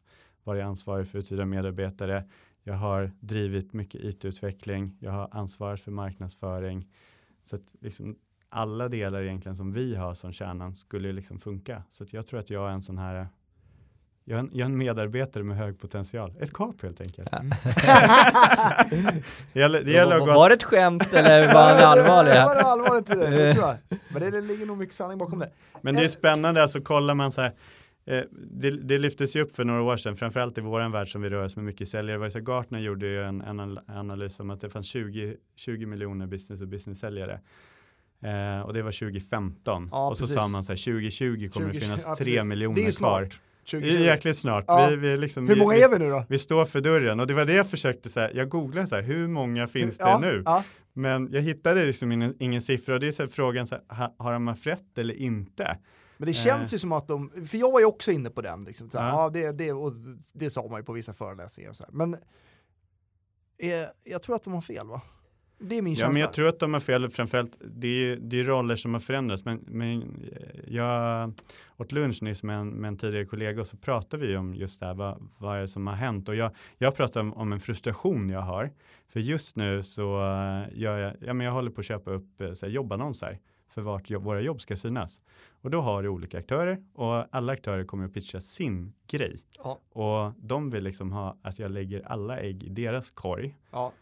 varit 0.44 0.64
ansvarig 0.64 1.08
för 1.08 1.18
uthyrda 1.18 1.44
medarbetare, 1.44 2.24
jag 2.62 2.74
har 2.74 3.10
drivit 3.20 3.72
mycket 3.72 4.00
IT-utveckling, 4.00 4.96
jag 5.00 5.12
har 5.12 5.28
ansvarat 5.30 5.80
för 5.80 5.90
marknadsföring. 5.90 6.88
Så 7.42 7.56
att 7.56 7.74
liksom 7.80 8.16
alla 8.48 8.88
delar 8.88 9.22
egentligen 9.22 9.56
som 9.56 9.72
vi 9.72 9.94
har 9.94 10.14
som 10.14 10.32
kärnan 10.32 10.74
skulle 10.74 11.12
liksom 11.12 11.38
funka. 11.38 11.82
Så 11.90 12.04
att 12.04 12.12
jag 12.12 12.26
tror 12.26 12.40
att 12.40 12.50
jag 12.50 12.68
är 12.68 12.72
en 12.72 12.82
sån 12.82 12.98
här 12.98 13.28
jag 14.24 14.36
är, 14.36 14.40
en, 14.40 14.50
jag 14.52 14.60
är 14.60 14.64
en 14.64 14.76
medarbetare 14.78 15.42
med 15.44 15.56
hög 15.56 15.78
potential. 15.80 16.34
Ett 16.40 16.52
kap 16.52 16.82
helt 16.82 17.00
enkelt. 17.00 17.30
det 19.52 19.60
gäller, 19.60 19.82
det 19.84 19.90
gäller 19.92 20.14
att 20.16 20.20
gå 20.26 20.26
var 20.26 20.48
det 20.48 20.54
ett 20.54 20.62
skämt 20.62 21.12
eller 21.14 21.54
var 21.54 21.62
han 21.68 21.76
Det 21.76 21.86
allvarlig? 21.86 22.32
var 22.44 22.54
allvarligt 22.56 23.10
i 23.10 23.14
det, 23.14 23.30
det 23.30 23.54
tror 23.54 23.66
jag. 23.66 23.76
Men 24.08 24.22
det, 24.22 24.30
det 24.30 24.40
ligger 24.40 24.66
nog 24.66 24.78
mycket 24.78 24.94
sanning 24.94 25.18
bakom 25.18 25.38
det. 25.38 25.50
Men 25.82 25.94
det 25.94 26.04
är 26.04 26.08
spännande, 26.08 26.62
alltså 26.62 26.80
kollar 26.80 27.14
man 27.14 27.32
så 27.32 27.40
här, 27.40 27.52
eh, 28.06 28.22
det, 28.50 28.70
det 28.70 28.98
lyftes 28.98 29.36
ju 29.36 29.42
upp 29.42 29.56
för 29.56 29.64
några 29.64 29.82
år 29.82 29.96
sedan, 29.96 30.16
framförallt 30.16 30.58
i 30.58 30.60
våran 30.60 30.92
värld 30.92 31.12
som 31.12 31.22
vi 31.22 31.28
rör 31.30 31.44
oss 31.44 31.56
med 31.56 31.64
mycket 31.64 31.88
säljare. 31.88 32.18
Det 32.24 32.30
så 32.30 32.40
Gartner 32.40 32.78
gjorde 32.80 33.06
ju 33.06 33.22
en, 33.22 33.40
en 33.42 33.60
anal- 33.60 33.80
analys 33.98 34.40
om 34.40 34.50
att 34.50 34.60
det 34.60 34.70
fanns 34.70 34.86
20, 34.86 35.36
20 35.56 35.86
miljoner 35.86 36.26
business 36.26 36.60
och 36.60 36.68
business-säljare. 36.68 37.40
Eh, 38.22 38.60
och 38.60 38.72
det 38.72 38.82
var 38.82 38.92
2015. 38.92 39.88
Ja, 39.92 40.08
och 40.08 40.16
så 40.16 40.22
precis. 40.22 40.36
sa 40.36 40.48
man 40.48 40.62
så 40.64 40.72
här, 40.72 40.76
2020 40.92 41.48
kommer 41.52 41.66
20, 41.68 41.78
det 41.78 41.80
finnas 41.84 42.04
ja, 42.06 42.16
3 42.16 42.24
precis. 42.24 42.44
miljoner 42.44 42.76
Det 42.84 42.96
kvar. 42.96 43.20
snart. 43.20 43.40
Det 43.70 43.76
är 43.76 43.80
2020. 43.80 44.04
jäkligt 44.04 44.36
snart. 44.38 44.64
Ja. 44.68 44.86
Vi, 44.86 44.96
vi 44.96 45.16
liksom, 45.16 45.48
Hur 45.48 45.56
många 45.56 45.74
vi, 45.74 45.82
är 45.82 45.88
vi 45.88 45.98
nu 45.98 46.10
då? 46.10 46.24
vi 46.28 46.38
står 46.38 46.64
för 46.64 46.80
dörren 46.80 47.20
och 47.20 47.26
det 47.26 47.34
var 47.34 47.44
det 47.44 47.52
jag 47.52 47.70
försökte 47.70 48.08
säga. 48.08 48.32
Jag 48.32 48.48
googlade 48.48 48.86
så 48.86 48.94
här, 48.94 49.02
hur 49.02 49.28
många 49.28 49.66
finns 49.68 49.98
det 49.98 50.04
ja, 50.04 50.18
nu? 50.18 50.42
Ja. 50.44 50.64
Men 50.92 51.28
jag 51.32 51.42
hittade 51.42 51.84
liksom 51.84 52.12
ingen, 52.12 52.34
ingen 52.38 52.62
siffra 52.62 52.94
och 52.94 53.00
det 53.00 53.08
är 53.08 53.12
så 53.12 53.22
här, 53.22 53.28
frågan, 53.28 53.66
så 53.66 53.74
här, 53.74 53.96
ha, 53.96 54.14
har 54.18 54.32
de 54.32 54.46
haft 54.46 54.66
rätt 54.66 54.98
eller 54.98 55.14
inte? 55.14 55.78
Men 56.16 56.26
det 56.26 56.32
känns 56.32 56.74
ju 56.74 56.78
som 56.78 56.92
att 56.92 57.08
de, 57.08 57.30
för 57.48 57.58
jag 57.58 57.72
var 57.72 57.80
ju 57.80 57.86
också 57.86 58.10
inne 58.12 58.30
på 58.30 58.40
den, 58.42 58.64
liksom, 58.64 58.90
så 58.90 58.98
här, 58.98 59.08
Ja. 59.08 59.22
ja. 59.22 59.28
det, 59.30 59.52
det, 59.52 59.72
och 59.72 59.92
det 60.34 60.50
sa 60.50 60.68
man 60.68 60.80
ju 60.80 60.84
på 60.84 60.92
vissa 60.92 61.14
föreläsningar 61.14 61.70
och 61.70 61.76
så 61.76 61.84
här. 61.84 61.92
Men 61.92 62.14
eh, 63.58 63.88
jag 64.04 64.22
tror 64.22 64.36
att 64.36 64.44
de 64.44 64.52
har 64.52 64.60
fel 64.60 64.86
va? 64.86 65.00
Det 65.68 65.78
är 65.78 65.82
min 65.82 65.92
Ja, 65.92 65.96
känsla. 65.96 66.12
men 66.12 66.20
jag 66.20 66.32
tror 66.32 66.48
att 66.48 66.58
de 66.58 66.72
har 66.72 66.80
fel, 66.80 67.10
framförallt 67.10 67.56
det 67.60 67.88
är, 67.88 68.16
det 68.16 68.40
är 68.40 68.44
roller 68.44 68.76
som 68.76 68.92
har 68.94 69.00
förändrats. 69.00 69.44
Men, 69.44 69.64
men 69.66 70.22
jag 70.66 71.32
åt 71.76 71.92
lunch 71.92 72.22
nyss 72.22 72.42
med 72.42 72.58
en, 72.58 72.68
med 72.68 72.88
en 72.88 72.96
tidigare 72.96 73.24
kollega 73.26 73.60
och 73.60 73.66
så 73.66 73.76
pratade 73.76 74.26
vi 74.26 74.36
om 74.36 74.54
just 74.54 74.80
det 74.80 74.86
här, 74.86 74.94
vad, 74.94 75.28
vad 75.38 75.56
är 75.56 75.60
det 75.60 75.68
som 75.68 75.86
har 75.86 75.94
hänt? 75.94 76.28
Och 76.28 76.34
jag, 76.36 76.50
jag 76.78 76.94
pratar 76.96 77.20
om, 77.20 77.34
om 77.34 77.52
en 77.52 77.60
frustration 77.60 78.28
jag 78.30 78.40
har. 78.40 78.70
För 79.08 79.20
just 79.20 79.56
nu 79.56 79.82
så 79.82 80.16
eh, 80.20 80.78
gör 80.78 80.98
jag, 80.98 81.12
ja 81.20 81.32
men 81.34 81.46
jag 81.46 81.52
håller 81.52 81.70
på 81.70 81.80
att 81.80 81.86
köpa 81.86 82.10
upp 82.10 82.40
eh, 82.40 82.52
så 82.52 82.66
här, 82.66 82.72
jobbannonser 82.72 83.38
för 83.68 83.82
vart 83.82 84.10
jobb, 84.10 84.22
våra 84.24 84.40
jobb 84.40 84.60
ska 84.60 84.76
synas. 84.76 85.18
Och 85.62 85.70
då 85.70 85.80
har 85.80 86.02
du 86.02 86.08
olika 86.08 86.38
aktörer 86.38 86.84
och 86.94 87.24
alla 87.36 87.52
aktörer 87.52 87.84
kommer 87.84 88.04
att 88.04 88.14
pitcha 88.14 88.40
sin 88.40 88.92
grej. 89.10 89.38
Ja. 89.58 89.80
Och 89.90 90.32
de 90.38 90.70
vill 90.70 90.84
liksom 90.84 91.12
ha 91.12 91.36
att 91.42 91.58
jag 91.58 91.70
lägger 91.70 92.02
alla 92.08 92.38
ägg 92.40 92.62
i 92.62 92.68
deras 92.68 93.10
korg. 93.10 93.56
Ja. 93.70 93.92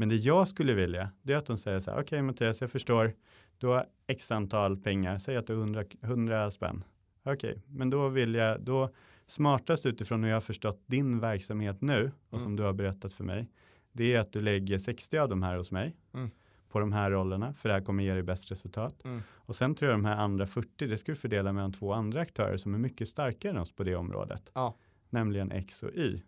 Men 0.00 0.08
det 0.08 0.16
jag 0.16 0.48
skulle 0.48 0.74
vilja, 0.74 1.10
det 1.22 1.32
är 1.32 1.36
att 1.36 1.46
de 1.46 1.56
säger 1.56 1.80
så 1.80 1.90
här, 1.90 2.00
okej 2.00 2.22
Mattias, 2.22 2.60
jag 2.60 2.70
förstår, 2.70 3.12
du 3.58 3.66
har 3.66 3.86
x 4.06 4.30
antal 4.30 4.76
pengar, 4.76 5.18
säg 5.18 5.36
att 5.36 5.46
du 5.46 5.54
har 5.54 5.60
100, 5.62 5.84
100 6.02 6.50
spänn. 6.50 6.84
Okej, 7.22 7.62
men 7.66 7.90
då 7.90 8.08
vill 8.08 8.34
jag, 8.34 8.60
då 8.60 8.90
smartast 9.26 9.86
utifrån 9.86 10.22
hur 10.22 10.30
jag 10.30 10.36
har 10.36 10.40
förstått 10.40 10.82
din 10.86 11.20
verksamhet 11.20 11.80
nu 11.80 12.12
och 12.28 12.32
Mm. 12.38 12.44
som 12.44 12.56
du 12.56 12.62
har 12.62 12.72
berättat 12.72 13.12
för 13.12 13.24
mig, 13.24 13.50
det 13.92 14.14
är 14.14 14.20
att 14.20 14.32
du 14.32 14.40
lägger 14.40 14.78
60 14.78 15.18
av 15.18 15.28
de 15.28 15.42
här 15.42 15.56
hos 15.56 15.70
mig 15.70 15.96
Mm. 16.14 16.30
på 16.68 16.80
de 16.80 16.92
här 16.92 17.10
rollerna, 17.10 17.52
för 17.54 17.68
det 17.68 17.74
här 17.74 17.82
kommer 17.82 18.04
ge 18.04 18.12
dig 18.14 18.22
bäst 18.22 18.50
resultat. 18.50 19.04
Mm. 19.04 19.22
Och 19.32 19.56
sen 19.56 19.74
tror 19.74 19.90
jag 19.90 19.98
de 20.00 20.04
här 20.04 20.16
andra 20.16 20.46
40, 20.46 20.86
det 20.86 20.98
ska 20.98 21.12
du 21.12 21.16
fördela 21.16 21.52
mellan 21.52 21.72
två 21.72 21.92
andra 21.92 22.20
aktörer 22.20 22.56
som 22.56 22.74
är 22.74 22.78
mycket 22.78 23.08
starkare 23.08 23.52
än 23.52 23.58
oss 23.58 23.72
på 23.76 23.84
det 23.84 23.96
området, 23.96 24.50
Ja. 24.54 24.76
nämligen 25.10 25.50
X 25.52 25.82
och 25.82 25.90
Y. 25.94 26.22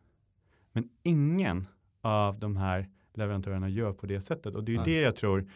Men 0.72 0.88
ingen 1.02 1.66
av 2.00 2.38
de 2.38 2.56
här 2.56 2.88
leverantörerna 3.20 3.68
gör 3.68 3.92
på 3.92 4.06
det 4.06 4.20
sättet. 4.20 4.54
Och 4.54 4.64
det 4.64 4.72
är 4.72 4.76
ju 4.76 4.82
det 4.84 5.00
jag 5.00 5.16
tror, 5.16 5.50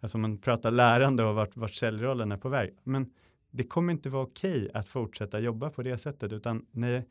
alltså 0.00 0.18
man 0.18 0.38
pratar 0.38 0.70
lärande 0.70 1.24
och 1.24 1.34
vart, 1.34 1.56
vart 1.56 1.74
säljrollen 1.74 2.32
är 2.32 2.36
på 2.36 2.48
väg. 2.48 2.74
Men 2.84 3.10
det 3.50 3.64
kommer 3.64 3.92
inte 3.92 4.08
vara 4.08 4.22
okej 4.22 4.70
att 4.74 4.88
fortsätta 4.88 5.38
jobba 5.38 5.70
på 5.70 5.82
det 5.82 5.98
sättet, 5.98 6.32
utan 6.32 6.66
nej, 6.70 7.06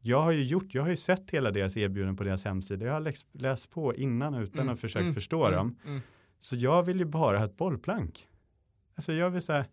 jag 0.00 0.22
har 0.22 0.30
ju 0.32 0.44
gjort, 0.44 0.74
jag 0.74 0.82
har 0.82 0.90
ju 0.90 0.96
sett 0.96 1.30
hela 1.30 1.50
deras 1.50 1.76
erbjudanden 1.76 2.16
på 2.16 2.24
deras 2.24 2.44
hemsida. 2.44 2.86
Jag 2.86 2.92
har 2.92 3.00
läst, 3.00 3.26
läst 3.32 3.70
på 3.70 3.94
innan 3.94 4.34
utan 4.34 4.60
Mm, 4.60 4.72
att 4.72 4.80
försökt 4.80 5.02
mm, 5.02 5.14
förstå 5.14 5.44
mm, 5.44 5.56
dem. 5.56 5.76
mm. 5.86 6.00
Så 6.38 6.56
jag 6.56 6.82
vill 6.82 6.98
ju 6.98 7.04
bara 7.04 7.38
ha 7.38 7.44
ett 7.44 7.56
bollplank. 7.56 8.28
Alltså 8.94 9.12
jag 9.12 9.30
vill 9.30 9.42
säga, 9.42 9.64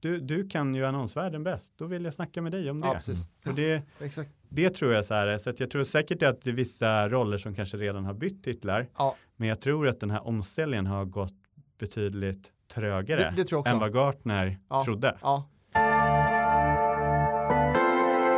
du, 0.00 0.20
du 0.20 0.48
kan 0.48 0.74
ju 0.74 0.84
annonsvärlden 0.86 1.44
bäst, 1.44 1.74
då 1.76 1.86
vill 1.86 2.04
jag 2.04 2.14
snacka 2.14 2.42
med 2.42 2.52
dig 2.52 2.70
om 2.70 2.80
det. 2.80 2.86
Ja, 2.86 2.94
precis. 2.94 3.28
Och 3.46 3.54
det, 3.54 3.82
Exakt. 4.00 4.35
Det 4.56 4.70
tror 4.70 4.92
jag 4.94 5.04
så 5.04 5.14
här, 5.14 5.38
så 5.38 5.50
att 5.50 5.60
jag 5.60 5.70
tror 5.70 5.84
säkert 5.84 6.22
att 6.22 6.42
det 6.42 6.50
är 6.50 6.54
vissa 6.54 7.08
roller 7.08 7.38
som 7.38 7.54
kanske 7.54 7.76
redan 7.76 8.04
har 8.04 8.14
bytt 8.14 8.44
titlar, 8.44 8.88
Ja. 8.98 9.16
men 9.36 9.48
jag 9.48 9.60
tror 9.60 9.88
att 9.88 10.00
den 10.00 10.10
här 10.10 10.26
omställningen 10.26 10.86
har 10.86 11.04
gått 11.04 11.34
betydligt 11.78 12.50
trögare 12.74 13.20
Det, 13.20 13.32
det 13.36 13.44
tror 13.44 13.56
jag 13.56 13.60
också. 13.60 13.72
än 13.72 13.78
vad 13.78 13.94
Gartner 13.94 14.58
Ja. 14.70 14.84
trodde. 14.84 15.16
Ja. 15.22 15.48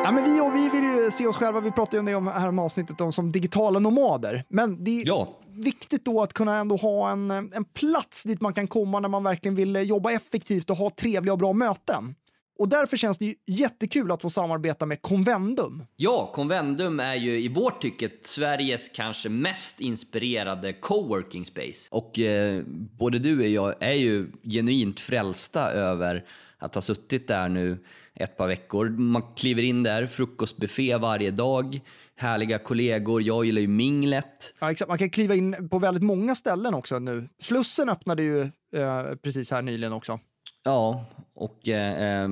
Ja, 0.04 0.12
men 0.12 0.24
vi, 0.24 0.40
och 0.40 0.54
vi 0.54 0.68
vill 0.68 0.85
ju 0.85 1.11
se 1.11 1.26
oss 1.26 1.37
själva, 1.37 1.61
vi 1.61 1.70
pratade 1.70 1.96
ju 1.96 2.00
om 2.00 2.07
det 2.07 2.14
om 2.14 2.26
här 2.26 2.50
med 2.50 2.64
avsnittet 2.64 3.00
om 3.00 3.12
som 3.12 3.33
digitala 3.33 3.78
nomader. 3.78 4.44
Men 4.48 4.85
det 4.85 4.90
är 5.02 5.07
Ja, 5.07 5.28
viktigt 5.48 6.04
då 6.04 6.22
att 6.22 6.33
kunna 6.33 6.57
ändå 6.57 6.76
ha 6.76 7.11
en, 7.11 7.31
en 7.31 7.64
plats 7.64 8.24
dit 8.24 8.40
man 8.40 8.54
kan 8.54 8.66
komma 8.66 9.00
när 9.00 9.09
man 9.09 9.24
verkligen 9.24 9.54
vill 9.54 9.88
jobba 9.88 10.12
effektivt 10.12 10.70
och 10.70 10.76
ha 10.76 10.90
trevliga 10.90 11.33
och 11.33 11.38
bra 11.38 11.52
möten. 11.52 12.14
Och 12.59 12.68
därför 12.68 12.97
känns 12.97 13.18
det 13.18 13.35
jättekul 13.47 14.11
att 14.12 14.23
få 14.23 14.31
samarbeta 14.31 14.87
med 14.87 15.03
Convendum. 15.03 15.85
Ja, 15.97 16.33
Convendum 16.35 17.01
är 17.01 17.14
ju 17.14 17.40
i 17.40 17.49
vårt 17.49 17.83
tycke 17.83 18.11
Sveriges 18.23 18.88
kanske 18.94 19.29
mest 19.29 19.81
inspirerade 19.81 20.73
coworking 20.73 21.47
space. 21.47 21.88
och 21.90 22.18
eh, 22.18 22.62
både 22.99 23.18
du 23.18 23.38
och 23.38 23.49
jag 23.49 23.75
är 23.83 23.92
ju 23.92 24.33
genuint 24.42 25.01
frälsta 25.01 25.71
över 25.71 26.25
att 26.59 26.75
ha 26.75 26.83
suttit 26.83 27.29
där 27.29 27.48
nu 27.48 27.85
ett 28.15 28.37
par 28.37 28.48
veckor. 28.48 28.88
Man 28.88 29.23
kliver 29.37 29.63
in 29.63 29.83
där, 29.83 30.06
frukostbuffé 30.06 30.96
varje 30.96 31.31
dag, 31.31 31.81
härliga 32.17 32.59
kollegor, 32.59 33.23
jag 33.23 33.44
gillar 33.44 33.61
ju 33.61 33.69
minglet. 33.69 34.54
Ja, 34.59 34.71
exakt. 34.71 34.88
Man 34.88 34.98
kan 34.98 35.11
kliva 35.11 35.35
in 35.35 35.69
på 35.69 35.79
väldigt 35.79 36.02
många 36.04 36.35
ställen 36.35 36.75
också 36.75 36.98
nu. 36.98 37.29
Slussen 37.38 37.88
öppnade 37.88 38.23
ju 38.23 38.40
eh, 38.77 39.15
precis 39.23 39.50
här 39.50 39.63
nyligen 39.63 39.92
också. 39.92 40.21
Ja, 40.65 41.04
och 41.35 41.69
eh, 41.69 42.23
eh, 42.25 42.31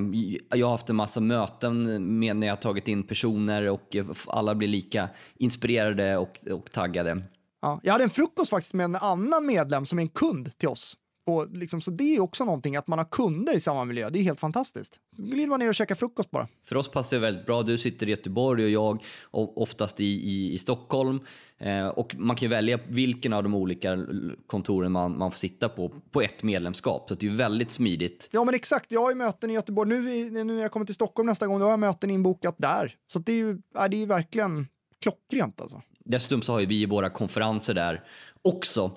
jag 0.49 0.67
har 0.67 0.71
haft 0.71 0.89
en 0.89 0.95
massa 0.95 1.19
möten 1.19 2.19
med 2.19 2.35
när 2.35 2.47
jag 2.47 2.55
har 2.55 2.61
tagit 2.61 2.87
in 2.87 3.03
personer 3.03 3.69
och 3.69 3.95
alla 4.27 4.55
blir 4.55 4.67
lika 4.67 5.09
inspirerade 5.35 6.17
och, 6.17 6.39
och 6.51 6.71
taggade. 6.71 7.23
Ja, 7.61 7.79
jag 7.83 7.91
hade 7.91 8.03
en 8.03 8.09
frukost 8.09 8.49
faktiskt 8.49 8.73
med 8.73 8.83
en 8.83 8.95
annan 8.95 9.45
medlem 9.45 9.85
som 9.85 9.99
är 9.99 10.03
en 10.03 10.09
kund 10.09 10.57
till 10.57 10.69
oss 10.69 10.97
och 11.27 11.47
liksom, 11.51 11.81
så 11.81 11.91
det 11.91 12.15
är 12.15 12.19
också 12.19 12.45
någonting, 12.45 12.75
att 12.75 12.87
man 12.87 12.99
har 12.99 13.05
kunder 13.05 13.55
i 13.55 13.59
samma 13.59 13.85
miljö. 13.85 14.09
Det 14.09 14.19
är 14.19 14.23
helt 14.23 14.39
fantastiskt. 14.39 14.99
Så 15.15 15.21
glider 15.21 15.47
man 15.47 15.59
ner 15.59 15.69
och 15.69 15.75
käkar 15.75 15.95
frukost 15.95 16.31
bara. 16.31 16.47
För 16.65 16.75
oss 16.75 16.91
passar 16.91 17.17
det 17.17 17.21
väldigt 17.21 17.45
bra. 17.45 17.63
Du 17.63 17.77
sitter 17.77 18.07
i 18.07 18.09
Göteborg 18.09 18.63
och 18.63 18.69
jag 18.69 19.03
och 19.21 19.61
oftast 19.61 19.99
i, 19.99 20.05
i, 20.05 20.53
i 20.53 20.57
Stockholm. 20.57 21.19
Eh, 21.57 21.87
och 21.87 22.15
man 22.17 22.35
kan 22.35 22.45
ju 22.45 22.49
välja 22.49 22.79
vilken 22.87 23.33
av 23.33 23.43
de 23.43 23.55
olika 23.55 24.05
kontoren 24.47 24.91
man, 24.91 25.17
man 25.17 25.31
får 25.31 25.37
sitta 25.37 25.69
på, 25.69 25.91
på 26.11 26.21
ett 26.21 26.43
medlemskap. 26.43 27.09
Så 27.09 27.15
det 27.15 27.27
är 27.27 27.31
väldigt 27.31 27.71
smidigt. 27.71 28.29
Ja, 28.31 28.43
men 28.43 28.55
exakt. 28.55 28.91
Jag 28.91 29.01
har 29.01 29.09
ju 29.09 29.15
möten 29.15 29.49
i 29.49 29.53
Göteborg. 29.53 29.89
Nu, 29.89 30.01
nu 30.29 30.43
när 30.43 30.61
jag 30.61 30.71
kommer 30.71 30.85
till 30.85 30.95
Stockholm 30.95 31.27
nästa 31.27 31.47
gång, 31.47 31.59
då 31.59 31.65
har 31.65 31.71
jag 31.71 31.79
möten 31.79 32.09
inbokat 32.11 32.55
där. 32.57 32.95
Så 33.07 33.19
det 33.19 33.31
är 33.31 33.37
ju 33.37 33.61
ja, 33.73 33.87
det 33.87 34.01
är 34.01 34.05
verkligen 34.05 34.67
klockrent 34.99 35.61
alltså. 35.61 35.81
Dessutom 35.99 36.41
så 36.41 36.53
har 36.53 36.59
ju 36.59 36.65
vi 36.65 36.85
våra 36.85 37.09
konferenser 37.09 37.73
där 37.73 38.03
också. 38.41 38.91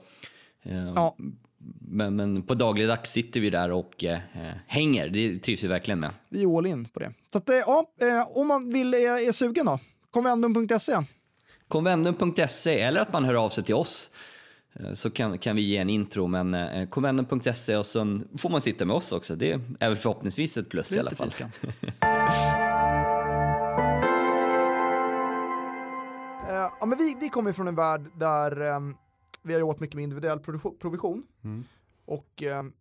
Eh, 0.63 0.93
Ja. 0.95 1.17
Men, 1.81 2.17
men 2.17 2.43
på 2.43 2.55
dagligdags 2.55 3.11
sitter 3.11 3.41
vi 3.41 3.51
där 3.51 3.71
och 3.71 4.05
eh, 4.05 4.19
hänger. 4.67 5.09
Det 5.09 5.39
trivs 5.39 5.65
vi 5.65 5.69
verkligen 5.69 6.01
med. 6.01 6.11
Vi 6.29 6.43
är 6.43 6.59
all 6.59 6.67
in 6.67 6.85
på 6.85 7.01
det. 7.01 7.13
Så 7.33 7.39
att, 7.39 7.49
eh, 7.49 7.57
ja, 7.57 7.87
eh, 8.01 8.39
om 8.39 8.49
man 8.49 8.73
vill, 8.73 8.95
är, 8.95 9.29
är 9.29 9.33
sugen 9.33 9.67
då, 9.67 9.79
konvendum.se. 10.11 10.93
Konvendum.se 11.69 12.81
eller 12.81 13.01
att 13.01 13.13
man 13.13 13.25
hör 13.25 13.35
av 13.35 13.49
sig 13.49 13.65
till 13.65 13.75
oss 13.75 14.11
eh, 14.73 14.93
så 14.93 15.11
kan, 15.11 15.39
kan 15.39 15.57
vi 15.57 15.63
ge 15.63 15.77
en 15.77 15.91
intro. 15.91 16.27
Men 16.27 16.55
eh, 16.55 16.89
konvendum.se 16.89 17.77
och 17.77 17.87
sen 17.87 18.29
får 18.39 18.51
man 18.51 18.61
sitta 18.61 18.85
med 18.85 18.97
oss 18.97 19.13
också. 19.13 19.37
Det 19.37 19.53
är 19.81 19.89
väl 19.89 19.97
förhoppningsvis 19.97 20.57
ett 20.57 20.69
plus 20.69 20.93
i 20.93 20.99
alla 20.99 21.11
fall. 21.11 21.35
Eh, 26.51 26.69
ja, 26.81 26.87
men 26.87 26.99
vi, 26.99 27.17
vi 27.21 27.29
kommer 27.29 27.53
från 27.53 27.69
en 27.69 27.75
värld 27.75 28.11
där 28.15 28.61
ehm, 28.61 28.95
vi 29.43 29.53
har 29.53 29.61
jobbat 29.61 29.81
mycket 29.81 29.95
med 29.97 30.03
individuell 30.03 30.39
provision- 30.39 30.79
provision. 30.79 31.27
Mm. 31.45 31.65
Och 32.05 32.43
ehm, 32.43 32.73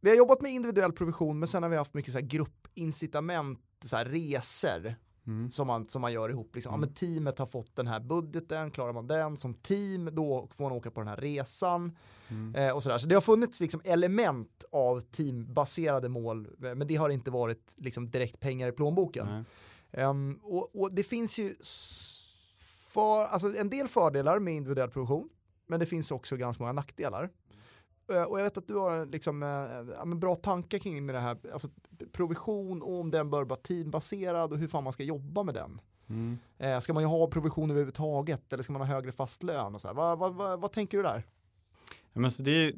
vi 0.00 0.10
har 0.10 0.16
jobbat 0.16 0.40
med 0.40 0.52
individuell 0.52 0.92
provision 0.92 1.38
men 1.38 1.48
sen 1.48 1.62
har 1.62 1.70
vi 1.70 1.76
haft 1.76 1.94
mycket 1.94 2.12
så 2.12 2.18
här 2.18 2.26
gruppincitament, 2.26 3.60
så 3.84 3.96
här 3.96 4.04
resor 4.04 4.94
Mm. 5.26 5.50
som 5.50 5.66
man, 5.66 5.86
som 5.86 6.00
man 6.02 6.12
gör 6.12 6.28
ihop. 6.30 6.54
Liksom. 6.54 6.72
Ja, 6.72 6.76
men 6.76 6.94
teamet 6.94 7.38
har 7.38 7.46
fått 7.46 7.76
den 7.76 7.86
här 7.86 8.00
budgeten, 8.00 8.70
klarar 8.70 8.92
man 8.92 9.06
den 9.06 9.36
som 9.36 9.54
team 9.54 10.08
då 10.12 10.48
får 10.54 10.64
man 10.64 10.72
åka 10.72 10.90
på 10.90 11.00
den 11.00 11.08
här 11.08 11.16
resan. 11.16 11.96
Mm. 12.28 12.54
Eh, 12.54 12.74
och 12.76 12.82
sådär. 12.82 12.98
Så 12.98 13.06
det 13.08 13.14
har 13.14 13.22
funnits 13.22 13.60
liksom 13.60 13.80
element 13.84 14.64
av 14.72 15.00
teambaserade 15.00 16.08
mål 16.08 16.46
eh, 16.64 16.74
men 16.74 16.86
det 16.86 16.96
har 16.96 17.10
inte 17.10 17.30
varit 17.30 17.74
liksom 17.76 18.10
direkt 18.10 18.40
pengar 18.40 18.68
i 18.68 18.72
plånboken. 18.72 19.44
Ehm, 19.90 20.38
och, 20.42 20.80
och 20.80 20.94
det 20.94 21.02
finns 21.04 21.38
ju 21.38 21.54
för, 22.88 23.24
alltså 23.24 23.56
en 23.56 23.70
del 23.70 23.88
fördelar 23.88 24.38
med 24.38 24.54
individuell 24.54 24.90
produktion, 24.90 25.28
men 25.72 25.80
det 25.80 25.86
finns 25.86 26.10
också 26.10 26.36
ganska 26.36 26.62
många 26.62 26.72
nackdelar. 26.72 27.30
Eh, 28.12 28.22
och 28.22 28.38
jag 28.38 28.44
vet 28.44 28.58
att 28.58 28.68
du 28.68 28.74
har 28.74 29.06
liksom, 29.06 29.42
eh, 29.42 30.04
men 30.04 30.20
bra 30.20 30.34
tankar 30.34 30.78
kring 30.78 31.06
med 31.06 31.14
det 31.14 31.20
här, 31.20 31.36
alltså 31.52 31.68
provision 32.12 32.82
och 32.82 33.00
om 33.00 33.10
den 33.10 33.30
bör 33.30 33.44
vara 33.44 33.60
teambaserad 33.60 34.52
och 34.52 34.58
hur 34.58 34.68
fan 34.68 34.84
man 34.84 34.92
ska 34.92 35.02
jobba 35.02 35.42
med 35.42 35.54
den. 35.54 35.80
Mm. 36.08 36.38
Eh, 36.58 36.80
ska 36.80 36.92
man 36.92 37.02
ju 37.02 37.06
ha 37.06 37.26
provision 37.26 37.70
överhuvudtaget 37.70 38.52
eller 38.52 38.62
ska 38.62 38.72
man 38.72 38.82
ha 38.82 38.94
högre 38.94 39.12
fast 39.12 39.42
lön 39.42 39.74
och 39.74 39.80
så 39.80 39.88
här? 39.88 39.94
Vad, 39.94 40.18
vad, 40.18 40.34
vad, 40.34 40.60
vad 40.60 40.72
tänker 40.72 40.96
du 40.96 41.02
där? 41.02 41.26
Men 42.12 42.30
så 42.30 42.42
det 42.42 42.50
är, 42.50 42.72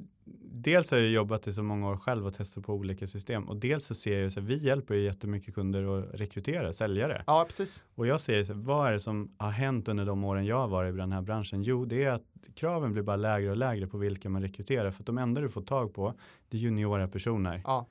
dels 0.52 0.90
har 0.90 0.98
jag 0.98 1.10
jobbat 1.10 1.46
i 1.46 1.52
så 1.52 1.62
många 1.62 1.88
år 1.90 1.96
själv 1.96 2.26
och 2.26 2.34
testat 2.34 2.64
på 2.64 2.72
olika 2.74 3.06
system 3.06 3.48
och 3.48 3.56
dels 3.56 3.86
så 3.86 3.94
ser 3.94 4.22
jag 4.22 4.30
här, 4.30 4.40
vi 4.40 4.56
hjälper 4.56 4.94
ju 4.94 5.02
jättemycket 5.04 5.54
kunder 5.54 5.98
att 5.98 6.20
rekrytera 6.20 6.72
säljare 6.72 7.24
Ja, 7.26 7.44
precis. 7.48 7.84
och 7.94 8.06
jag 8.06 8.20
ser 8.20 8.44
så 8.44 8.52
vad 8.54 8.88
är 8.88 8.92
det 8.92 9.00
som 9.00 9.34
har 9.38 9.50
hänt 9.50 9.88
under 9.88 10.04
de 10.06 10.24
åren 10.24 10.46
jag 10.46 10.58
har 10.58 10.68
varit 10.68 10.94
i 10.94 10.96
den 10.96 11.12
här 11.12 11.22
branschen? 11.22 11.62
Jo, 11.62 11.84
det 11.84 12.04
är 12.04 12.10
att 12.10 12.22
kraven 12.54 12.92
blir 12.92 13.02
bara 13.02 13.16
lägre 13.16 13.50
och 13.50 13.56
lägre 13.56 13.86
på 13.86 13.98
vilka 13.98 14.28
man 14.28 14.42
rekryterar 14.42 14.90
för 14.90 15.02
att 15.02 15.06
de 15.06 15.18
enda 15.18 15.40
du 15.40 15.48
får 15.48 15.62
tag 15.62 15.94
på 15.94 16.14
det 16.48 16.56
är 16.56 16.60
juniora 16.60 17.08
personer 17.08 17.62
Ja, 17.64 17.86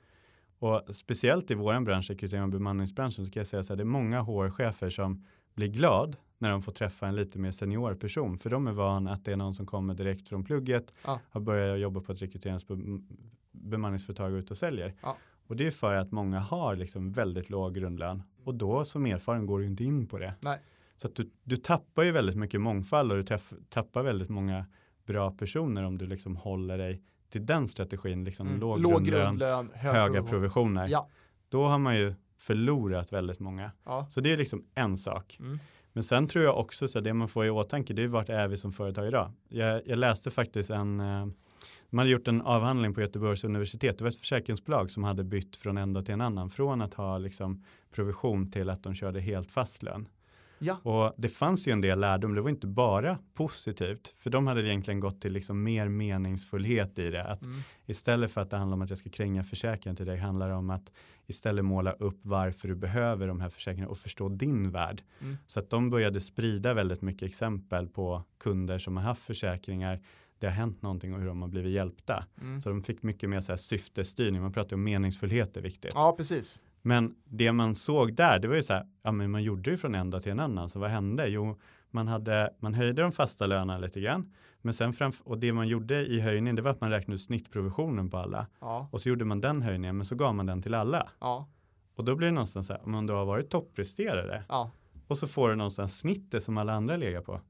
och 0.58 0.82
speciellt 0.96 1.50
i 1.50 1.54
våran 1.54 1.84
bransch, 1.84 2.10
rekrytering 2.10 2.42
och 2.42 2.48
bemanningsbranschen, 2.48 3.26
så 3.26 3.32
kan 3.32 3.40
jag 3.40 3.46
säga 3.46 3.62
så 3.62 3.72
här, 3.72 3.76
det 3.76 3.82
är 3.82 3.84
många 3.84 4.20
HR-chefer 4.22 4.90
som 4.90 5.24
blir 5.54 5.68
glad 5.68 6.16
när 6.38 6.50
de 6.50 6.62
får 6.62 6.72
träffa 6.72 7.06
en 7.06 7.16
lite 7.16 7.38
mer 7.38 7.50
senior 7.50 7.94
person, 7.94 8.38
för 8.38 8.50
de 8.50 8.66
är 8.66 8.72
van 8.72 9.08
att 9.08 9.24
det 9.24 9.32
är 9.32 9.36
någon 9.36 9.54
som 9.54 9.66
kommer 9.66 9.94
direkt 9.94 10.28
från 10.28 10.44
plugget, 10.44 10.94
Ja. 11.04 11.20
har 11.30 11.40
börjat 11.40 11.78
jobba 11.78 12.00
på 12.00 12.12
ett 12.12 12.22
rekryteringsbemanningsföretag 12.22 14.32
och 14.32 14.36
ut 14.38 14.50
och 14.50 14.58
säljer. 14.58 14.94
Ja. 15.02 15.16
Och 15.46 15.56
det 15.56 15.66
är 15.66 15.70
för 15.70 15.94
att 15.94 16.12
många 16.12 16.40
har 16.40 16.76
liksom 16.76 17.12
väldigt 17.12 17.50
låg 17.50 17.74
grundlön 17.74 18.22
och 18.44 18.54
då 18.54 18.84
som 18.84 19.06
erfaren 19.06 19.46
går 19.46 19.58
du 19.58 19.66
inte 19.66 19.84
in 19.84 20.06
på 20.06 20.18
det. 20.18 20.34
Nej. 20.40 20.58
Så 20.96 21.06
att 21.06 21.14
du, 21.14 21.30
du 21.44 21.56
tappar 21.56 22.02
ju 22.02 22.12
väldigt 22.12 22.36
mycket 22.36 22.60
mångfald 22.60 23.12
och 23.12 23.18
du 23.18 23.24
träff, 23.24 23.52
tappar 23.68 24.02
väldigt 24.02 24.28
många 24.28 24.66
bra 25.06 25.30
personer 25.30 25.82
om 25.82 25.98
du 25.98 26.06
liksom 26.06 26.36
håller 26.36 26.78
dig 26.78 27.02
till 27.28 27.46
den 27.46 27.68
strategin, 27.68 28.24
liksom 28.24 28.46
mm. 28.46 28.60
låg, 28.60 28.80
låg 28.80 28.92
grundlön, 28.92 29.26
grundlön, 29.26 29.70
hög 29.74 29.94
höga 29.94 30.06
provision. 30.12 30.28
provisioner. 30.30 30.88
Ja, 30.88 31.08
Då 31.48 31.66
har 31.66 31.78
man 31.78 31.96
ju 31.96 32.14
förlorat 32.38 33.12
väldigt 33.12 33.40
många. 33.40 33.70
ja. 33.84 34.06
Så 34.10 34.20
det 34.20 34.32
är 34.32 34.36
liksom 34.36 34.64
en 34.74 34.98
sak. 34.98 35.36
Mm. 35.40 35.58
Men 35.94 36.02
sen 36.02 36.28
tror 36.28 36.44
jag 36.44 36.58
också 36.58 36.88
så 36.88 37.00
det 37.00 37.14
man 37.14 37.28
får 37.28 37.46
i 37.46 37.50
åtanke, 37.50 37.94
det 37.94 38.02
är 38.02 38.06
vart 38.06 38.28
är 38.28 38.48
vi 38.48 38.56
som 38.56 38.72
företag 38.72 39.06
idag? 39.06 39.32
Jag, 39.48 39.82
jag 39.86 39.98
läste 39.98 40.30
faktiskt 40.30 40.70
en, 40.70 41.00
eh, 41.00 41.26
man 41.90 41.98
hade 41.98 42.10
gjort 42.10 42.28
en 42.28 42.42
avhandling 42.42 42.94
på 42.94 43.00
Göteborgs 43.00 43.44
universitet, 43.44 43.98
det 43.98 44.04
var 44.04 44.08
ett 44.08 44.16
försäkringsbolag 44.16 44.90
som 44.90 45.04
hade 45.04 45.24
bytt 45.24 45.56
från 45.56 45.78
en 45.78 45.92
dag 45.92 46.04
till 46.04 46.14
en 46.14 46.20
annan, 46.20 46.50
från 46.50 46.82
att 46.82 46.94
ha 46.94 47.18
liksom 47.18 47.64
provision 47.94 48.50
till 48.50 48.70
att 48.70 48.82
de 48.82 48.94
körde 48.94 49.20
helt 49.20 49.50
fast 49.50 49.82
lön. 49.82 50.08
Ja. 50.58 50.76
Och 50.82 51.14
det 51.16 51.28
fanns 51.28 51.68
ju 51.68 51.72
en 51.72 51.80
del 51.80 52.00
lärdom, 52.00 52.34
det 52.34 52.40
var 52.40 52.50
inte 52.50 52.66
bara 52.66 53.18
positivt, 53.34 54.14
för 54.18 54.30
de 54.30 54.46
hade 54.46 54.68
egentligen 54.68 55.00
gått 55.00 55.20
till 55.20 55.32
liksom 55.32 55.62
mer 55.62 55.88
meningsfullhet 55.88 56.98
i 56.98 57.10
det. 57.10 57.24
Att 57.24 57.44
Mm. 57.44 57.60
Istället 57.86 58.30
för 58.30 58.40
att 58.40 58.50
det 58.50 58.56
handlar 58.56 58.74
om 58.74 58.82
att 58.82 58.88
jag 58.88 58.98
ska 58.98 59.10
kränga 59.10 59.44
försäkringen 59.44 59.96
till 59.96 60.06
dig 60.06 60.18
handlar 60.18 60.48
det 60.48 60.54
om 60.54 60.70
att 60.70 60.92
istället 61.26 61.64
måla 61.64 61.92
upp 61.92 62.20
varför 62.22 62.68
du 62.68 62.74
behöver 62.74 63.28
de 63.28 63.40
här 63.40 63.48
försäkringarna 63.48 63.90
och 63.90 63.98
förstå 63.98 64.28
din 64.28 64.70
värld. 64.70 65.02
Mm. 65.20 65.36
Så 65.46 65.58
att 65.60 65.70
de 65.70 65.90
började 65.90 66.20
sprida 66.20 66.74
väldigt 66.74 67.02
mycket 67.02 67.28
exempel 67.28 67.88
på 67.88 68.22
kunder 68.38 68.78
som 68.78 68.96
har 68.96 69.04
haft 69.04 69.22
försäkringar. 69.22 70.00
Det 70.38 70.46
har 70.46 70.54
hänt 70.54 70.82
någonting 70.82 71.14
och 71.14 71.20
hur 71.20 71.26
de 71.26 71.42
har 71.42 71.48
blivit 71.48 71.72
hjälpta. 71.72 72.24
Mm. 72.40 72.60
Så 72.60 72.68
de 72.68 72.82
fick 72.82 73.02
mycket 73.02 73.30
mer 73.30 73.40
så 73.40 73.52
här 73.52 73.56
syftestyrning. 73.56 74.42
Man 74.42 74.52
pratar 74.52 74.76
om 74.76 74.84
meningsfullhet 74.84 75.56
är 75.56 75.60
viktigt. 75.60 75.92
Ja, 75.94 76.14
precis. 76.16 76.62
Men 76.86 77.14
det 77.24 77.52
man 77.52 77.74
såg 77.74 78.14
där, 78.14 78.38
det 78.38 78.48
var 78.48 78.54
ju 78.54 78.62
så 78.62 78.72
här, 78.72 78.86
ja 79.02 79.12
men 79.12 79.30
man 79.30 79.42
gjorde 79.42 79.70
det 79.70 79.76
från 79.76 79.94
en 79.94 80.10
dag 80.10 80.22
till 80.22 80.32
en 80.32 80.40
annan, 80.40 80.68
så 80.68 80.78
vad 80.78 80.90
hände? 80.90 81.26
Jo, 81.28 81.60
man, 81.90 82.08
hade, 82.08 82.54
man 82.58 82.74
höjde 82.74 83.02
de 83.02 83.12
fasta 83.12 83.46
lönerna 83.46 83.78
lite 83.78 84.00
grann, 84.00 84.32
men 84.62 84.74
sen 84.74 84.92
framf- 84.92 85.22
och 85.24 85.38
det 85.38 85.52
man 85.52 85.68
gjorde 85.68 86.06
i 86.06 86.20
höjningen, 86.20 86.56
det 86.56 86.62
var 86.62 86.70
att 86.70 86.80
man 86.80 86.90
räknade 86.90 87.14
ut 87.14 87.20
snittprovisionen 87.22 88.10
på 88.10 88.16
alla, 88.18 88.46
Ja, 88.60 88.88
och 88.92 89.00
så 89.00 89.08
gjorde 89.08 89.24
man 89.24 89.40
den 89.40 89.62
höjningen, 89.62 89.96
men 89.96 90.06
så 90.06 90.14
gav 90.14 90.34
man 90.34 90.46
den 90.46 90.62
till 90.62 90.74
alla. 90.74 91.08
ja, 91.20 91.48
Och 91.94 92.04
då 92.04 92.16
blir 92.16 92.26
det 92.28 92.32
någonstans 92.34 92.66
så 92.66 92.72
här, 92.72 92.82
om 92.96 93.06
då 93.06 93.14
har 93.14 93.24
varit 93.24 93.50
toppresterare, 93.50 94.44
ja. 94.48 94.70
och 95.06 95.18
så 95.18 95.26
får 95.26 95.48
du 95.48 95.54
någonstans 95.56 95.98
snittet 95.98 96.42
som 96.42 96.58
alla 96.58 96.72
andra 96.72 96.96
lägger 96.96 97.20
på. 97.20 97.40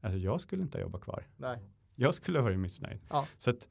Alltså 0.00 0.18
jag 0.18 0.40
skulle 0.40 0.62
inte 0.62 0.78
ha 0.78 0.82
jobbat 0.82 1.02
kvar. 1.02 1.24
Nej. 1.36 1.58
Jag 1.94 2.14
skulle 2.14 2.38
ha 2.38 2.42
varit 2.44 2.58
missnöjd. 2.58 3.00
Så 3.38 3.50
att 3.50 3.68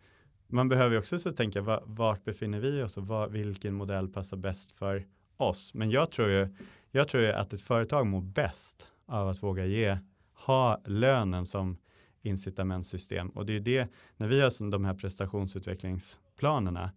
man 0.47 0.69
behöver 0.69 0.91
ju 0.91 0.99
också 0.99 1.19
så 1.19 1.31
tänka 1.31 1.61
va- 1.61 1.83
vart 1.85 2.23
befinner 2.23 2.59
vi 2.59 2.83
oss 2.83 2.97
och 2.97 3.07
va, 3.07 3.27
vilken 3.27 3.73
modell 3.73 4.07
passar 4.07 4.37
bäst 4.37 4.71
för 4.71 5.05
oss. 5.37 5.73
Men 5.73 5.91
jag 5.91 6.11
tror 6.11 6.29
ju, 6.29 6.55
jag 6.91 7.07
tror 7.07 7.23
ju 7.23 7.31
att 7.31 7.53
ett 7.53 7.61
företag 7.61 8.07
mår 8.07 8.21
bäst 8.21 8.87
av 9.05 9.29
att 9.29 9.43
våga 9.43 9.65
ge, 9.65 9.97
ha 10.45 10.81
lönen 10.85 11.45
som 11.45 11.77
incitamentsystem. 12.21 13.29
Och 13.29 13.45
det 13.45 13.51
är 13.51 13.55
ju 13.55 13.59
det, 13.59 13.87
när 14.17 14.27
vi 14.27 14.41
har 14.41 14.71
de 14.71 14.85
här 14.85 14.93
prestationsutvecklingsplanerna, 14.93 16.91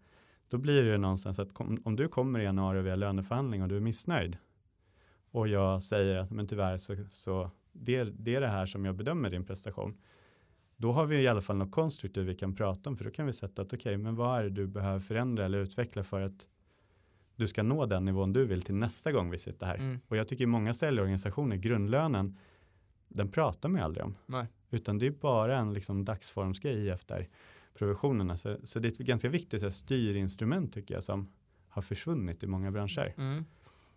då 0.48 0.58
blir 0.58 0.82
det 0.82 0.88
ju 0.88 0.98
någonstans 0.98 1.38
att 1.38 1.54
kom, 1.54 1.82
om 1.84 1.96
du 1.96 2.08
kommer 2.08 2.40
i 2.40 2.44
januari 2.44 2.80
och 2.80 2.86
vi 2.86 2.90
har 2.90 2.96
löneförhandling 2.96 3.62
och 3.62 3.68
du 3.68 3.76
är 3.76 3.80
missnöjd 3.80 4.36
och 5.30 5.48
jag 5.48 5.82
säger 5.82 6.16
att 6.16 6.30
men 6.30 6.46
tyvärr 6.46 6.78
så, 6.78 6.96
så 7.10 7.50
det, 7.72 8.04
det 8.04 8.34
är 8.34 8.40
det 8.40 8.48
här 8.48 8.66
som 8.66 8.84
jag 8.84 8.94
bedömer 8.94 9.30
din 9.30 9.44
prestation 9.44 9.98
då 10.76 10.92
har 10.92 11.06
vi 11.06 11.16
i 11.16 11.28
alla 11.28 11.42
fall 11.42 11.56
något 11.56 11.70
konstruktivt 11.70 12.26
vi 12.26 12.34
kan 12.34 12.54
prata 12.54 12.90
om 12.90 12.96
för 12.96 13.04
då 13.04 13.10
kan 13.10 13.26
vi 13.26 13.32
sätta 13.32 13.62
att 13.62 13.68
okej, 13.68 13.78
okay, 13.78 13.96
men 13.96 14.16
vad 14.16 14.38
är 14.38 14.42
det 14.44 14.50
du 14.50 14.66
behöver 14.66 15.00
förändra 15.00 15.44
eller 15.44 15.58
utveckla 15.58 16.04
för 16.04 16.20
att 16.20 16.46
du 17.36 17.48
ska 17.48 17.62
nå 17.62 17.86
den 17.86 18.04
nivån 18.04 18.32
du 18.32 18.44
vill 18.46 18.62
till 18.62 18.74
nästa 18.74 19.12
gång 19.12 19.30
vi 19.30 19.38
sitter 19.38 19.66
här. 19.66 19.76
Mm. 19.76 20.00
Och 20.08 20.16
jag 20.16 20.28
tycker 20.28 20.46
många 20.46 20.74
säljorganisationer, 20.74 21.56
grundlönen, 21.56 22.38
den 23.08 23.28
pratar 23.28 23.68
man 23.68 23.78
ju 23.78 23.84
aldrig 23.84 24.04
om. 24.04 24.14
Nej. 24.26 24.46
Utan 24.70 24.98
det 24.98 25.06
är 25.06 25.10
bara 25.10 25.58
en 25.58 25.72
liksom 25.72 26.04
dagsformsgrej 26.04 26.90
efter 26.90 27.28
provisionerna. 27.78 28.36
Så, 28.36 28.56
så 28.62 28.78
det 28.78 28.88
är 28.88 28.92
ett 28.92 28.98
ganska 28.98 29.28
viktigt 29.28 29.60
så 29.60 29.66
här, 29.66 29.70
styrinstrument 29.70 30.72
tycker 30.72 30.94
jag 30.94 31.02
som 31.02 31.28
har 31.68 31.82
försvunnit 31.82 32.42
i 32.42 32.46
många 32.46 32.70
branscher. 32.70 33.14
Mm. 33.16 33.44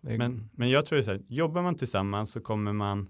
Men, 0.00 0.50
men 0.52 0.70
jag 0.70 0.86
tror 0.86 1.02
så 1.02 1.10
här, 1.10 1.22
jobbar 1.28 1.62
man 1.62 1.74
tillsammans 1.74 2.32
så 2.32 2.40
kommer 2.40 2.72
man 2.72 3.08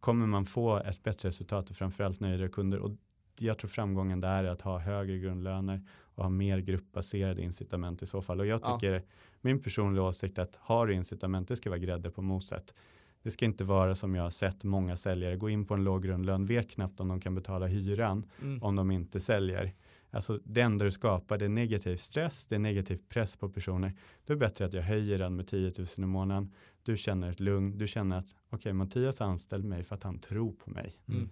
kommer 0.00 0.26
man 0.26 0.44
få 0.46 0.76
ett 0.76 1.02
bättre 1.02 1.28
resultat 1.28 1.70
och 1.70 1.76
framförallt 1.76 2.20
nöjdare 2.20 2.48
kunder. 2.48 2.78
Och 2.78 2.90
jag 3.38 3.58
tror 3.58 3.68
framgången 3.68 4.20
där 4.20 4.44
är 4.44 4.48
att 4.48 4.60
ha 4.60 4.78
högre 4.78 5.18
grundlöner 5.18 5.82
och 6.14 6.22
ha 6.22 6.30
mer 6.30 6.58
gruppbaserade 6.58 7.42
incitament 7.42 8.02
i 8.02 8.06
så 8.06 8.22
fall. 8.22 8.40
Och 8.40 8.46
jag 8.46 8.60
Ja. 8.64 8.74
tycker, 8.78 9.02
min 9.40 9.62
personliga 9.62 10.02
åsikt 10.02 10.38
är 10.38 10.42
att 10.42 10.56
har 10.56 10.86
du 10.86 10.94
incitament, 10.94 11.48
det 11.48 11.56
ska 11.56 11.70
vara 11.70 11.78
grädde 11.78 12.10
på 12.10 12.22
moset. 12.22 12.74
Det 13.22 13.30
ska 13.30 13.44
inte 13.44 13.64
vara 13.64 13.94
som 13.94 14.14
jag 14.14 14.22
har 14.22 14.30
sett 14.30 14.64
många 14.64 14.96
säljare 14.96 15.36
gå 15.36 15.50
in 15.50 15.64
på 15.64 15.74
en 15.74 15.84
låg 15.84 16.02
grundlön, 16.02 16.46
vet 16.46 16.70
knappt 16.70 17.00
om 17.00 17.08
de 17.08 17.20
kan 17.20 17.34
betala 17.34 17.66
hyran 17.66 18.26
Mm. 18.42 18.62
om 18.62 18.76
de 18.76 18.90
inte 18.90 19.20
säljer. 19.20 19.72
Alltså 20.10 20.40
det 20.44 20.60
enda 20.60 20.84
du 20.84 20.90
skapar 20.90 21.38
det 21.38 21.44
är 21.44 21.48
negativ 21.48 21.96
stress, 21.96 22.46
det 22.46 22.54
är 22.54 22.58
negativ 22.58 23.00
press 23.08 23.36
på 23.36 23.48
personer. 23.48 23.92
Då 24.24 24.32
är 24.32 24.36
det 24.36 24.40
bättre 24.40 24.64
att 24.64 24.72
jag 24.72 24.82
höjer 24.82 25.18
den 25.18 25.36
med 25.36 25.46
10 25.46 25.72
000 25.78 25.86
i 25.96 26.00
månaden. 26.00 26.52
Du 26.82 26.96
känner 26.96 27.30
ett 27.30 27.40
lugn, 27.40 27.78
du 27.78 27.86
känner 27.86 28.18
att 28.18 28.34
okej 28.46 28.56
okay, 28.56 28.72
Mattias 28.72 29.20
anställd 29.20 29.64
mig 29.64 29.84
för 29.84 29.94
att 29.94 30.02
han 30.02 30.18
tror 30.18 30.52
på 30.52 30.70
mig. 30.70 30.96
Mm. 31.08 31.30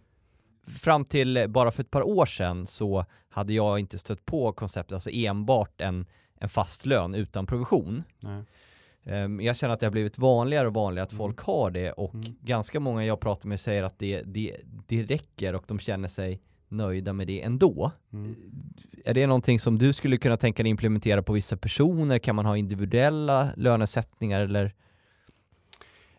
Fram 0.66 1.04
till 1.04 1.46
bara 1.48 1.70
för 1.70 1.82
ett 1.82 1.90
par 1.90 2.02
år 2.02 2.26
sedan 2.26 2.66
så 2.66 3.04
hade 3.28 3.52
jag 3.52 3.78
inte 3.78 3.98
stött 3.98 4.24
på 4.24 4.52
konceptet, 4.52 4.92
alltså 4.92 5.10
enbart 5.10 5.80
en, 5.80 6.06
en 6.34 6.48
fast 6.48 6.86
lön 6.86 7.14
utan 7.14 7.46
provision. 7.46 8.02
Nej. 8.20 8.44
Um, 9.24 9.40
jag 9.40 9.56
känner 9.56 9.74
att 9.74 9.80
det 9.80 9.86
har 9.86 9.90
blivit 9.90 10.18
vanligare 10.18 10.68
och 10.68 10.74
vanligare 10.74 11.02
att 11.04 11.12
Mm. 11.12 11.18
folk 11.18 11.40
har 11.40 11.70
det 11.70 11.92
och 11.92 12.14
Mm. 12.14 12.36
ganska 12.40 12.80
många 12.80 13.04
jag 13.04 13.20
pratar 13.20 13.48
med 13.48 13.60
säger 13.60 13.82
att 13.82 13.98
det, 13.98 14.22
det, 14.22 14.56
det 14.86 15.02
räcker 15.02 15.54
och 15.54 15.64
de 15.66 15.78
känner 15.78 16.08
sig 16.08 16.40
nöjda 16.70 17.12
med 17.12 17.26
det 17.26 17.42
ändå. 17.42 17.92
Mm. 18.12 18.36
Är 19.04 19.14
det 19.14 19.26
någonting 19.26 19.60
som 19.60 19.78
du 19.78 19.92
skulle 19.92 20.16
kunna 20.16 20.36
tänka 20.36 20.62
dig 20.62 20.70
implementera 20.70 21.22
på 21.22 21.32
vissa 21.32 21.56
personer? 21.56 22.18
Kan 22.18 22.36
man 22.36 22.46
ha 22.46 22.56
individuella 22.56 23.52
lönesättningar 23.56 24.40
eller? 24.40 24.74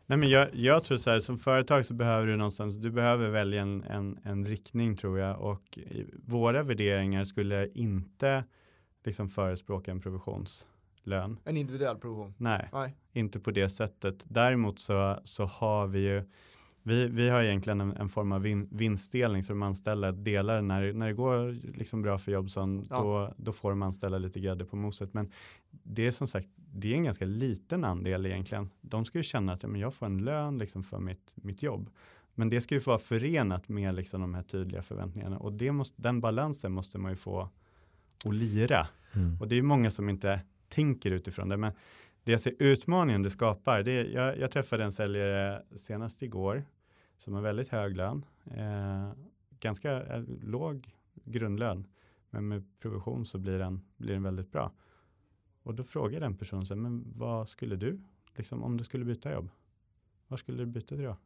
Nej, 0.06 0.18
men 0.18 0.30
jag, 0.30 0.50
jag 0.54 0.84
tror 0.84 0.97
så 0.97 1.10
här, 1.10 1.20
som 1.20 1.38
företag 1.38 1.86
så 1.86 1.93
behöver 1.93 2.28
du 2.28 2.36
någonstans, 2.36 2.76
du 2.76 2.91
behöver 2.91 3.30
välja 3.30 3.62
en, 3.62 3.84
en, 3.84 4.20
en 4.24 4.43
riktning 4.43 4.97
tror 4.97 5.20
jag 5.20 5.41
och 5.41 5.80
våra 6.26 6.64
värderingar 6.64 7.24
skulle 7.24 7.68
inte 7.74 8.43
liksom 9.06 9.30
förespråka 9.30 9.91
en 9.91 10.02
provisionslön. 10.02 11.39
En 11.45 11.58
individuell 11.58 11.97
provision. 11.97 12.34
Nej, 12.38 12.70
Nej. 12.74 12.95
inte 13.14 13.39
på 13.39 13.52
det 13.52 13.70
sättet. 13.70 14.24
Däremot 14.28 14.80
så, 14.80 15.20
så 15.24 15.45
har 15.45 15.88
vi 15.88 16.00
ju 16.00 16.24
vi, 16.90 17.08
vi 17.08 17.30
har 17.30 17.44
egentligen 17.44 17.82
en, 17.82 17.98
en 17.98 18.10
form 18.10 18.32
av 18.32 18.42
vin, 18.42 18.68
vinstdelning 18.72 19.44
så 19.44 19.54
de 19.54 19.64
anställda 19.64 20.12
delar 20.12 20.62
när, 20.62 20.94
när 20.94 21.08
det 21.08 21.14
går 21.14 21.52
liksom 21.78 22.02
bra 22.02 22.18
för 22.18 22.32
Jobson 22.32 22.86
Ja. 22.90 23.02
då, 23.02 23.34
då 23.38 23.52
får 23.52 23.70
de 23.70 23.82
anställda 23.82 24.18
lite 24.18 24.40
grädde 24.40 24.66
på 24.66 24.76
moset. 24.76 25.14
Men 25.14 25.32
det 25.70 26.08
är 26.08 26.12
som 26.12 26.28
sagt 26.28 26.48
det 26.56 26.92
är 26.94 26.96
en 26.96 27.04
ganska 27.04 27.26
liten 27.26 27.84
andel 27.84 28.26
egentligen. 28.26 28.70
De 28.82 29.06
ska 29.06 29.18
ju 29.18 29.24
känna 29.24 29.54
att 29.54 29.64
ja, 29.64 29.70
men 29.70 29.82
jag 29.82 29.94
får 29.94 30.06
en 30.06 30.18
lön 30.18 30.58
liksom 30.58 30.84
för 30.84 31.00
mitt, 31.00 31.32
mitt 31.36 31.64
jobb. 31.64 31.90
Men 32.36 32.50
det 32.50 32.62
ska 32.62 32.76
ju 32.76 32.82
få 32.82 32.92
vara 32.92 33.00
förenat 33.00 33.70
med 33.70 33.96
liksom 33.96 34.22
de 34.22 34.34
här 34.34 34.44
tydliga 34.44 34.82
förväntningarna 34.84 35.38
och 35.38 35.54
det 35.54 35.72
måste, 35.72 36.02
den 36.02 36.22
balansen 36.22 36.72
måste 36.72 36.98
man 36.98 37.12
ju 37.12 37.16
få 37.16 37.50
att 38.26 38.34
lira. 38.36 38.88
Och 39.40 39.48
det 39.48 39.58
är 39.58 39.62
många 39.62 39.92
som 39.92 40.10
inte 40.10 40.42
tänker 40.70 41.12
utifrån 41.12 41.50
det. 41.50 41.58
Men 41.58 41.72
det 42.24 42.32
jag 42.32 42.42
ser 42.42 42.54
utmaningen 42.60 43.24
det 43.24 43.30
skapar, 43.30 43.84
det 43.84 43.92
är, 43.92 44.06
jag, 44.06 44.40
jag 44.40 44.52
träffade 44.52 44.84
en 44.84 44.92
säljare 44.92 45.62
senast 45.76 46.22
igår 46.22 46.64
som 47.20 47.34
har 47.34 47.42
väldigt 47.42 47.68
hög 47.68 47.96
lön, 47.96 48.26
eh, 48.46 49.12
ganska 49.60 50.04
eh, 50.04 50.24
låg 50.42 50.94
grundlön, 51.14 51.88
men 52.30 52.48
med 52.48 52.80
provision 52.80 53.26
så 53.26 53.38
blir 53.38 53.60
den, 53.60 53.82
blir 53.98 54.14
den 54.14 54.24
väldigt 54.24 54.52
bra. 54.52 54.72
Och 55.64 55.76
då 55.76 55.84
frågar 55.84 56.20
den 56.20 56.38
personen, 56.38 56.66
så 56.66 56.74
här, 56.74 56.82
men 56.82 57.14
vad 57.16 57.50
skulle 57.50 57.76
du, 57.76 58.02
liksom, 58.36 58.64
om 58.64 58.78
du 58.78 58.84
skulle 58.84 59.06
byta 59.06 59.32
jobb, 59.32 59.50
var 60.28 60.38
skulle 60.38 60.58
du 60.58 60.66
byta 60.66 60.96
till 60.96 61.04
då? 61.04 61.18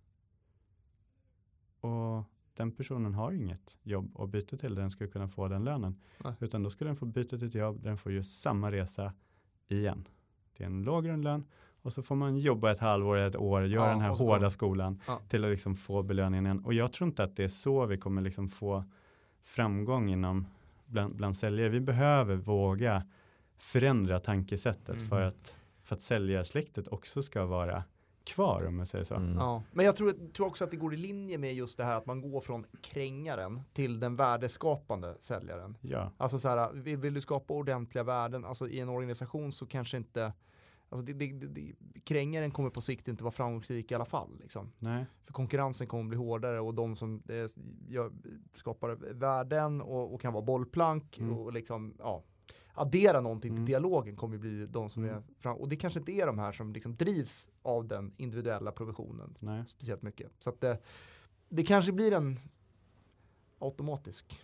Och 1.87 2.23
den 2.53 2.71
personen 2.71 3.13
har 3.13 3.31
inget 3.31 3.77
jobb 3.83 4.19
att 4.19 4.29
byta 4.29 4.57
till 4.57 4.75
där 4.75 4.81
den 4.81 4.91
skulle 4.91 5.09
kunna 5.09 5.27
få 5.27 5.47
den 5.47 5.63
lönen. 5.63 5.99
Nej. 6.23 6.33
Utan 6.39 6.63
då 6.63 6.69
skulle 6.69 6.89
den 6.89 6.95
få 6.95 7.05
byta 7.05 7.37
till 7.37 7.47
ett 7.47 7.55
jobb 7.55 7.81
där 7.81 7.89
den 7.89 7.97
får 7.97 8.11
göra 8.11 8.23
samma 8.23 8.71
resa 8.71 9.13
igen. 9.67 10.07
Det 10.53 10.63
är 10.63 10.67
en 10.67 10.83
låg 10.83 11.05
grundlön 11.05 11.45
och 11.83 11.93
så 11.93 12.03
får 12.03 12.15
man 12.15 12.37
jobba 12.37 12.71
ett 12.71 12.79
halvår 12.79 13.15
eller 13.17 13.27
ett 13.27 13.35
år, 13.35 13.65
göra 13.65 13.85
Ja, 13.85 13.89
den 13.91 14.01
här 14.01 14.09
hårda 14.09 14.49
skolan 14.49 15.01
Ja. 15.07 15.19
till 15.29 15.43
att 15.45 15.51
liksom 15.51 15.75
få 15.75 16.03
belöningen. 16.03 16.59
Och 16.65 16.73
jag 16.73 16.93
tror 16.93 17.07
inte 17.07 17.23
att 17.23 17.35
det 17.35 17.43
är 17.43 17.47
så 17.47 17.85
vi 17.85 17.97
kommer 17.97 18.21
liksom 18.21 18.47
få 18.49 18.83
framgång 19.43 20.09
inom 20.09 20.47
bland, 20.85 21.15
bland 21.15 21.37
säljare. 21.37 21.69
Vi 21.69 21.79
behöver 21.79 22.35
våga 22.35 23.03
förändra 23.57 24.19
tankesättet 24.19 24.95
Mhm. 24.97 25.07
för, 25.07 25.21
att, 25.21 25.55
för 25.83 25.95
att 25.95 26.01
säljarsläktet 26.01 26.87
också 26.87 27.23
ska 27.23 27.45
vara 27.45 27.83
kvar 28.25 28.65
om 28.67 28.79
jag 28.79 28.87
säger 28.87 29.03
så. 29.03 29.15
Mm. 29.15 29.35
Ja. 29.37 29.63
Men 29.71 29.85
jag 29.85 29.95
tror, 29.95 30.31
tror 30.33 30.47
också 30.47 30.63
att 30.63 30.71
det 30.71 30.77
går 30.77 30.93
i 30.93 30.97
linje 30.97 31.37
med 31.37 31.53
just 31.53 31.77
det 31.77 31.83
här 31.83 31.97
att 31.97 32.05
man 32.05 32.21
går 32.31 32.41
från 32.41 32.65
krängaren 32.81 33.61
till 33.73 33.99
den 33.99 34.15
värdeskapande 34.15 35.15
säljaren. 35.19 35.77
Ja. 35.81 36.11
Alltså 36.17 36.39
så 36.39 36.47
här, 36.49 36.71
vill, 36.73 36.97
vill 36.97 37.13
du 37.13 37.21
skapa 37.21 37.53
ordentliga 37.53 38.03
värden, 38.03 38.45
alltså 38.45 38.67
i 38.67 38.79
en 38.79 38.89
organisation 38.89 39.51
så 39.51 39.65
kanske 39.65 39.97
inte, 39.97 40.33
alltså 40.93 41.05
det, 41.05 41.13
det, 41.13 41.47
det, 41.47 41.73
krängaren 42.03 42.51
kommer 42.51 42.69
på 42.69 42.81
sikt 42.81 43.07
inte 43.07 43.23
vara 43.23 43.31
framgångsrik 43.31 43.91
i 43.91 43.95
alla 43.95 44.05
fall. 44.05 44.37
Liksom. 44.41 44.71
För 45.23 45.33
konkurrensen 45.33 45.87
kommer 45.87 46.03
bli 46.09 46.17
hårdare 46.17 46.59
och 46.59 46.73
de 46.73 46.95
som 46.95 47.23
eh, 47.29 47.35
gör, 47.87 48.11
skapar 48.51 49.13
värden 49.13 49.81
och, 49.81 50.13
och 50.13 50.21
kan 50.21 50.33
vara 50.33 50.43
bollplank 50.45 51.17
Mm. 51.19 51.33
och 51.37 51.53
liksom, 51.53 51.93
ja, 51.99 52.23
addera 52.73 53.21
någonting 53.21 53.51
Mm. 53.51 53.65
till 53.65 53.71
dialogen 53.71 54.15
kommer 54.15 54.37
bli 54.37 54.65
de 54.65 54.89
som 54.89 55.03
Mm. 55.03 55.15
är 55.15 55.23
fram, 55.39 55.57
och 55.57 55.69
det 55.69 55.75
kanske 55.75 55.99
inte 55.99 56.11
är 56.11 56.27
de 56.27 56.39
här 56.39 56.51
som 56.51 56.73
liksom 56.73 56.95
drivs 56.95 57.49
av 57.61 57.87
den 57.87 58.11
individuella 58.17 58.71
provisionen 58.71 59.35
Nej. 59.39 59.63
speciellt 59.67 60.01
mycket. 60.01 60.31
Så 60.39 60.49
att 60.49 60.61
det, 60.61 60.77
det 61.49 61.63
kanske 61.63 61.91
blir 61.91 62.11
en 62.11 62.39
automatisk. 63.59 64.43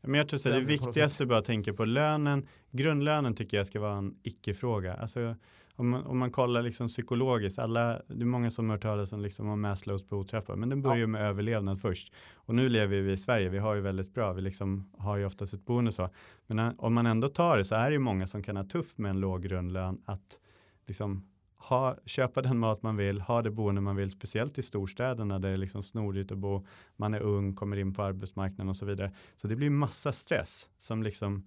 Men 0.00 0.14
jag 0.14 0.28
tror 0.28 0.38
så 0.38 0.48
här, 0.48 0.60
det 0.60 0.64
viktigaste 0.66 1.24
är 1.24 1.32
att 1.32 1.44
tänka 1.44 1.72
på 1.74 1.84
lönen. 1.84 2.46
Grundlönen 2.70 3.34
tycker 3.34 3.56
jag 3.56 3.66
ska 3.66 3.80
vara 3.80 3.96
en 3.96 4.18
icke-fråga. 4.22 4.94
Alltså, 4.94 5.36
om, 5.78 5.88
man, 5.90 6.06
om 6.06 6.18
man 6.18 6.30
kollar 6.30 6.62
liksom 6.62 6.86
psykologiskt, 6.86 7.58
alla, 7.58 8.02
det 8.06 8.22
är 8.22 8.24
många 8.24 8.50
som 8.50 8.68
har 8.68 8.76
hört 8.76 8.82
talas 8.82 9.12
om, 9.12 9.20
liksom, 9.20 9.48
om 9.48 9.60
Maslows 9.60 10.08
behovstrappa, 10.08 10.56
men 10.56 10.68
den 10.68 10.82
börjar 10.82 10.98
ju 10.98 11.06
med 11.06 11.22
överlevnad 11.22 11.80
först. 11.80 12.12
Och 12.34 12.54
nu 12.54 12.68
lever 12.68 13.00
vi 13.00 13.12
i 13.12 13.16
Sverige, 13.16 13.48
vi 13.48 13.58
har 13.58 13.74
ju 13.74 13.80
väldigt 13.80 14.14
bra, 14.14 14.32
vi 14.32 14.42
liksom 14.42 14.90
har 14.98 15.16
ju 15.16 15.26
oftast 15.26 15.52
ett 15.52 15.64
boende 15.64 15.92
så. 15.92 16.10
Men 16.46 16.58
eh, 16.58 16.72
om 16.78 16.94
man 16.94 17.06
ändå 17.06 17.28
tar 17.28 17.58
det 17.58 17.64
så 17.64 17.74
är 17.74 17.90
det 17.90 17.92
ju 17.92 17.98
många 17.98 18.26
som 18.26 18.42
kan 18.42 18.56
ha 18.56 18.64
tufft 18.64 18.98
med 18.98 19.10
en 19.10 19.20
låg 19.20 19.42
grundlön 19.42 20.02
att 20.04 20.38
liksom 20.86 21.28
ha, 21.56 21.96
köpa 22.06 22.42
den 22.42 22.58
mat 22.58 22.82
man 22.82 22.96
vill, 22.96 23.20
ha 23.20 23.42
det 23.42 23.50
boende 23.50 23.80
man 23.80 23.96
vill, 23.96 24.10
speciellt 24.10 24.58
i 24.58 24.62
storstäderna 24.62 25.38
där 25.38 25.48
det 25.48 25.54
är 25.54 25.58
liksom 25.58 25.82
snorigt 25.82 26.32
att 26.32 26.38
bo, 26.38 26.66
man 26.96 27.14
är 27.14 27.20
ung, 27.20 27.54
kommer 27.54 27.76
in 27.76 27.94
på 27.94 28.02
arbetsmarknaden 28.02 28.68
och 28.68 28.76
så 28.76 28.86
vidare. 28.86 29.12
Så 29.36 29.48
det 29.48 29.56
blir 29.56 29.70
massa 29.70 30.12
stress 30.12 30.70
som 30.78 31.02
liksom 31.02 31.46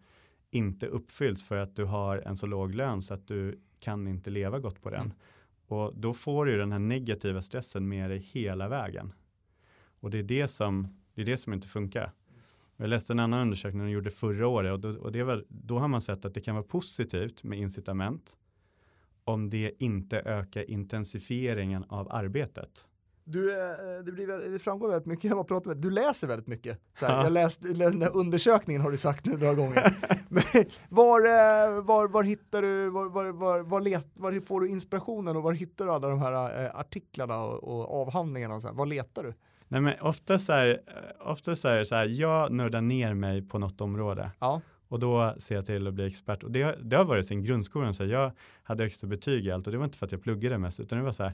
inte 0.52 0.88
uppfylls 0.88 1.43
för 1.43 1.58
att 1.58 1.76
du 1.76 1.84
har 1.86 2.18
en 2.18 2.38
så 2.38 2.45
låg 2.45 2.76
lön 2.76 3.02
så 3.02 3.14
att 3.14 3.28
du 3.28 3.60
kan 3.80 4.08
inte 4.08 4.30
leva 4.30 4.60
gott 4.60 4.82
på 4.82 4.89
den. 4.89 5.02
Mm. 5.02 5.16
Och 5.68 5.95
då 5.95 6.14
får 6.14 6.45
du 6.45 6.58
den 6.58 6.72
här 6.72 6.80
negativa 6.80 7.41
stressen 7.41 7.88
med 7.88 8.10
dig 8.10 8.20
hela 8.20 8.70
vägen. 8.70 9.14
Och 9.99 10.12
det 10.12 10.20
är 10.20 10.24
det 10.24 10.47
som, 10.47 10.88
det 11.14 11.22
är 11.22 11.26
det 11.26 11.38
som 11.38 11.54
inte 11.54 11.68
funkar. 11.68 12.12
Jag 12.78 12.89
läste 12.89 13.14
en 13.14 13.20
annan 13.20 13.39
undersökning 13.39 13.84
de 13.84 13.91
gjorde 13.91 14.12
förra 14.12 14.47
året 14.47 14.72
och, 14.72 14.80
då, 14.80 14.89
och 14.99 15.12
det 15.12 15.24
var, 15.24 15.45
då 15.47 15.80
har 15.80 15.88
man 15.88 16.02
sett 16.02 16.26
att 16.26 16.34
det 16.34 16.41
kan 16.41 16.56
vara 16.56 16.64
positivt 16.66 17.43
med 17.43 17.60
incitament 17.60 18.38
om 19.24 19.49
det 19.49 19.84
inte 19.84 20.20
ökar 20.20 20.72
intensifieringen 20.72 21.86
av 21.88 22.12
arbetet. 22.12 22.88
Du, 23.24 23.51
eh, 23.51 23.57
det, 24.05 24.11
blir, 24.11 24.51
det 24.53 24.59
framgår 24.59 24.89
väldigt 24.89 25.05
mycket, 25.05 25.30
jag 25.30 25.38
har 25.38 25.43
pratat 25.43 25.65
med, 25.67 25.78
du 25.78 25.89
läser 25.89 26.28
väldigt 26.28 26.47
mycket. 26.47 26.80
Så 26.99 27.05
här, 27.05 27.17
Ja. 27.17 27.24
Jag 27.24 27.34
läste 27.34 27.67
den 27.74 28.01
här 28.01 28.15
undersökningen 28.15 28.82
har 28.82 28.91
du 28.91 28.97
sagt 28.97 29.26
nu 29.26 29.38
några 29.38 29.53
gånger. 29.53 29.95
Men 30.30 30.43
var, 30.89 31.19
eh, 31.19 31.82
var, 31.84 32.07
var 32.07 32.24
hittar 32.24 32.61
du, 32.61 32.89
var, 32.89 33.09
var, 33.09 33.26
var, 33.32 33.59
var, 33.59 33.82
let, 33.82 34.07
var 34.13 34.45
får 34.45 34.61
du 34.61 34.67
inspirationen 34.67 35.36
och 35.38 35.43
var 35.43 35.53
hittar 35.53 35.86
du 35.86 35.91
alla 35.91 36.07
de 36.09 36.19
här 36.19 36.65
eh, 36.65 36.76
artiklarna 36.80 37.43
och, 37.43 37.63
och 37.63 38.01
avhandlingarna? 38.01 38.55
Och 38.55 38.61
så 38.61 38.67
här? 38.67 38.76
Var 38.76 38.86
letar 38.86 39.24
du? 39.24 39.34
Nej 39.67 39.82
men 39.82 39.93
ofta 40.01 40.39
så 40.39 40.53
är, 40.53 40.82
ofta 41.26 41.55
så 41.55 41.67
är 41.67 41.78
det 41.78 41.86
så 41.86 41.95
här, 41.95 42.05
jag 42.05 42.51
nördar 42.51 42.82
ner 42.82 43.13
mig 43.13 43.41
på 43.41 43.59
något 43.59 43.82
område 43.82 44.32
Ja. 44.39 44.61
och 44.88 44.99
då 44.99 45.36
ser 45.38 45.55
jag 45.55 45.65
till 45.65 45.88
att 45.88 45.93
bli 45.93 46.07
expert. 46.07 46.43
Och 46.43 46.51
det, 46.51 46.61
har- 46.63 46.78
det 46.84 46.95
har 46.97 47.05
varit 47.05 47.28
sen 47.28 47.43
grundskolan, 47.43 47.93
så 47.93 48.03
här, 48.03 48.11
jag 48.11 48.32
hade 48.63 48.84
högsta 48.84 49.07
betyg 49.07 49.45
i 49.45 49.51
allt 49.51 49.67
och 49.67 49.72
det 49.72 49.78
var 49.78 49.86
inte 49.86 49.97
för 49.97 50.05
att 50.05 50.11
jag 50.11 50.22
pluggade 50.24 50.57
mest, 50.57 50.80
utan 50.80 50.97
det 50.99 51.03
var 51.05 51.11
så 51.11 51.24
här, 51.24 51.34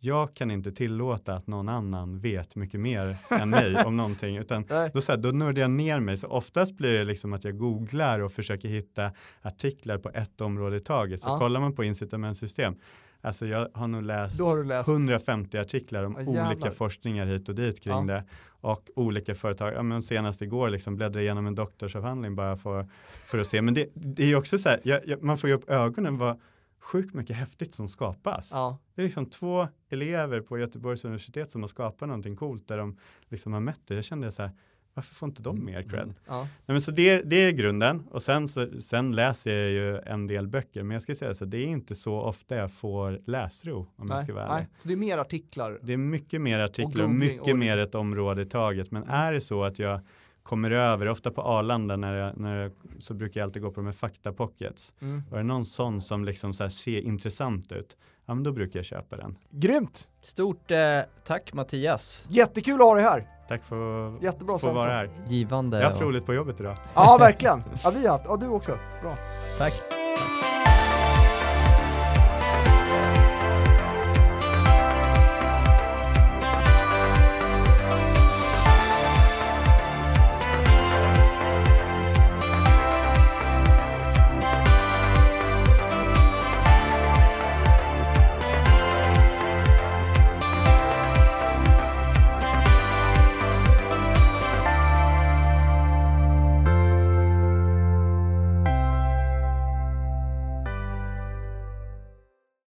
jag 0.00 0.34
kan 0.34 0.50
inte 0.50 0.72
tillåta 0.72 1.34
att 1.34 1.46
någon 1.46 1.68
annan 1.68 2.18
vet 2.18 2.56
mycket 2.56 2.80
mer 2.80 3.16
än 3.30 3.50
mig 3.50 3.84
om 3.84 3.96
någonting, 3.96 4.36
utan 4.36 4.64
Nej. 4.70 4.90
då, 4.94 5.00
så 5.00 5.12
här, 5.12 5.16
då 5.18 5.28
nördar 5.28 5.62
jag 5.62 5.70
ner 5.70 6.00
mig. 6.00 6.16
Så 6.16 6.26
oftast 6.28 6.76
blir 6.76 6.92
det 6.98 7.04
liksom 7.04 7.32
att 7.32 7.44
jag 7.44 7.58
googlar 7.58 8.20
och 8.20 8.32
försöker 8.32 8.68
hitta 8.68 9.10
artiklar 9.42 9.98
på 9.98 10.10
ett 10.14 10.40
område 10.40 10.76
i 10.76 10.80
taget. 10.80 11.20
Så 11.20 11.28
Ja. 11.28 11.38
kollar 11.38 11.60
man 11.60 11.74
på 11.74 11.84
incitamentsystem, 11.84 12.74
alltså 13.20 13.46
jag 13.46 13.68
har 13.74 13.88
nog 13.88 14.02
läst 14.02 14.40
har 14.40 14.64
läst. 14.64 14.88
150 14.88 15.58
artiklar 15.58 16.04
om 16.04 16.16
Ja, 16.26 16.46
olika 16.50 16.70
forskningar 16.70 17.26
hit 17.26 17.48
och 17.48 17.54
dit 17.54 17.80
kring 17.82 17.94
Ja. 18.08 18.14
det 18.14 18.24
och 18.60 18.90
olika 18.96 19.34
företag. 19.34 19.72
Ja, 19.74 19.82
men 19.82 20.02
senast 20.02 20.42
igår 20.42 20.70
liksom 20.70 20.96
bläddrade 20.96 21.22
igenom 21.22 21.46
en 21.46 21.54
doktorsavhandling 21.54 22.34
bara 22.34 22.56
för, 22.56 22.86
för 23.26 23.38
att 23.38 23.46
se. 23.46 23.62
Men 23.62 23.74
det, 23.74 23.86
det 23.94 24.22
är 24.22 24.26
ju 24.26 24.36
också 24.36 24.58
så 24.58 24.68
här, 24.68 24.80
jag, 24.84 25.00
jag, 25.06 25.22
man 25.22 25.38
får 25.38 25.50
ju 25.50 25.56
upp 25.56 25.70
ögonen 25.70 26.18
vad 26.18 26.40
sjukt 26.86 27.14
mycket 27.14 27.36
häftigt 27.36 27.74
som 27.74 27.88
skapas. 27.88 28.50
Ja. 28.54 28.78
Det 28.94 29.02
är 29.02 29.04
liksom 29.04 29.26
två 29.26 29.68
elever 29.90 30.40
på 30.40 30.58
Göteborgs 30.58 31.04
universitet 31.04 31.50
som 31.50 31.60
har 31.62 31.68
skapat 31.68 32.08
någonting 32.08 32.36
coolt 32.36 32.68
där 32.68 32.78
de 32.78 32.96
liksom 33.28 33.52
har 33.52 33.60
mätt 33.60 33.80
det. 33.86 33.94
Jag 33.94 34.04
kände 34.04 34.32
så 34.32 34.42
här, 34.42 34.50
varför 34.94 35.14
får 35.14 35.28
inte 35.28 35.42
de 35.42 35.64
mer 35.64 35.82
cred? 35.82 36.14
Ja. 36.26 36.40
Nej, 36.40 36.48
men 36.66 36.80
så 36.80 36.90
det, 36.90 37.22
det 37.22 37.36
är 37.36 37.50
grunden 37.52 38.06
och 38.10 38.22
sen, 38.22 38.48
så, 38.48 38.78
sen 38.78 39.12
läser 39.16 39.50
jag 39.54 39.70
ju 39.70 39.98
en 39.98 40.26
del 40.26 40.48
böcker 40.48 40.82
men 40.82 40.94
jag 40.94 41.02
ska 41.02 41.14
säga 41.14 41.34
så 41.34 41.44
det 41.44 41.58
är 41.58 41.66
inte 41.66 41.94
så 41.94 42.20
ofta 42.20 42.56
jag 42.56 42.72
får 42.72 43.20
läsro 43.26 43.78
om 43.78 43.86
jag 43.96 44.08
Nej, 44.08 44.18
ska 44.24 44.34
vara 44.34 44.44
ärlig. 44.44 44.54
nej. 44.56 44.68
Så 44.82 44.88
det 44.88 44.94
är 44.94 44.98
mer 44.98 45.18
artiklar. 45.18 45.78
Det 45.82 45.92
är 45.92 45.96
mycket 45.96 46.40
mer 46.40 46.58
artiklar 46.58 47.04
och, 47.04 47.10
googling 47.10 47.18
mycket 47.18 47.52
och- 47.52 47.58
mer 47.58 47.78
ett 47.78 47.94
område 47.94 48.42
i 48.42 48.46
taget. 48.46 48.90
Men 48.90 49.02
är 49.04 49.32
det 49.32 49.40
så 49.40 49.64
att 49.64 49.78
jag 49.78 50.00
kommer 50.46 50.70
över, 50.70 51.08
ofta 51.08 51.30
på 51.30 51.42
Arlanda 51.42 51.96
när 51.96 52.14
jag, 52.14 52.36
när 52.36 52.62
jag, 52.62 52.72
så 52.98 53.14
brukar 53.14 53.40
jag 53.40 53.46
alltid 53.46 53.62
gå 53.62 53.70
på 53.70 53.80
de 53.80 53.86
här 53.86 53.92
faktapockets. 53.92 54.94
Mm. 55.00 55.22
Och 55.30 55.34
är 55.34 55.38
det 55.42 55.46
någon 55.48 55.64
sån 55.64 56.00
som 56.00 56.24
liksom 56.24 56.54
så 56.54 56.62
här 56.64 56.70
ser 56.70 57.00
intressant 57.00 57.72
ut, 57.72 57.96
ja 58.26 58.34
men 58.34 58.44
då 58.44 58.52
brukar 58.52 58.78
jag 58.78 58.86
köpa 58.86 59.16
den. 59.16 59.36
Grymt! 59.50 60.08
Stort 60.22 60.70
eh, 60.70 60.78
tack 61.26 61.52
Mattias. 61.52 62.24
Jättekul 62.28 62.74
att 62.74 62.80
ha 62.86 62.94
dig 62.94 63.04
här. 63.04 63.26
Tack 63.48 63.64
för 63.64 64.08
att 64.16 64.22
Jättebra 64.22 64.58
få 64.58 64.72
vara 64.72 64.90
här. 64.90 65.10
Givande. 65.28 65.76
Jag 65.76 65.84
har 65.84 65.90
haft 65.90 66.02
och- 66.02 66.08
roligt 66.08 66.26
på 66.26 66.34
jobbet 66.34 66.60
idag. 66.60 66.76
Ja, 66.94 67.16
verkligen. 67.20 67.62
Ja, 67.84 67.90
vi 67.90 68.06
har 68.06 68.12
haft. 68.12 68.24
Ja, 68.28 68.36
du 68.36 68.46
också. 68.48 68.78
Bra. 69.02 69.16
Tack. 69.58 70.05